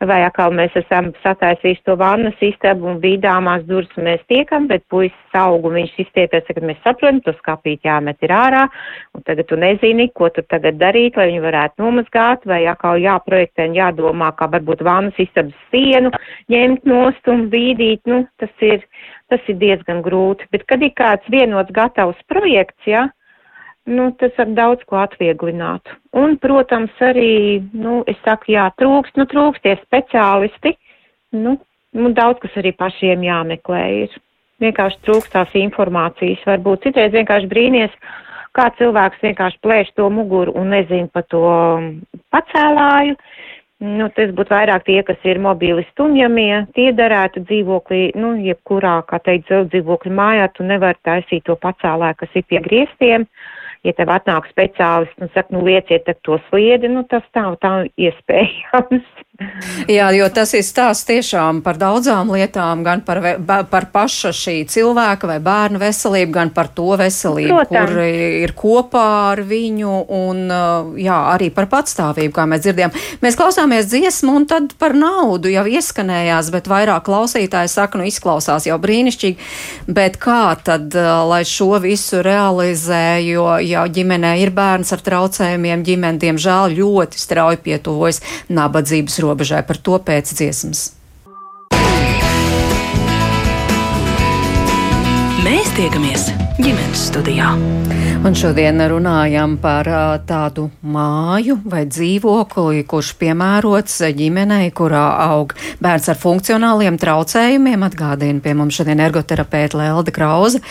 vai 0.04 0.18
atkal 0.26 0.52
mēs 0.52 0.76
esam 0.76 1.14
sataisījuši 1.22 1.80
to 1.88 1.96
vannas 2.02 2.44
istabu 2.44 2.90
un 2.92 3.00
vīdāmās 3.00 3.64
durvis 3.70 4.04
mēs 4.04 4.20
tiekam, 4.28 4.68
bet 4.68 4.84
puisis 4.92 5.38
augu 5.40 5.72
viņš 5.72 5.96
izstiepies, 6.04 6.44
kad 6.50 6.68
mēs 6.68 6.84
saprotam, 6.84 7.22
to 7.24 7.32
skapīt 7.38 7.88
jāmet 7.88 8.20
ir 8.28 8.36
ārā, 8.36 8.66
un 9.16 9.24
tagad 9.24 9.48
tu 9.48 9.56
nezini, 9.64 10.10
ko 10.12 10.28
tur 10.28 10.44
tagad 10.52 10.76
darīt, 10.84 11.16
lai 11.16 11.30
viņu 11.32 11.46
varētu 11.48 11.86
nomazgāt, 11.86 12.44
vai 12.44 12.66
atkal 12.68 13.00
jāprojektē 13.00 13.70
un 13.70 13.80
jādomā, 13.80 14.34
kā 14.36 14.52
varbūt 14.52 14.84
vannas 14.84 15.24
istabas 15.24 15.56
sienu 15.72 16.12
ņemt 16.52 16.84
nost 16.84 17.32
un 17.32 17.48
vīdīt, 17.48 18.04
nu, 18.12 18.26
tas 18.36 18.52
ir 18.60 18.84
tas 19.34 19.50
ir 19.50 19.58
diezgan 19.58 20.00
grūti. 20.06 20.46
Bet, 20.54 20.64
kad 20.70 20.82
ir 20.86 20.94
kāds 20.94 21.26
vienots 21.34 21.74
gatavs 21.74 22.20
projekts, 22.30 22.86
ja, 22.86 23.08
nu, 23.90 24.08
tas 24.20 24.32
var 24.38 24.52
daudz 24.56 24.84
ko 24.88 25.00
atvieglināt. 25.02 25.90
Un, 26.16 26.38
protams, 26.40 26.94
arī, 27.04 27.60
nu, 27.74 28.02
es 28.10 28.18
saku, 28.24 28.54
jā, 28.54 28.68
trūkst, 28.80 29.18
nu, 29.20 29.26
trūkst 29.30 29.64
tie 29.66 29.76
speciālisti, 29.82 30.76
nu, 31.36 31.58
nu, 31.94 32.12
daudz 32.16 32.40
kas 32.44 32.60
arī 32.62 32.74
pašiem 32.78 33.26
jāmeklē 33.26 33.84
ir. 34.04 34.20
Vienkārši 34.62 35.02
trūkst 35.04 35.34
tās 35.34 35.56
informācijas, 35.58 36.44
varbūt 36.46 36.86
citreiz 36.86 37.12
vienkārši 37.12 37.50
brīnies, 37.50 37.96
kā 38.54 38.68
cilvēks 38.78 39.22
vienkārši 39.24 39.60
plēš 39.66 39.90
to 39.98 40.06
muguru 40.14 40.54
un 40.56 40.70
nezin 40.72 41.10
pa 41.12 41.24
to 41.26 41.42
pacēlāju. 42.32 43.18
Nu, 43.82 44.06
tas 44.14 44.30
būtu 44.30 44.54
vairāk 44.54 44.84
tie, 44.86 45.00
kas 45.02 45.24
ir 45.26 45.40
mobīli 45.42 45.82
stumjamie, 45.90 46.62
tie 46.76 46.92
darētu 46.94 47.42
dzīvoklī, 47.48 48.12
nu, 48.14 48.36
jebkurā, 48.38 49.00
kā 49.10 49.18
teikt, 49.18 49.50
dzīvokļu 49.72 50.12
mājā, 50.14 50.46
tu 50.54 50.66
nevari 50.68 51.00
taisīt 51.02 51.42
to 51.48 51.56
pacēlē, 51.58 52.12
kas 52.20 52.30
ir 52.38 52.46
pie 52.46 52.62
griestiem. 52.62 53.26
Ja 53.84 53.92
tev 53.92 54.08
atnāk 54.14 54.48
speciālists 54.48 55.20
un 55.20 55.28
saka, 55.34 55.52
nu, 55.52 55.60
lieciet 55.66 56.08
to 56.24 56.38
sliedi, 56.48 56.88
nu, 56.88 57.04
tas 57.10 57.24
tā, 57.36 57.44
tā 57.60 57.74
iespējams. 58.00 59.04
Jā, 59.90 60.12
jo 60.14 60.28
tas 60.30 60.52
ir 60.54 60.62
stāsts 60.62 61.08
tiešām 61.08 61.58
par 61.64 61.74
daudzām 61.74 62.28
lietām, 62.30 62.84
gan 62.86 63.00
par, 63.02 63.18
par 63.42 63.86
paša 63.90 64.30
šī 64.30 64.54
cilvēka 64.70 65.26
vai 65.26 65.40
bērnu 65.42 65.80
veselību, 65.82 66.30
gan 66.36 66.52
par 66.54 66.68
to 66.70 66.94
veselību, 67.00 67.50
Protams. 67.50 67.90
kur 67.90 68.04
ir 68.06 68.54
kopā 68.54 69.06
ar 69.32 69.42
viņu, 69.42 69.96
un 70.14 70.44
jā, 71.02 71.16
arī 71.32 71.48
par 71.56 71.66
patstāvību, 71.72 72.30
kā 72.36 72.44
mēs 72.46 72.62
dzirdējām. 72.62 72.94
Mēs 73.26 73.38
klausāmies 73.40 73.90
dziesmu, 73.90 74.36
un 74.38 74.46
tad 74.54 74.76
par 74.78 74.94
naudu 74.94 75.50
jau 75.50 75.66
ieskanējās, 75.66 76.52
bet 76.54 76.70
vairāk 76.70 77.02
klausītāji 77.10 77.74
saka, 77.74 77.98
nu 77.98 78.06
izklausās 78.06 78.68
jau 78.70 78.78
brīnišķīgi, 78.78 79.50
bet 79.98 80.20
kā 80.22 80.54
tad, 80.62 80.94
lai 80.94 81.42
šo 81.42 81.82
visu 81.82 82.22
realizē, 82.22 83.18
jo 83.26 83.50
jau 83.74 83.84
ģimenē 83.98 84.34
ir 84.42 84.54
bērns 84.56 84.94
ar 84.96 85.04
traucējumiem, 85.04 85.84
ģimene, 85.86 86.20
diemžēl, 86.22 86.76
ļoti 86.78 87.20
strauji 87.20 87.62
pietuvojas 87.68 88.22
nabadzības 88.48 89.20
robežai 89.24 89.64
par 89.68 89.82
to 89.84 90.00
pēc 90.08 90.34
dziesmas. 90.34 90.90
Mēs 95.44 95.68
tiekamies 95.76 96.30
ģimenes 96.56 97.02
studijā. 97.10 97.50
Un 98.24 98.32
šodien 98.32 98.80
runājam 98.88 99.58
par 99.60 99.84
tādu 100.24 100.70
māju 100.80 101.58
vai 101.68 101.82
dzīvokli, 101.84 102.86
kurš 102.88 103.10
piemērots 103.20 103.98
ģimenei, 104.16 104.70
kurā 104.72 105.02
aug 105.26 105.52
bērns 105.84 106.08
ar 106.08 106.16
funkcionāliem 106.16 106.96
traucējumiem. 107.02 107.84
Atgādina 107.84 108.40
pie 108.40 108.54
mums 108.56 108.78
šodien 108.78 109.02
ergoterapeita 109.04 109.82
Lelde 109.82 110.14
Krauze 110.16 110.62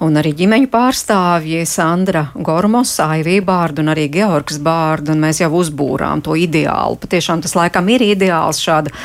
un 0.00 0.16
arī 0.16 0.32
ģimeņu 0.38 0.70
pārstāvji 0.72 1.66
Sandra 1.68 2.30
Gormos, 2.32 2.94
Aivī 3.04 3.42
Bārdu 3.44 3.84
un 3.84 3.92
arī 3.92 4.08
Georgs 4.16 4.56
Bārdu. 4.64 5.12
Un 5.12 5.20
mēs 5.26 5.42
jau 5.44 5.52
uzbūrām 5.60 6.24
to 6.24 6.38
ideālu. 6.40 6.96
Patiešām 7.04 7.44
tas 7.44 7.52
laikam 7.58 7.92
ir 7.92 8.06
ideāls 8.14 8.64
šāda 8.64 8.96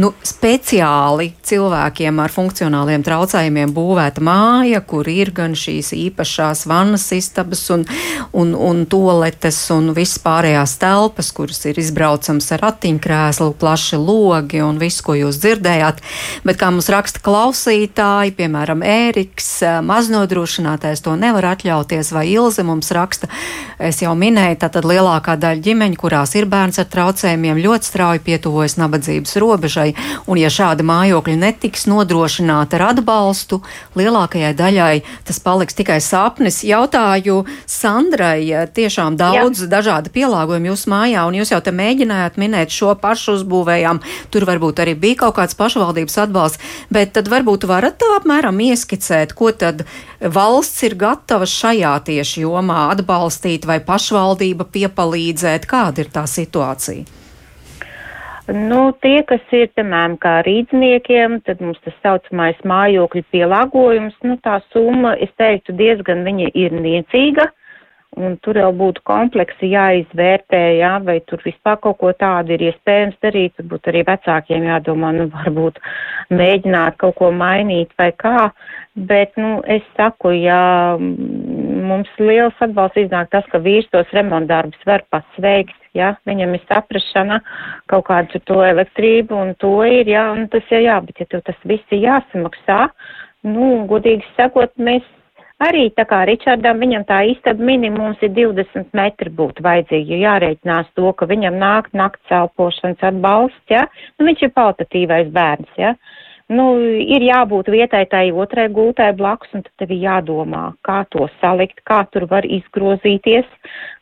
nu, 0.00 0.12
speciāli 0.24 1.32
cilvēkiem 1.44 2.20
ar 2.22 2.32
funkcionāliem 2.32 3.02
traucējumiem 3.04 3.74
būvēta 3.76 4.22
māja, 4.24 4.80
kur 4.88 5.08
ir 5.10 5.32
gan 5.36 5.56
šīs 5.58 5.92
īpašās 5.96 6.64
vannas 6.70 7.04
istabas, 7.12 7.64
un, 7.74 7.84
un, 8.32 8.54
un 8.56 8.84
toaletes 8.88 9.58
un 9.74 9.90
viss 9.96 10.20
pārējās 10.22 10.78
telpas, 10.80 11.32
kuras 11.36 11.60
ir 11.68 11.80
izbraucams 11.82 12.48
ar 12.56 12.64
ratiņkrēslu, 12.66 13.50
plaši 13.60 14.00
logi 14.00 14.62
un 14.64 14.80
viss, 14.80 15.04
ko 15.04 15.16
jūs 15.18 15.40
dzirdējāt. 15.42 16.00
Bet 16.46 16.60
kā 16.60 16.70
mums 16.72 16.88
raksta 16.92 17.20
klausītāji, 17.24 18.34
piemēram, 18.38 18.84
Ēriks, 18.86 19.50
maznodrošinātais 19.84 21.04
to 21.04 21.18
nevar 21.20 21.52
atļauties, 21.52 22.14
vai 22.16 22.26
Ilze 22.32 22.64
mums 22.64 22.88
raksta, 22.96 23.28
es 23.82 24.00
jau 24.02 24.14
minēju, 24.16 24.60
tātad 24.64 24.88
lielākā 24.88 25.36
daļa 25.40 25.64
ģimeņu, 25.68 26.00
kurās 26.00 26.32
ir 26.38 26.48
bērns 26.50 26.80
ar 26.80 26.88
traucējumiem, 26.92 27.60
ļoti 27.62 27.92
strauji 27.92 28.24
pietuvojas 28.24 28.78
nabadzības 28.80 29.36
robežai, 29.42 29.81
un 30.30 30.40
ja 30.40 30.50
šāda 30.52 30.84
mājokļa 30.86 31.36
netiks 31.40 31.86
nodrošināta 31.90 32.78
ar 32.78 32.86
atbalstu, 32.92 33.60
lielākajai 33.98 34.52
daļai 34.58 34.94
tas 35.28 35.40
paliks 35.42 35.76
tikai 35.78 35.98
sapnis. 36.04 36.62
Jautāju 36.66 37.42
Sandrai, 37.68 38.68
tiešām 38.74 39.18
daudz 39.20 39.64
Jā. 39.64 39.70
dažādu 39.76 40.12
pielāgojumu 40.14 40.72
jūsu 40.72 40.92
mājā, 40.92 41.24
un 41.28 41.38
jūs 41.40 41.54
jau 41.54 41.60
te 41.64 41.74
mēģinājāt 41.74 42.38
minēt 42.40 42.74
šo 42.74 42.94
pašu 43.00 43.38
uzbūvējām. 43.38 44.02
Tur 44.32 44.46
varbūt 44.48 44.82
arī 44.84 44.96
bija 44.98 45.22
kaut 45.24 45.38
kāds 45.40 45.58
pašvaldības 45.58 46.18
atbalsts, 46.26 46.74
bet 46.92 47.14
tad 47.16 47.30
varbūt 47.32 47.66
varat 47.70 47.98
tā 48.00 48.10
apmēram 48.18 48.60
ieskicēt, 48.68 49.34
ko 49.38 49.52
tad 49.56 49.84
valsts 50.20 50.84
ir 50.88 50.96
gatava 51.00 51.48
šajā 51.48 51.96
tieši 52.08 52.46
jomā 52.46 52.86
atbalstīt 52.92 53.66
vai 53.68 53.80
pašvaldība 53.84 54.68
piepalīdzēt. 54.72 55.68
Kāda 55.70 56.04
ir 56.04 56.12
tā 56.14 56.26
situācija? 56.28 57.21
Nu, 58.50 58.90
tie, 58.98 59.20
kas 59.22 59.42
ir, 59.54 59.68
piemēram, 59.76 60.16
kā 60.18 60.40
rīdzniekiem, 60.42 61.38
tad 61.46 61.60
mums 61.62 61.78
tas 61.84 61.94
saucamais 62.02 62.58
mājokļu 62.66 63.22
pielāgojums, 63.30 64.16
nu, 64.26 64.34
tā 64.42 64.56
summa, 64.72 65.14
es 65.22 65.30
teiktu, 65.38 65.76
diezgan 65.78 66.24
viņa 66.26 66.50
ir 66.58 66.74
niecīga, 66.74 67.46
un 68.20 68.34
tur 68.44 68.58
jau 68.60 68.68
būtu 68.76 69.00
kompleksi 69.08 69.70
jāizvērtē, 69.72 70.60
jā, 70.76 70.92
vai 71.06 71.18
tur 71.28 71.40
vispār 71.44 71.78
kaut 71.80 71.98
ko 72.02 72.12
tādu 72.18 72.52
ir 72.56 72.66
iespējams 72.68 73.16
darīt, 73.24 73.54
varbūt 73.60 73.88
arī 73.88 74.02
vecākiem 74.08 74.66
jādomā, 74.68 75.12
nu, 75.16 75.28
varbūt 75.32 75.80
mēģināt 76.36 76.98
kaut 77.00 77.16
ko 77.20 77.30
mainīt 77.32 77.94
vai 78.00 78.10
kā, 78.12 78.50
bet, 79.08 79.32
nu, 79.40 79.60
es 79.64 79.84
saku, 79.96 80.34
ja 80.36 80.98
mums 81.00 82.10
liels 82.20 82.60
atbalsts 82.60 83.00
iznāk 83.06 83.32
tas, 83.32 83.48
ka 83.52 83.62
vīrs 83.64 83.88
tos 83.94 84.12
remontdarbus 84.12 84.84
var 84.88 85.06
pats 85.12 85.40
veikt, 85.40 85.78
ja, 85.96 86.12
viņam 86.28 86.52
ir 86.58 86.66
saprašana 86.68 87.40
kaut 87.88 88.06
kādu 88.10 88.42
to 88.44 88.60
elektrību 88.66 89.40
un 89.40 89.56
to 89.62 89.72
ir, 89.88 90.12
jā, 90.12 90.28
un 90.36 90.46
tas 90.52 90.68
ir 90.74 90.84
jā, 90.84 91.00
bet 91.08 91.24
ja 91.24 91.30
tev 91.32 91.46
tas 91.48 91.64
viss 91.64 91.96
ir 91.96 92.04
jāsamaksā, 92.04 92.84
nu, 93.48 93.72
godīgi 93.88 94.28
sakot, 94.36 94.76
mēs 94.76 95.08
arī 95.68 95.86
tā 95.96 96.06
kā 96.08 96.22
Ričardam, 96.28 96.80
viņam 96.82 97.06
tā 97.08 97.22
istaba 97.32 97.64
minimums 97.64 98.20
ir 98.22 98.34
20 98.36 98.90
metri 98.96 99.30
būtu 99.30 99.64
vajadzīgi, 99.64 100.16
jo 100.16 100.24
jārēķinās 100.26 100.90
to, 100.98 101.12
ka 101.16 101.28
viņam 101.30 101.60
nāk 101.60 101.92
nakts 101.96 102.34
elpošanas 102.40 103.08
atbalsts, 103.12 103.64
ja, 103.70 103.86
nu, 104.18 104.28
viņš 104.30 104.48
ir 104.48 104.54
paltatīvais 104.58 105.32
bērns, 105.34 105.72
ja. 105.80 105.96
Uh, 105.96 106.20
nu, 106.52 106.66
ir 107.00 107.24
jābūt 107.26 107.70
vietai 107.72 108.02
tai 108.10 108.24
otrai 108.44 108.68
gultai 108.72 109.10
blakus, 109.16 109.50
un 109.56 109.64
tad 109.64 109.72
tev 109.80 109.92
ir 109.94 110.04
jādomā, 110.06 110.64
kā 110.86 111.02
to 111.12 111.26
salikt, 111.40 111.82
kā 111.88 112.02
tur 112.12 112.26
var 112.30 112.46
izgrozīties. 112.46 113.48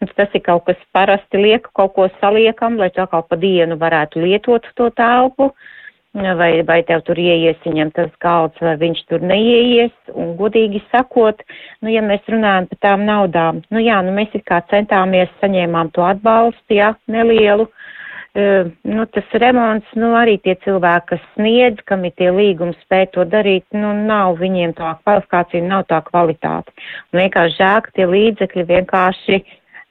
Un 0.00 0.10
tas 0.16 0.32
ir 0.34 0.44
kaut 0.46 0.66
kas 0.68 0.80
parasti 0.96 1.40
liek, 1.40 1.68
kaut 1.76 1.94
ko 1.96 2.08
saliekam, 2.20 2.78
lai 2.80 2.90
tā 2.94 3.06
kā 3.10 3.22
pa 3.26 3.38
dienu 3.40 3.78
varētu 3.80 4.24
lietot 4.24 4.66
to 4.76 4.90
telpu. 4.96 5.50
Vai, 6.10 6.64
vai 6.66 6.80
tev 6.82 7.04
tur 7.06 7.18
ieies 7.22 7.58
viņam 7.62 7.92
tas 7.94 8.10
galds, 8.18 8.58
vai 8.58 8.72
viņš 8.80 9.04
tur 9.06 9.22
neieies, 9.22 9.92
un 10.10 10.32
godīgi 10.40 10.80
sakot, 10.90 11.44
nu, 11.84 11.92
ja 11.92 12.02
mēs 12.02 12.26
runājam 12.26 12.66
par 12.66 12.80
tām 12.82 13.04
naudām, 13.06 13.60
nu 13.70 13.78
jā, 13.78 14.00
nu 14.02 14.16
mēs 14.16 14.34
it 14.34 14.42
kā 14.48 14.58
centāmies, 14.72 15.30
saņēmām 15.38 15.92
to 15.94 16.02
atbalstu, 16.02 16.74
jā, 16.80 16.90
nelielu, 17.06 17.68
uh, 17.68 18.00
nu, 18.82 19.06
tas 19.10 19.30
remonts, 19.42 19.86
nu, 19.98 20.12
arī 20.18 20.36
tie 20.42 20.54
cilvēki, 20.64 21.06
kas 21.12 21.22
sniedz, 21.34 21.80
kam 21.86 22.04
ir 22.06 22.14
tie 22.18 22.30
līgumi 22.30 22.76
spēj 22.84 23.06
to 23.16 23.24
darīt, 23.26 23.64
nu, 23.74 23.90
nav 24.06 24.38
viņiem 24.38 24.74
tā 24.78 24.92
kvalifikācija, 25.02 25.66
nav 25.66 25.88
tā 25.90 25.98
kvalitāte. 26.06 26.74
Un 27.10 27.22
vienkārši 27.24 27.58
žēl, 27.58 27.80
ka 27.86 27.96
tie 27.96 28.06
līdzekļi 28.06 28.66
vienkārši 28.70 29.40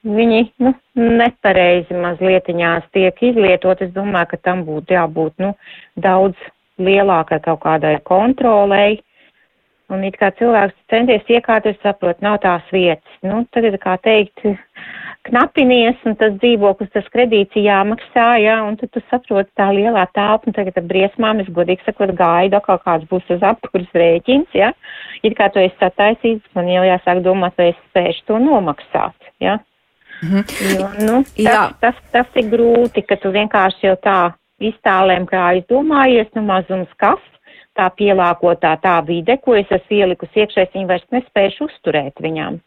viņi, 0.08 0.45
nu, 0.64 0.74
nepareizi 0.95 1.97
mazlietiņās 1.97 2.88
tiek 2.95 3.20
izlietot. 3.32 3.82
Es 3.84 3.91
domāju, 3.95 4.34
ka 4.34 4.41
tam 4.50 4.64
būtu 4.68 4.95
jābūt, 4.95 5.36
nu, 5.43 5.54
daudz 6.00 6.50
lielākai 6.80 7.41
kaut 7.43 7.64
kādai 7.66 7.97
kontrolei. 8.08 9.00
Un 9.89 10.04
it 10.06 10.20
kā 10.22 10.30
cilvēks 10.38 10.76
centies 10.91 11.26
iekārties, 11.34 11.80
saprot, 11.82 12.20
nav 12.22 12.38
tās 12.43 12.66
vietas. 12.70 13.16
Nu, 13.26 13.41
tagad, 13.56 13.80
kā 13.82 13.95
teikt, 14.06 14.43
knapinies, 15.26 15.97
un 16.06 16.14
tas 16.20 16.36
dzīvoklis, 16.38 16.91
tas 16.93 17.08
kredīts 17.10 17.58
jāmaksā, 17.58 18.28
jā, 18.43 18.60
un 18.68 18.78
tad 18.78 18.91
tu 18.93 19.02
saproti 19.10 19.50
tā 19.58 19.72
lielā 19.74 20.06
telpa, 20.14 20.45
un 20.45 20.56
tagad 20.56 20.78
ar 20.78 20.86
briesmām 20.91 21.41
es 21.41 21.50
godīgi 21.56 21.88
sakot 21.88 22.14
gaidu, 22.18 22.62
kā 22.68 22.78
kāds 22.86 23.10
būs 23.10 23.34
uz 23.34 23.45
apkurs 23.50 23.89
rēķins, 23.97 24.54
jā. 24.54 24.70
It 25.26 25.34
kā 25.39 25.50
tu 25.50 25.64
esi 25.64 25.76
sataisīts, 25.82 26.45
man 26.54 26.70
jau 26.70 26.86
jāsāk 26.86 27.24
domāt, 27.26 27.58
vai 27.58 27.72
es 27.74 27.82
spēšu 27.89 28.30
to 28.30 28.39
nomaksāt, 28.45 29.34
jā. 29.41 29.58
Mhm. 30.24 30.44
Jo, 30.80 30.88
nu, 31.08 31.24
tas, 31.44 31.74
tas, 31.80 32.00
tas 32.12 32.40
ir 32.40 32.50
grūti, 32.52 33.06
ka 33.08 33.16
tu 33.22 33.32
vienkārši 33.32 33.88
jau 33.88 33.98
tā 34.04 34.20
iztālēm 34.60 35.28
kā 35.30 35.46
aizdomājies, 35.54 36.32
nu 36.36 36.44
mazums 36.48 36.92
kas, 37.00 37.22
tā 37.80 37.88
pielāgotā 37.96 38.76
tā 38.84 38.98
vide, 39.08 39.38
ko 39.44 39.56
es 39.56 39.70
esmu 39.72 40.02
ielikusi 40.02 40.44
iekšēs, 40.44 40.74
viņi 40.74 40.90
vairs 40.90 41.08
nespējuši 41.16 41.64
uzturēt 41.70 42.20
viņām. 42.20 42.60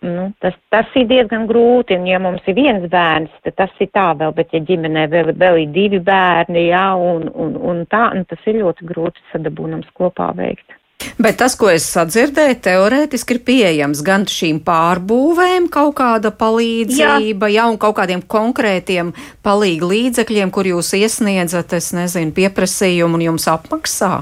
Nu, 0.00 0.28
tas, 0.38 0.54
tas 0.70 0.92
ir 0.94 1.08
diezgan 1.10 1.48
grūti, 1.50 1.96
un 1.98 2.04
ja 2.06 2.20
mums 2.22 2.44
ir 2.46 2.54
viens 2.54 2.84
bērns, 2.90 3.32
tad 3.42 3.56
tas 3.58 3.80
ir 3.82 3.90
tā 3.90 4.12
vēl, 4.20 4.30
bet 4.36 4.54
ja 4.54 4.60
ģimenē 4.62 5.08
vēl, 5.10 5.32
vēl 5.38 5.62
ir 5.64 5.72
divi 5.74 5.98
bērni, 6.06 6.68
jā, 6.68 6.84
un, 6.94 7.26
un, 7.34 7.56
un 7.70 7.82
tā, 7.90 8.04
un 8.14 8.22
tas 8.30 8.46
ir 8.46 8.60
ļoti 8.60 8.86
grūti 8.86 9.24
sadabūnams 9.32 9.90
kopā 9.98 10.30
veikt. 10.38 10.77
Bet 11.18 11.38
tas, 11.38 11.54
ko 11.58 11.68
es 11.70 11.84
sadzirdēju, 11.94 12.56
teorētiski 12.62 13.36
ir 13.36 13.40
pieejams 13.46 14.00
gan 14.06 14.26
šīm 14.30 14.60
pārbūvēm 14.66 15.68
kaut 15.74 15.96
kāda 15.98 16.32
palīdzība, 16.34 17.50
jā, 17.50 17.62
jā 17.62 17.66
un 17.70 17.78
kaut 17.78 17.96
kādiem 17.98 18.22
konkrētiem 18.22 19.12
palīgu 19.46 19.90
līdzekļiem, 19.92 20.50
kur 20.54 20.66
jūs 20.70 20.90
iesniedzat, 20.98 21.74
es 21.78 21.92
nezinu, 21.94 22.34
pieprasījumu 22.34 23.18
un 23.18 23.24
jums 23.28 23.46
apmaksā. 23.50 24.12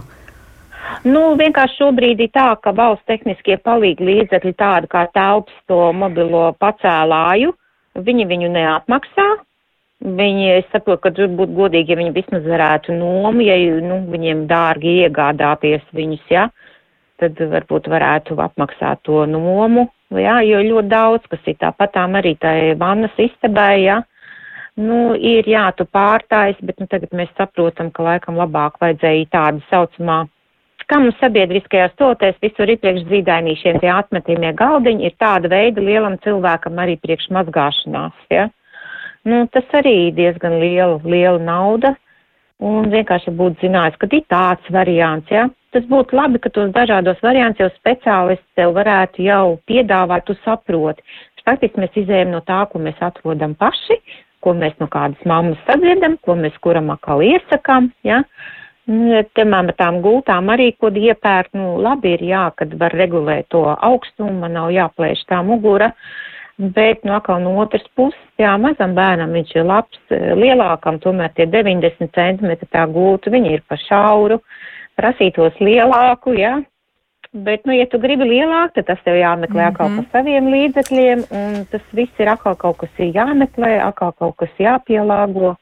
Nu, 1.04 1.22
vienkārši 1.38 1.80
šobrīd 1.80 2.20
ir 2.24 2.30
tā, 2.34 2.50
ka 2.62 2.72
valsts 2.76 3.08
tehniskie 3.08 3.56
palīgi 3.60 4.04
līdzekļi 4.06 4.54
tādi 4.56 4.90
kā 4.92 5.06
telpas 5.16 5.56
to 5.68 5.90
mobilo 5.96 6.50
pacēlāju, 6.60 7.52
viņi 8.08 8.28
viņu 8.32 8.52
neapmaksā. 8.56 9.28
Viņi, 10.04 10.48
es 10.58 10.66
saprotu, 10.68 11.00
ka 11.06 11.10
tur 11.16 11.30
būtu 11.32 11.54
godīgi, 11.56 11.94
ja 11.94 11.98
viņi 11.98 12.12
vismaz 12.12 12.44
varētu 12.44 12.92
nomu, 12.98 13.40
ja 13.46 13.56
nu, 13.80 14.02
viņiem 14.12 14.44
dārgi 14.50 14.92
iegādāties 15.06 15.86
viņus, 15.96 16.26
ja, 16.30 16.50
tad 17.16 17.40
varbūt 17.40 17.88
varētu 17.88 18.36
apmaksāt 18.44 19.00
to 19.08 19.24
nomu, 19.30 19.86
ja, 20.12 20.42
jo 20.44 20.60
ļoti 20.60 20.92
daudz, 20.92 21.24
kas 21.32 21.48
ir 21.48 21.56
tāpatām 21.64 22.20
arī 22.20 22.34
tai 22.36 22.74
vannas 22.76 23.16
istabai, 23.16 23.86
ja, 23.86 24.02
nu, 24.76 25.16
ir 25.16 25.48
jā, 25.48 25.64
tu 25.78 25.88
pārtājas, 25.88 26.60
bet 26.60 26.76
nu, 26.76 26.90
tagad 26.92 27.16
mēs 27.16 27.32
saprotam, 27.40 27.88
ka 27.90 28.04
laikam 28.04 28.36
labāk 28.36 28.76
vajadzēja 28.84 29.32
tādu 29.32 29.64
saucamā 29.72 30.26
kā 30.90 30.98
mums 31.02 31.16
sabiedriskajās 31.18 31.96
totēs 31.98 32.36
visur 32.42 32.70
ir 32.70 32.78
priekš 32.82 33.06
zīdainīšiem 33.10 33.80
tie 33.82 33.90
atmetīmie 33.90 34.52
galdiņi, 34.58 35.08
ir 35.08 35.16
tāda 35.18 35.50
veida 35.50 35.82
lielam 35.82 36.18
cilvēkam 36.22 36.78
arī 36.82 36.96
priekš 37.02 37.30
mazgāšanās, 37.34 38.14
ja. 38.30 38.48
Nu, 39.26 39.44
tas 39.50 39.70
arī 39.74 40.12
diezgan 40.14 40.58
liela, 40.62 41.00
liela 41.04 41.40
nauda, 41.42 41.94
un 42.62 42.90
vienkārši 42.92 43.34
būtu 43.36 43.66
zinājis, 43.66 43.96
ka 44.00 44.08
ir 44.12 44.26
tāds 44.30 44.74
variants, 44.74 45.30
ja. 45.32 45.48
Tas 45.74 45.84
būtu 45.90 46.16
labi, 46.16 46.40
ka 46.40 46.52
tos 46.54 46.70
dažādos 46.72 47.18
variants 47.24 47.60
jau 47.60 47.68
speciālisti 47.74 48.46
tev 48.56 48.76
varētu 48.78 49.26
jau 49.26 49.56
piedāvāt, 49.68 50.24
tu 50.28 50.38
saproti. 50.44 51.02
Faktiski 51.46 51.78
mēs 51.78 51.98
izējam 51.98 52.32
no 52.34 52.40
tā, 52.42 52.64
ko 52.70 52.80
mēs 52.82 53.02
atrodam 53.02 53.52
paši, 53.58 54.00
ko 54.42 54.54
mēs 54.54 54.78
no 54.82 54.88
kādas 54.90 55.20
mammas 55.26 55.60
sadzirdam, 55.66 56.16
ko 56.22 56.34
mēs 56.38 56.54
kuram 56.62 56.90
atkal 56.94 57.22
iesakām, 57.22 57.92
ja. 58.06 58.22
Uh, 58.22 58.54
Nu, 58.86 59.18
piemēram, 59.34 59.72
tām 59.74 59.96
gultām 59.98 60.46
arī, 60.54 60.68
ko 60.78 60.92
iepērk, 60.94 61.50
nu, 61.58 61.72
labi 61.82 62.12
ir 62.14 62.20
jā, 62.22 62.44
kad 62.54 62.74
var 62.78 62.94
regulēt 62.94 63.48
to 63.50 63.64
augstumu, 63.74 64.30
man 64.44 64.54
nav 64.54 64.70
jāplēš 64.70 65.24
tā 65.26 65.40
mugura, 65.42 65.90
bet, 66.56 67.02
nu, 67.04 67.12
atkal 67.16 67.42
no 67.44 67.56
otras 67.60 67.84
puses, 67.96 68.20
jā, 68.40 68.52
mazam 68.60 68.94
bērnam 68.96 69.34
viņš 69.36 69.56
ir 69.56 69.66
labs, 69.68 69.98
lielākam 70.10 71.00
tomēr 71.02 71.34
tie 71.36 71.46
90 71.52 72.14
centimetri 72.16 72.68
tā 72.72 72.86
gulta, 72.88 73.32
viņi 73.32 73.52
ir 73.58 73.66
pa 73.68 73.76
šauru, 73.80 74.40
prasītos 74.96 75.58
lielāku, 75.60 76.32
jā, 76.38 76.56
bet, 77.32 77.66
nu, 77.68 77.74
ja 77.76 77.86
tu 77.90 78.00
gribi 78.00 78.24
lielāk, 78.28 78.72
tad 78.76 78.88
tas 78.88 79.02
tev 79.04 79.18
jāmeklē 79.20 79.60
mm 79.60 79.66
-hmm. 79.66 79.74
atkal 79.74 79.96
pa 79.96 80.18
saviem 80.18 80.48
līdzekļiem, 80.54 81.24
un 81.30 81.66
tas 81.70 81.84
viss 81.92 82.20
ir 82.20 82.28
atkal 82.28 82.56
kaut 82.56 82.76
kas 82.76 82.90
ir 82.98 83.12
jāmeklē, 83.14 83.80
atkal 83.82 84.12
kaut 84.12 84.36
kas 84.36 84.50
jāpielāgo. 84.58 85.56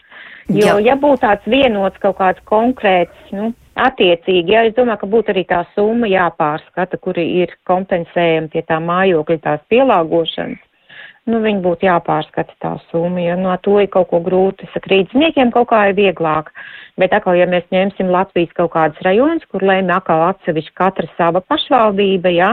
Jo, 0.48 0.76
Jā. 0.76 0.80
ja 0.84 0.94
būtu 0.96 1.24
tāds 1.24 1.46
vienots 1.46 1.98
kaut 1.98 2.16
kāds 2.18 2.40
konkrēts, 2.44 3.16
nu, 3.32 3.54
attiecīgi, 3.74 4.52
ja 4.52 4.64
es 4.68 4.74
domāju, 4.74 4.98
ka 5.00 5.06
būtu 5.06 5.32
arī 5.32 5.44
tā 5.48 5.64
summa 5.74 6.06
jāpārskata, 6.06 6.98
kuri 7.00 7.24
ir 7.40 7.56
kompensējami 7.64 8.48
pie 8.52 8.62
tā 8.62 8.78
mājokļa 8.80 9.38
tās 9.40 9.60
pielāgošanas, 9.72 10.60
nu, 11.30 11.40
viņi 11.44 11.62
būtu 11.64 11.88
jāpārskata 11.88 12.56
tā 12.62 12.74
summa, 12.90 13.22
jo 13.24 13.36
no 13.40 13.56
to 13.64 13.78
ir 13.82 13.90
kaut 13.92 14.10
ko 14.12 14.20
grūti. 14.24 14.68
Saka, 14.72 14.90
rīdzniekiem 14.92 15.52
kaut 15.54 15.70
kā 15.72 15.86
ir 15.90 15.98
vieglāk, 15.98 16.50
Bet 17.00 17.10
atkal, 17.16 17.34
ja 17.34 17.46
mēs 17.50 17.64
ņemsim 17.74 18.10
Latvijas 18.14 18.52
kaut 18.54 18.70
kādas 18.76 19.00
rajonas, 19.02 19.42
kur 19.50 19.64
lēma 19.66 19.96
atkal 19.98 20.28
atsevišķi 20.28 20.76
katra 20.78 21.08
sava 21.16 21.40
pašvaldība, 21.42 22.30
ja, 22.30 22.52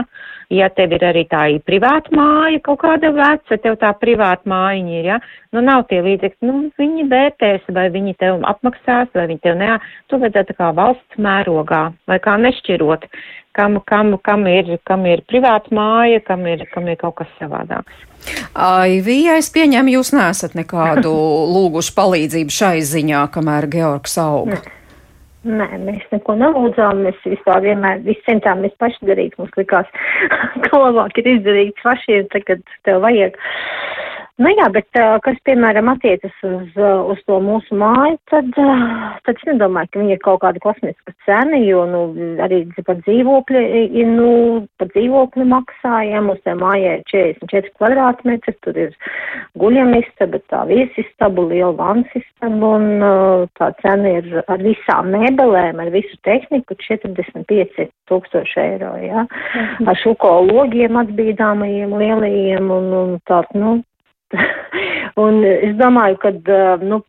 ja 0.50 0.66
tev 0.74 0.96
ir 0.96 1.04
arī 1.06 1.22
tā 1.30 1.44
privāta 1.62 2.10
māja, 2.18 2.58
kaut 2.66 2.80
kāda 2.82 3.12
veca, 3.14 3.58
tev 3.62 3.78
tā 3.78 3.92
privāta 4.02 4.50
mājiņa 4.50 4.96
ir, 4.98 5.10
ja, 5.12 5.20
nu 5.54 5.62
nav 5.62 5.86
tie 5.92 6.00
līdzekļi, 6.02 6.48
nu 6.48 6.72
viņi 6.80 7.06
vērtēs, 7.12 7.70
vai 7.76 7.86
viņi 7.94 8.16
tev 8.18 8.42
apmaksās, 8.50 9.14
vai 9.14 9.28
viņi 9.30 9.44
tev 9.46 9.60
neā, 9.62 9.78
tu 10.10 10.18
vajadzētu 10.18 10.58
kā 10.58 10.72
valsts 10.74 11.22
mērogā, 11.22 11.84
vai 12.10 12.18
kā 12.26 12.34
nešķirot, 12.42 13.06
kam, 13.54 13.78
kam, 13.86 14.16
kam 14.26 14.46
ir, 14.50 14.78
kam 14.88 15.06
ir 15.06 15.22
privāta 15.28 15.70
māja, 15.74 16.22
kam 16.26 16.46
ir, 16.50 16.66
kam 16.74 16.88
ir 16.90 16.98
kaut 17.00 17.20
kas 17.20 17.30
savādāks. 17.38 18.08
Aivija, 18.54 19.36
es 19.40 19.48
pieņemu, 19.52 19.96
jūs 19.96 20.12
nesat 20.14 20.54
nekādu 20.58 21.12
lūgušu 21.54 21.94
palīdzību 21.96 22.54
šai 22.54 22.76
ziņā, 22.86 23.24
kamēr 23.34 23.68
Georgs 23.72 24.18
aug. 24.32 24.70
Nē, 25.42 25.66
mēs 25.82 26.04
neko 26.12 26.36
nelūdzām, 26.38 27.00
mēs 27.02 27.18
vispār 27.26 27.64
vienmēr 27.64 28.04
visu 28.06 28.22
centāmies 28.28 28.74
paši 28.78 29.08
darīt. 29.08 29.34
Mums 29.40 29.56
likās, 29.58 29.88
ka 30.66 30.78
labāk 30.78 31.18
ir 31.18 31.32
izdarīt 31.32 31.82
pašiem, 31.82 32.28
tagad 32.34 32.62
tev 32.86 33.02
vajag. 33.02 33.38
Nu 34.40 34.48
jā, 34.48 34.64
bet 34.72 34.88
kas, 35.24 35.36
piemēram, 35.44 35.90
attiecas 35.92 36.32
uz, 36.48 36.76
uz 37.12 37.18
to 37.28 37.36
mūsu 37.44 37.76
māju, 37.76 38.16
tad, 38.32 38.48
tad 38.56 39.36
es 39.36 39.44
nedomāju, 39.44 39.90
ka 39.92 40.00
viņa 40.00 40.14
ir 40.16 40.22
kaut 40.24 40.40
kāda 40.40 40.62
kosmiska 40.64 41.12
cena, 41.26 41.58
jo, 41.60 41.82
nu, 41.90 42.00
arī 42.40 42.62
par 42.86 42.96
dzīvokļi, 43.02 44.06
nu, 44.08 44.30
par 44.80 44.88
dzīvokļi 44.94 45.46
maksājam, 45.52 46.32
uz 46.32 46.40
tā 46.48 46.56
mājai 46.56 46.94
ir 47.02 47.04
44 47.12 47.74
kvadrātmetri, 47.76 48.56
tur 48.64 48.80
ir 48.86 48.96
guļamistaba, 49.60 50.40
tā 50.48 50.64
viesistaba, 50.72 51.46
liela 51.52 51.76
vansistaba, 51.76 52.72
un 52.80 53.06
tā 53.60 53.68
cena 53.84 54.16
ir 54.16 54.32
ar 54.46 54.64
visām 54.64 55.12
mēbelēm, 55.12 55.84
ar 55.84 55.92
visu 55.92 56.16
tehniku 56.24 56.80
45 56.80 57.90
tūkstoši 58.08 58.64
eiro, 58.64 58.96
jā, 59.04 59.28
mhm. 59.28 59.92
ar 59.92 60.02
šuko 60.02 60.34
logiem 60.48 60.96
atbīdāmajiem 61.04 61.96
lielajiem, 62.00 62.76
un, 62.80 62.92
un 63.04 63.16
tā, 63.28 63.44
nu, 63.60 63.82
un 65.24 65.42
es 65.44 65.74
domāju, 65.80 66.20
ka, 66.22 66.34
nu, 66.82 67.02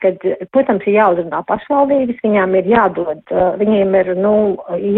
kad, 0.00 0.24
protams, 0.54 0.84
ir 0.88 0.96
jāuzrunā 0.96 1.42
pašvaldības, 1.48 2.20
viņām 2.24 2.56
ir 2.60 2.68
jādod, 2.72 3.32
viņiem 3.60 3.94
ir, 4.00 4.12
nu, 4.18 4.32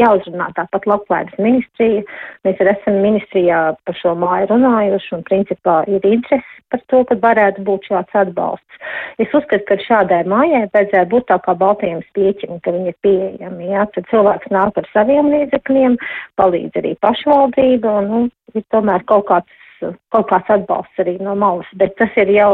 jāuzrunā 0.00 0.48
tāpat 0.56 0.86
labklājības 0.90 1.40
ministrija. 1.42 2.02
Mēs 2.46 2.60
arī 2.62 2.74
esam 2.76 3.00
ministrijā 3.04 3.60
par 3.86 3.98
šo 3.98 4.14
māju 4.18 4.50
runājuši 4.52 5.16
un, 5.18 5.24
principā, 5.28 5.80
ir 5.90 6.06
interesi 6.08 6.60
par 6.72 6.82
to, 6.88 7.02
ka 7.08 7.18
varētu 7.22 7.64
būt 7.66 7.88
šāds 7.90 8.18
atbalsts. 8.22 8.82
Es 9.20 9.32
uzskatu, 9.36 9.64
ka 9.68 9.78
šādai 9.82 10.22
mājai 10.30 10.64
vajadzētu 10.72 11.10
būt 11.12 11.28
tā 11.28 11.38
kā 11.44 11.56
baltajiem 11.58 12.02
spieķim, 12.08 12.60
ka 12.64 12.74
viņi 12.74 12.94
ir 12.94 13.00
pieejami, 13.04 13.72
jā, 13.74 13.86
tad 13.94 14.08
cilvēks 14.12 14.54
nāk 14.54 14.78
ar 14.80 14.88
saviem 14.94 15.28
līdzekļiem, 15.34 15.98
palīdz 16.40 16.80
arī 16.80 16.94
pašvaldība, 17.04 17.98
un, 18.00 18.08
nu, 18.12 18.22
ir 18.56 18.64
tomēr 18.74 19.04
kaut 19.10 19.28
kāds 19.28 19.61
kaut 20.14 20.28
kāds 20.30 20.50
atbalsts 20.54 21.02
arī 21.02 21.16
no 21.22 21.34
malas, 21.38 21.68
bet 21.78 21.96
tas 22.00 22.14
ir 22.20 22.30
jau 22.34 22.50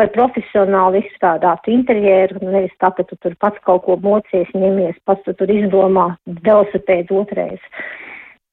par 0.00 0.10
profesionāli 0.14 1.04
izstrādātu 1.06 1.72
interjeru, 1.74 2.42
nevis 2.44 2.74
tā, 2.82 2.92
ka 2.96 3.06
tu 3.08 3.18
tur 3.22 3.36
pats 3.40 3.60
kaut 3.66 3.84
ko 3.86 3.98
mocies, 4.02 4.50
ņemies, 4.56 4.98
pats 5.08 5.24
tu 5.26 5.36
tur 5.38 5.52
izdomā 5.52 6.12
velosipēdu 6.46 7.22
otrais. 7.22 7.62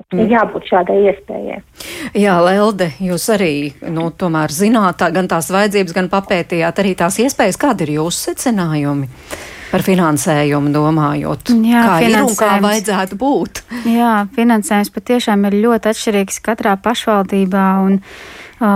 Mm. 0.09 0.25
Jābūt 0.31 0.69
šādai 0.71 0.95
iespējai. 1.11 1.59
Jā, 2.17 2.39
Lelde, 2.41 2.87
jūs 3.03 3.27
arī, 3.33 3.53
nu, 3.93 4.07
tomēr 4.09 4.49
zināt 4.49 4.97
tā, 5.01 5.11
gan 5.13 5.27
tās 5.29 5.51
vajadzības, 5.53 5.93
gan 5.93 6.09
papētījāt 6.09 6.81
arī 6.81 6.95
tās 6.97 7.19
iespējas. 7.21 7.59
Kādi 7.61 7.85
ir 7.85 7.97
jūsu 7.99 8.31
secinājumi? 8.31 9.11
Par 9.69 9.83
finansējumu 9.85 10.71
domājot, 10.73 11.51
Jā, 11.61 11.83
kā 11.85 11.97
ir 12.07 12.17
un 12.23 12.35
kā 12.37 12.55
vajadzētu 12.63 13.17
būt. 13.21 13.63
Jā, 13.89 14.13
finansējums 14.35 14.93
patiešām 14.95 15.45
ir 15.49 15.59
ļoti 15.65 15.91
atšķirīgs 15.91 16.39
katrā 16.45 16.73
pašvaldībā. 16.81 17.67
Un, 17.85 17.99
uh, 17.99 18.69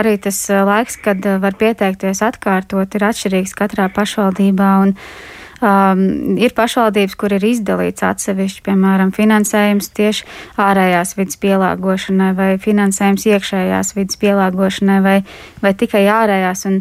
arī 0.00 0.16
tas 0.22 0.40
laiks, 0.50 0.98
kad 1.04 1.22
var 1.44 1.58
pieteikties 1.60 2.24
atkārtot, 2.26 2.98
ir 2.98 3.06
atšķirīgs 3.12 3.54
katrā 3.58 3.86
pašvaldībā. 3.94 4.72
Un, 4.86 4.96
uh, 4.96 5.41
Um, 5.62 6.34
ir 6.42 6.50
pašvaldības, 6.58 7.14
kur 7.14 7.30
ir 7.36 7.44
izdalīts 7.46 8.02
atsevišķi, 8.02 8.64
piemēram, 8.66 9.12
finansējums 9.14 9.92
tieši 9.94 10.24
ārējās 10.58 11.14
vidas 11.14 11.38
pielāgošanai 11.38 12.32
vai 12.34 12.48
finansējums 12.58 13.28
iekšējās 13.30 13.92
vidas 13.94 14.18
pielāgošanai 14.18 14.96
vai, 15.04 15.14
vai 15.62 15.72
tikai 15.78 16.02
ārējās. 16.10 16.64
Un 16.66 16.80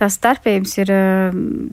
tās 0.00 0.16
starpības 0.16 0.72
ir, 0.80 0.94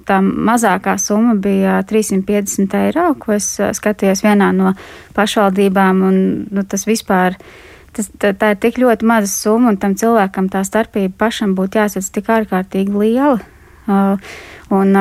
tā 0.10 0.20
mazākā 0.26 0.97
summa 0.99 1.38
bija 1.39 1.80
350 1.88 2.76
eiro, 2.82 3.07
ko 3.24 3.38
es 3.38 3.53
skatījos 3.80 4.26
vienā 4.28 4.51
no 4.60 4.76
pašvaldībām, 5.16 6.05
un 6.12 6.22
nu, 6.51 6.68
tas 6.68 6.84
vispār. 6.89 7.39
Tas, 7.95 8.12
tā, 8.20 8.36
tā 8.38 8.51
ir 8.51 8.60
tik 8.62 8.84
ļoti 8.84 9.07
maza 9.07 9.32
summa, 9.32 9.72
un 9.72 9.80
tam 9.80 9.95
cilvēkam 9.97 10.51
tā 10.51 10.68
starpība 10.68 11.16
pašam 11.24 11.55
būtu 11.55 11.80
jāsadz 11.80 12.12
tik 12.14 12.28
ārkārtīgi 12.36 12.99
liela. 12.99 13.39
Uh, 13.89 14.20
Un, 14.70 14.93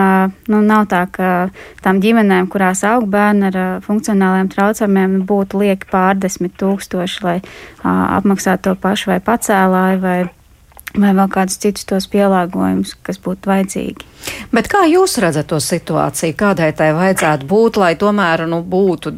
nu, 0.48 0.62
nav 0.64 0.86
tā, 0.88 1.02
ka 1.12 1.50
tām 1.84 1.98
ģimenēm, 2.00 2.46
kurās 2.48 2.80
aug 2.88 3.04
bērni 3.12 3.50
ar 3.50 3.58
funkcionāliem 3.84 4.48
traucējumiem, 4.54 5.18
būtu 5.28 5.60
lieki 5.60 5.90
pārdesmit 5.90 6.56
tūkstoši, 6.56 7.20
lai 7.26 7.36
apmaksātu 7.84 8.70
to 8.70 8.74
pašu 8.80 9.12
vai 9.12 9.20
pacēlāju 9.24 10.02
vai 10.04 10.18
vai 10.96 11.10
vēl 11.12 11.28
kādus 11.30 11.58
citus 11.60 11.84
tos 11.86 12.06
pielāgojumus, 12.10 12.94
kas 13.04 13.18
būtu 13.22 13.50
vajadzīgi. 13.50 14.06
Bet 14.54 14.70
kā 14.72 14.86
jūs 14.88 15.18
redzat 15.22 15.50
to 15.50 15.60
situāciju, 15.62 16.34
kādai 16.38 16.70
tai 16.76 16.88
vajadzētu 16.96 17.46
būt, 17.48 17.78
lai 17.80 17.92
tomēr 18.00 18.46
nu, 18.48 18.62
būtu 18.64 19.12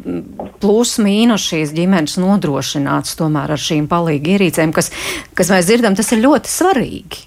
plus 0.61 0.97
mīnus 1.01 1.47
šīs 1.47 1.73
ģimenes 1.77 2.17
nodrošināts 2.21 3.15
tomēr 3.19 3.55
ar 3.55 3.61
šīm 3.69 3.87
palīgi 3.91 4.35
ierīcēm, 4.35 4.75
kas, 4.75 4.91
kas 5.37 5.53
mēs 5.53 5.69
dzirdam, 5.71 5.95
tas 5.97 6.11
ir 6.11 6.25
ļoti 6.25 6.51
svarīgi? 6.51 7.23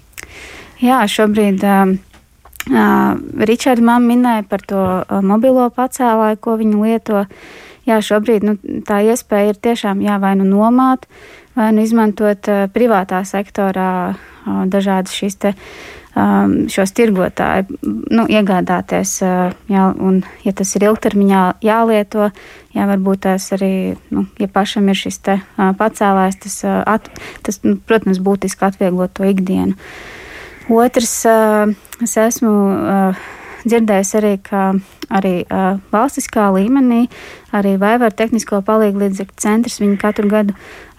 Jā, 0.85 1.01
šobrīd. 1.09 1.65
Uh, 1.65 2.14
Ričards 2.65 3.83
man 3.85 4.07
minēja 4.09 4.45
par 4.49 4.63
to 4.65 4.81
uh, 4.81 5.21
mobilo 5.21 5.67
pacēlāju, 5.69 6.39
ko 6.41 6.57
viņi 6.57 6.81
lieto. 6.81 7.25
Jā, 7.85 7.99
šobrīd 8.01 8.45
nu, 8.47 8.55
tā 8.87 9.03
iespēja 9.05 9.53
ir 9.53 9.59
tiešām 9.61 10.01
jā, 10.01 10.17
vai 10.17 10.33
nu 10.39 10.47
nomāt, 10.49 11.05
vai 11.53 11.69
nu 11.75 11.85
izmantot 11.85 12.49
uh, 12.49 12.65
privātā 12.73 13.21
sektorā 13.21 13.91
uh, 14.15 14.63
dažādas 14.65 15.13
šīs 15.13 15.37
te, 15.45 15.53
um, 16.17 16.55
šos 16.71 16.95
tirgotāju, 16.97 17.77
nu, 17.85 18.25
iegādāties. 18.25 19.13
Uh, 19.21 19.53
jā, 19.69 19.85
un, 20.01 20.23
ja 20.47 20.57
tas 20.57 20.73
ir 20.73 20.87
ilgtermiņā 20.89 21.45
jālieto, 21.65 22.31
jā, 22.73 22.89
varbūt 22.89 23.25
tās 23.27 23.51
arī, 23.53 23.73
nu, 24.09 24.25
ja 24.41 24.49
pašam 24.49 24.89
ir 24.89 24.97
šis 25.05 25.21
te 25.21 25.37
uh, 25.37 25.69
pacēlājs, 25.77 26.41
tas, 26.47 26.59
uh, 26.65 26.81
at, 26.97 27.13
tas 27.45 27.61
nu, 27.61 27.77
protams, 27.77 28.23
būtiski 28.25 28.65
atvieglot 28.71 29.13
to 29.13 29.29
ikdienu. 29.29 29.77
Otrs, 30.71 31.13
es 32.01 32.15
esmu 32.17 32.51
dzirdējis 33.65 34.13
arī, 34.17 34.31
ka 34.45 34.63
arī 35.13 35.33
valstiskā 35.93 36.47
līmenī, 36.55 37.05
arī 37.53 37.75
Vaivar 37.81 38.13
tehnisko 38.17 38.63
palīgu 38.65 39.03
līdzekļu 39.03 39.41
centrs, 39.41 39.79
viņi 39.81 39.99
katru 40.01 40.29
gadu 40.31 40.55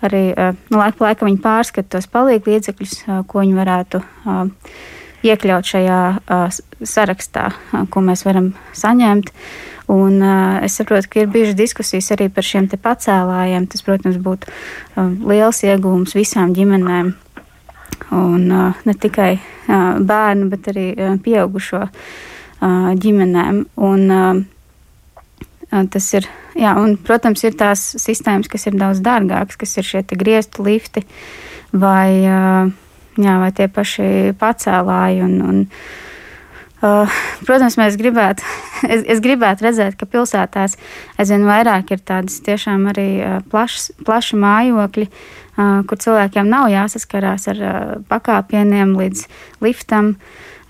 arī 0.06 0.28
no 0.70 0.78
laika 0.78 0.98
pa 1.00 1.08
laikam 1.08 1.38
pārskata 1.42 1.96
tos 1.96 2.06
palīgu 2.10 2.52
līdzekļus, 2.52 2.94
ko 3.26 3.42
viņi 3.42 3.58
varētu 3.58 4.02
iekļaut 5.26 5.72
šajā 5.72 6.00
sarakstā, 6.86 7.48
ko 7.90 8.04
mēs 8.06 8.26
varam 8.26 8.52
saņemt. 8.76 9.32
Un, 9.86 10.18
uh, 10.18 10.58
es 10.66 10.74
saprotu, 10.74 11.06
ka 11.06 11.20
ir 11.22 11.28
bijušas 11.30 11.54
diskusijas 11.58 12.10
arī 12.16 12.26
par 12.34 12.42
šiem 12.42 12.66
pacēlājiem. 12.66 13.68
Tas, 13.70 13.84
protams, 13.86 14.18
būtu 14.18 14.50
uh, 14.50 15.12
liels 15.30 15.62
iegūms 15.62 16.16
visām 16.18 16.56
ģimenēm 16.56 17.14
un 18.14 18.50
uh, 18.50 18.80
ne 18.86 18.94
tikai 18.94 19.32
uh, 19.36 19.98
bērnu, 20.06 20.48
bet 20.52 20.70
arī 20.72 20.86
uh, 20.94 21.16
pieaugušo 21.22 21.82
uh, 21.86 22.90
ģimenēm. 23.02 23.62
Un, 23.88 24.06
uh, 24.14 25.84
tas 25.92 26.08
ir, 26.14 26.28
jā, 26.56 26.72
un, 26.80 26.96
protams, 26.96 27.44
ir 27.44 27.58
tās 27.58 27.82
sistēmas, 28.00 28.50
kas 28.52 28.68
ir 28.70 28.78
daudz 28.78 29.02
dārgākas, 29.04 29.58
kas 29.60 29.76
ir 29.80 29.88
šie 29.88 30.02
griestu 30.14 30.66
lifti 30.66 31.04
vai, 31.72 32.22
uh, 32.24 32.74
jā, 33.20 33.38
vai 33.42 33.52
tie 33.56 33.68
paši 33.68 34.34
pacēlāji. 34.40 35.24
Un, 35.26 35.38
un, 35.44 35.64
Uh, 36.84 37.08
protams, 37.48 37.78
mēs 37.80 37.94
gribētu, 37.96 38.44
es, 38.92 39.00
es 39.08 39.20
gribētu 39.24 39.64
redzēt, 39.64 39.94
ka 39.96 40.04
pilsētās 40.12 40.76
aizvien 41.16 41.46
vairāk 41.48 41.94
ir 41.94 42.02
tādas 42.04 42.36
tiešām 42.44 42.84
arī 42.92 43.06
uh, 43.24 43.38
plašas, 43.48 43.94
plaši 44.04 44.36
mājokļi, 44.42 45.06
kur 45.56 46.00
cilvēkiem 46.02 46.50
nav 46.52 46.68
jāsaskarās 46.72 47.48
ar 47.52 47.62
pakāpieniem 48.10 48.96
līdz 48.98 49.26
liftam. 49.64 50.16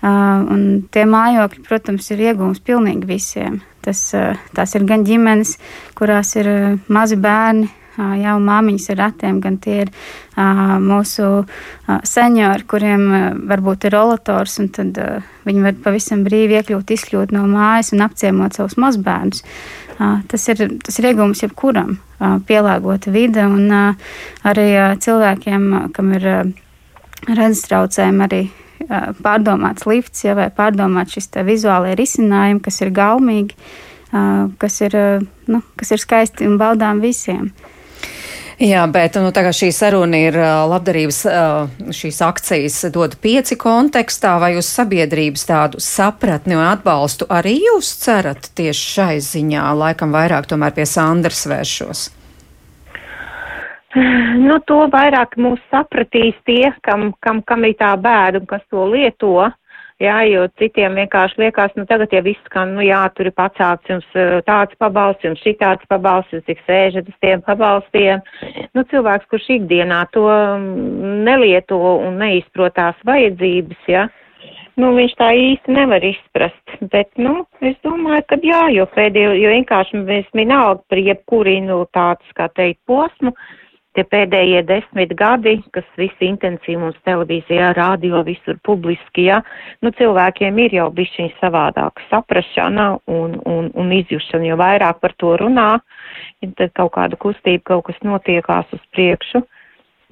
Un 0.03 0.61
tie 0.93 1.07
mājokļi, 1.09 1.63
protams, 1.65 2.11
ir 2.13 2.21
iegūms 2.29 2.61
pilnīgi 2.63 3.09
visiem. 3.09 3.61
Tas, 3.83 4.03
tās 4.55 4.75
ir 4.77 4.85
gan 4.87 5.03
ģimenes, 5.07 5.55
kurās 5.97 6.35
ir 6.37 6.49
mazi 6.91 7.17
bērni, 7.19 7.69
jau 7.97 8.35
māmiņas 8.43 8.91
ar 8.93 8.99
ratiem, 9.01 9.39
gan 9.41 9.57
tie 9.61 9.79
ir 9.85 9.91
mūsu 10.83 11.29
seniori, 12.05 12.67
kuriem 12.69 13.07
varbūt 13.49 13.87
ir 13.87 13.95
rolators, 13.97 14.59
un 14.61 14.69
tad 14.75 14.99
viņi 15.47 15.65
var 15.65 15.81
pavisam 15.83 16.23
brīvi 16.27 16.59
iekļūt, 16.59 16.93
izkļūt 16.97 17.33
no 17.35 17.47
mājas 17.49 17.93
un 17.95 18.05
apciemot 18.05 18.57
savus 18.57 18.77
mazbērnus. 18.81 19.43
Tas 19.97 20.43
ir, 20.51 20.59
tas 20.85 20.99
ir 20.99 21.09
iegūms 21.09 21.41
jebkuram, 21.41 21.95
pielāgota 22.45 23.09
vide, 23.13 23.47
un 23.49 23.71
arī 24.45 24.67
cilvēkiem, 25.01 25.67
kam 25.95 26.11
ir 26.13 26.27
redzes 27.25 27.63
traucējumi, 27.65 28.25
arī 28.27 28.41
pārdomāts 29.25 29.87
lifts, 29.89 30.23
ja, 30.27 30.35
vai 30.37 30.51
pārdomāts 30.53 31.17
šis 31.17 31.31
vizuālais 31.47 31.97
risinājums, 31.97 32.61
kas 32.67 32.81
ir 32.85 32.93
gaumīgi, 32.93 33.57
kas 34.61 34.81
ir, 34.85 34.99
nu, 35.49 35.63
kas 35.79 35.95
ir 35.95 36.03
skaisti 36.03 36.47
un 36.47 36.59
baudām 36.61 37.01
visiem. 37.03 37.49
Jā, 38.57 38.87
bet 38.89 39.13
nu, 39.21 39.29
šī 39.29 39.67
saruna 39.69 40.17
ir 40.17 40.35
labdarības, 40.41 41.19
šīs 41.93 42.21
akcijas 42.25 42.79
dod 42.89 43.13
pieci 43.21 43.53
kontekstā, 43.53 44.39
vai 44.41 44.55
uz 44.57 44.65
sabiedrības 44.65 45.45
tādu 45.45 45.81
sapratni 45.83 46.57
un 46.57 46.63
atbalstu 46.65 47.27
arī 47.29 47.53
jūs 47.67 47.91
cerat 48.01 48.49
tieši 48.57 48.87
šai 48.95 49.19
ziņā, 49.21 49.67
laikam 49.77 50.15
vairāk 50.15 50.49
tomēr 50.49 50.73
pie 50.73 50.87
Sandras 50.89 51.45
vēršos? 51.45 52.07
Nu, 54.41 54.57
to 54.65 54.79
vairāk 54.89 55.37
mūs 55.37 55.61
sapratīs 55.69 56.33
tie, 56.49 56.73
kam, 56.81 57.11
kam, 57.21 57.43
kam 57.45 57.61
ir 57.69 57.77
tā 57.77 57.93
bēda 58.01 58.41
un 58.41 58.49
kas 58.49 58.65
to 58.73 58.89
lieto. 58.89 59.35
Uh, 59.45 59.53
Jā, 59.97 60.19
jo 60.29 60.43
citiem 60.61 60.93
vienkārši 60.93 61.39
liekas, 61.41 61.71
nu 61.73 61.87
tagad 61.89 62.11
jau 62.13 62.19
viss, 62.21 62.49
ka, 62.53 62.67
nu 62.69 62.83
jā, 62.85 62.99
tur 63.17 63.31
ir 63.31 63.33
pacelts 63.33 63.89
jums 63.89 64.05
eh, 64.13 64.35
tāds 64.45 64.77
pabalsts, 64.77 65.25
jums 65.25 65.41
šitāds 65.41 65.89
pabalsts, 65.89 66.35
jūs 66.35 66.45
tik 66.45 66.61
sēžat 66.67 67.09
uz 67.09 67.15
tiem 67.25 67.41
pabalstiem. 67.47 68.21
Nu, 68.77 68.83
cilvēks, 68.91 69.25
kurš 69.31 69.49
ikdienā 69.55 70.03
to 70.13 70.27
mm, 70.29 71.23
nelieto 71.25 71.79
un 71.81 72.21
neizprotās 72.21 73.01
vajadzības, 73.09 73.89
jā, 73.89 74.05
nu, 74.77 74.93
viņš 74.99 75.17
tā 75.17 75.31
īsti 75.33 75.77
nevar 75.79 76.05
izprast. 76.05 76.77
Bet, 76.93 77.09
nu, 77.17 77.39
es 77.65 77.73
domāju, 77.81 78.21
ka 78.29 78.37
jā, 78.45 78.63
jo 78.77 78.85
pēdējo, 78.93 79.33
jo 79.41 79.55
vienkārši 79.55 80.03
mēs 80.03 80.29
vienalga 80.37 80.83
par 80.93 81.01
jebkuru 81.01 81.57
invaliditātes, 81.57 82.37
kā 82.37 82.51
teikt, 82.53 82.83
posmu, 82.85 83.33
tie 83.97 84.05
pēdējie 84.05 84.61
desmit 84.69 85.13
gadi, 85.17 85.57
kas 85.73 85.85
visi 85.97 86.29
intensīvi 86.29 86.77
mums 86.83 86.97
televīzijā, 87.07 87.71
rādio, 87.77 88.21
visur 88.27 88.59
publiski, 88.65 89.25
ja, 89.31 89.41
nu 89.81 89.91
cilvēkiem 89.97 90.61
ir 90.61 90.77
jau 90.77 90.87
bišķiņ 90.93 91.33
savādāk 91.41 92.03
saprašana 92.11 92.87
un, 93.09 93.37
un, 93.49 93.71
un 93.73 93.93
izjušana, 93.97 94.51
jo 94.51 94.59
vairāk 94.61 95.01
par 95.01 95.17
to 95.17 95.33
runā, 95.41 95.69
ja 96.43 96.51
tad 96.59 96.75
kaut 96.77 96.93
kāda 96.99 97.19
kustība, 97.19 97.65
kaut 97.73 97.87
kas 97.89 98.01
notiekās 98.05 98.69
uz 98.77 98.83
priekšu. 98.93 99.43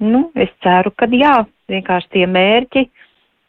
Nu, 0.04 0.26
es 0.36 0.50
ceru, 0.64 0.90
ka 0.92 1.08
jā, 1.08 1.38
vienkārši 1.72 2.12
tie 2.18 2.26
mērķi, 2.28 2.88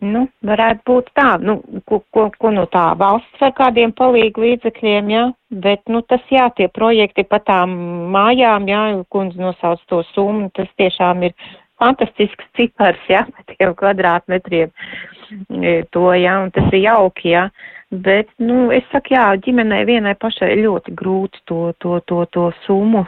Nu, 0.05 0.27
varētu 0.45 0.83
būt 0.85 1.07
tā, 1.17 1.39
nu, 1.41 1.55
ko, 1.89 2.03
ko, 2.13 2.27
ko 2.37 2.49
no 2.53 2.67
tā 2.69 2.91
valsts 2.99 3.41
ar 3.41 3.53
kādiem 3.57 3.89
palīgu 3.97 4.43
līdzekļiem, 4.43 5.07
jā, 5.09 5.23
bet, 5.63 5.81
nu, 5.89 6.03
tas 6.05 6.21
jā, 6.29 6.43
tie 6.53 6.67
projekti 6.69 7.25
pa 7.25 7.39
tām 7.41 7.73
mājām, 8.13 8.67
jā, 8.69 8.81
kundze 9.09 9.41
nosauc 9.41 9.81
to 9.89 10.03
summu, 10.11 10.51
tas 10.53 10.69
tiešām 10.77 11.25
ir 11.25 11.33
fantastisks 11.81 12.45
cipars, 12.59 13.01
jā, 13.09 13.23
tiem 13.55 13.73
kvadrātmetriem 13.79 14.69
e, 14.69 15.73
to, 15.89 16.05
jā, 16.13 16.37
un 16.45 16.53
tas 16.53 16.69
ir 16.69 16.83
jauki, 16.85 17.33
jā, 17.33 17.47
bet, 17.89 18.29
nu, 18.37 18.67
es 18.69 18.85
saku, 18.93 19.15
jā, 19.17 19.31
ģimenei 19.41 19.81
vienai 19.89 20.13
pašai 20.21 20.53
ļoti 20.61 20.93
grūti 20.93 21.41
to, 21.49 21.71
to, 21.81 21.97
to, 22.05 22.21
to 22.37 22.51
summu 22.67 23.07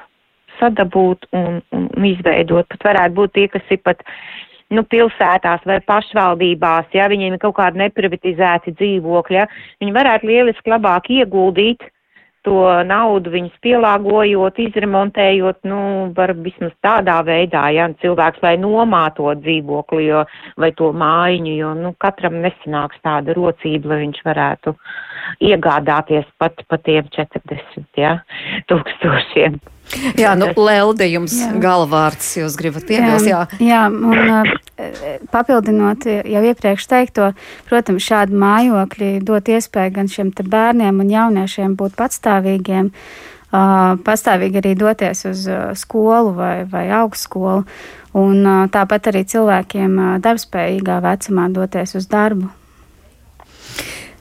sadabūt 0.57 1.29
un, 1.37 1.61
un 1.69 2.11
izveidot, 2.15 2.65
pat 2.73 2.89
varētu 2.89 3.19
būt 3.21 3.37
tie, 3.37 3.47
kas 3.53 3.69
ir 3.69 3.81
pat 3.85 4.01
nu, 4.75 4.83
pilsētās 4.85 5.63
vai 5.69 5.79
pašvaldībās, 5.85 6.89
ja 6.93 7.07
viņiem 7.11 7.35
ir 7.37 7.41
kaut 7.41 7.57
kādi 7.59 7.81
neprivatizēti 7.83 8.75
dzīvokļi, 8.77 9.39
ja, 9.39 9.47
viņi 9.81 9.95
varētu 9.95 10.29
lieliski 10.29 10.75
labāk 10.75 11.09
ieguldīt 11.13 11.87
to 12.47 12.61
naudu, 12.87 13.33
viņus 13.33 13.55
pielāgojot, 13.63 14.59
izremontējot, 14.63 15.59
nu, 15.67 15.79
var 16.15 16.31
vismaz 16.39 16.71
tādā 16.85 17.17
veidā, 17.27 17.65
ja 17.75 17.89
cilvēks 18.01 18.39
vai 18.43 18.55
nomā 18.61 19.09
to 19.17 19.33
dzīvokli, 19.41 20.05
jo, 20.07 20.23
vai 20.61 20.71
to 20.77 20.93
mājiņu, 20.95 21.55
jo, 21.59 21.73
nu, 21.81 21.93
katram 21.99 22.39
nesanāks 22.45 23.01
tāda 23.03 23.35
rocība, 23.35 23.93
lai 23.93 24.03
viņš 24.05 24.23
varētu 24.25 24.75
iegādāties 25.43 26.27
pat 26.41 26.63
pa 26.69 26.79
tiem 26.81 27.07
40, 27.15 27.85
ja, 27.99 28.19
tūkstošiem. 28.71 29.59
Jā, 30.19 30.35
nu, 30.37 30.51
Lelde, 30.53 31.07
jums 31.09 31.33
jā. 31.39 31.49
galvārds, 31.61 32.27
jūs 32.37 32.57
gribat 32.59 32.85
piebilst, 32.89 33.25
jā. 33.25 33.41
Jā, 33.57 33.63
jā 33.65 33.81
un 33.89 34.33
uh, 34.35 34.51
papildinot 35.33 36.05
jau 36.05 36.43
iepriekš 36.51 36.85
teikto, 36.91 37.31
protams, 37.69 38.05
šādi 38.05 38.37
mājokļi 38.37 39.09
dot 39.25 39.49
iespēju 39.49 39.95
gan 39.95 40.11
šiem 40.11 40.29
te 40.35 40.45
bērniem 40.45 41.01
un 41.01 41.09
jauniešiem 41.09 41.73
būt 41.79 41.97
patstāvīgiem, 41.97 42.91
uh, 42.93 43.97
pastāvīgi 44.05 44.61
arī 44.61 44.75
doties 44.77 45.25
uz 45.31 45.47
uh, 45.49 45.71
skolu 45.79 46.35
vai, 46.37 46.53
vai 46.69 46.85
augstskolu, 47.01 47.65
un 48.19 48.45
uh, 48.45 48.61
tāpat 48.69 49.09
arī 49.09 49.25
cilvēkiem 49.33 50.21
darbspējīgā 50.21 51.01
vecumā 51.07 51.49
doties 51.55 51.97
uz 51.97 52.09
darbu. 52.13 52.53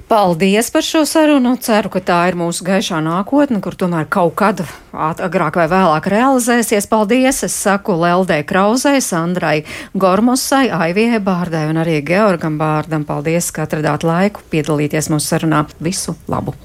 Paldies 0.08 0.70
par 0.72 0.82
šo 0.82 1.02
sarunu. 1.04 1.50
Ceru, 1.60 1.90
ka 1.92 2.00
tā 2.00 2.18
ir 2.30 2.36
mūsu 2.40 2.64
gaišā 2.64 3.02
nākotne, 3.04 3.60
kur 3.60 3.74
tomēr 3.76 4.06
kaut 4.08 4.38
kad 4.40 4.62
agrāk 4.96 5.58
vai 5.60 5.66
vēlāk 5.68 6.08
realizēsies. 6.08 6.88
Paldies! 6.88 7.42
Es 7.44 7.52
saku 7.52 7.92
Leldē 7.92 8.40
Krauzai, 8.48 9.02
Sandrai 9.04 9.66
Gormosai, 9.92 10.70
Aivijai 10.72 11.20
Bārdai 11.20 11.66
un 11.68 11.82
arī 11.84 11.98
Georgam 12.08 12.56
Bārdam. 12.56 13.04
Paldies, 13.04 13.50
ka 13.52 13.68
atradāt 13.68 14.08
laiku 14.08 14.48
piedalīties 14.48 15.12
mūsu 15.12 15.34
sarunā. 15.34 15.66
Visu 15.84 16.16
labu! 16.24 16.56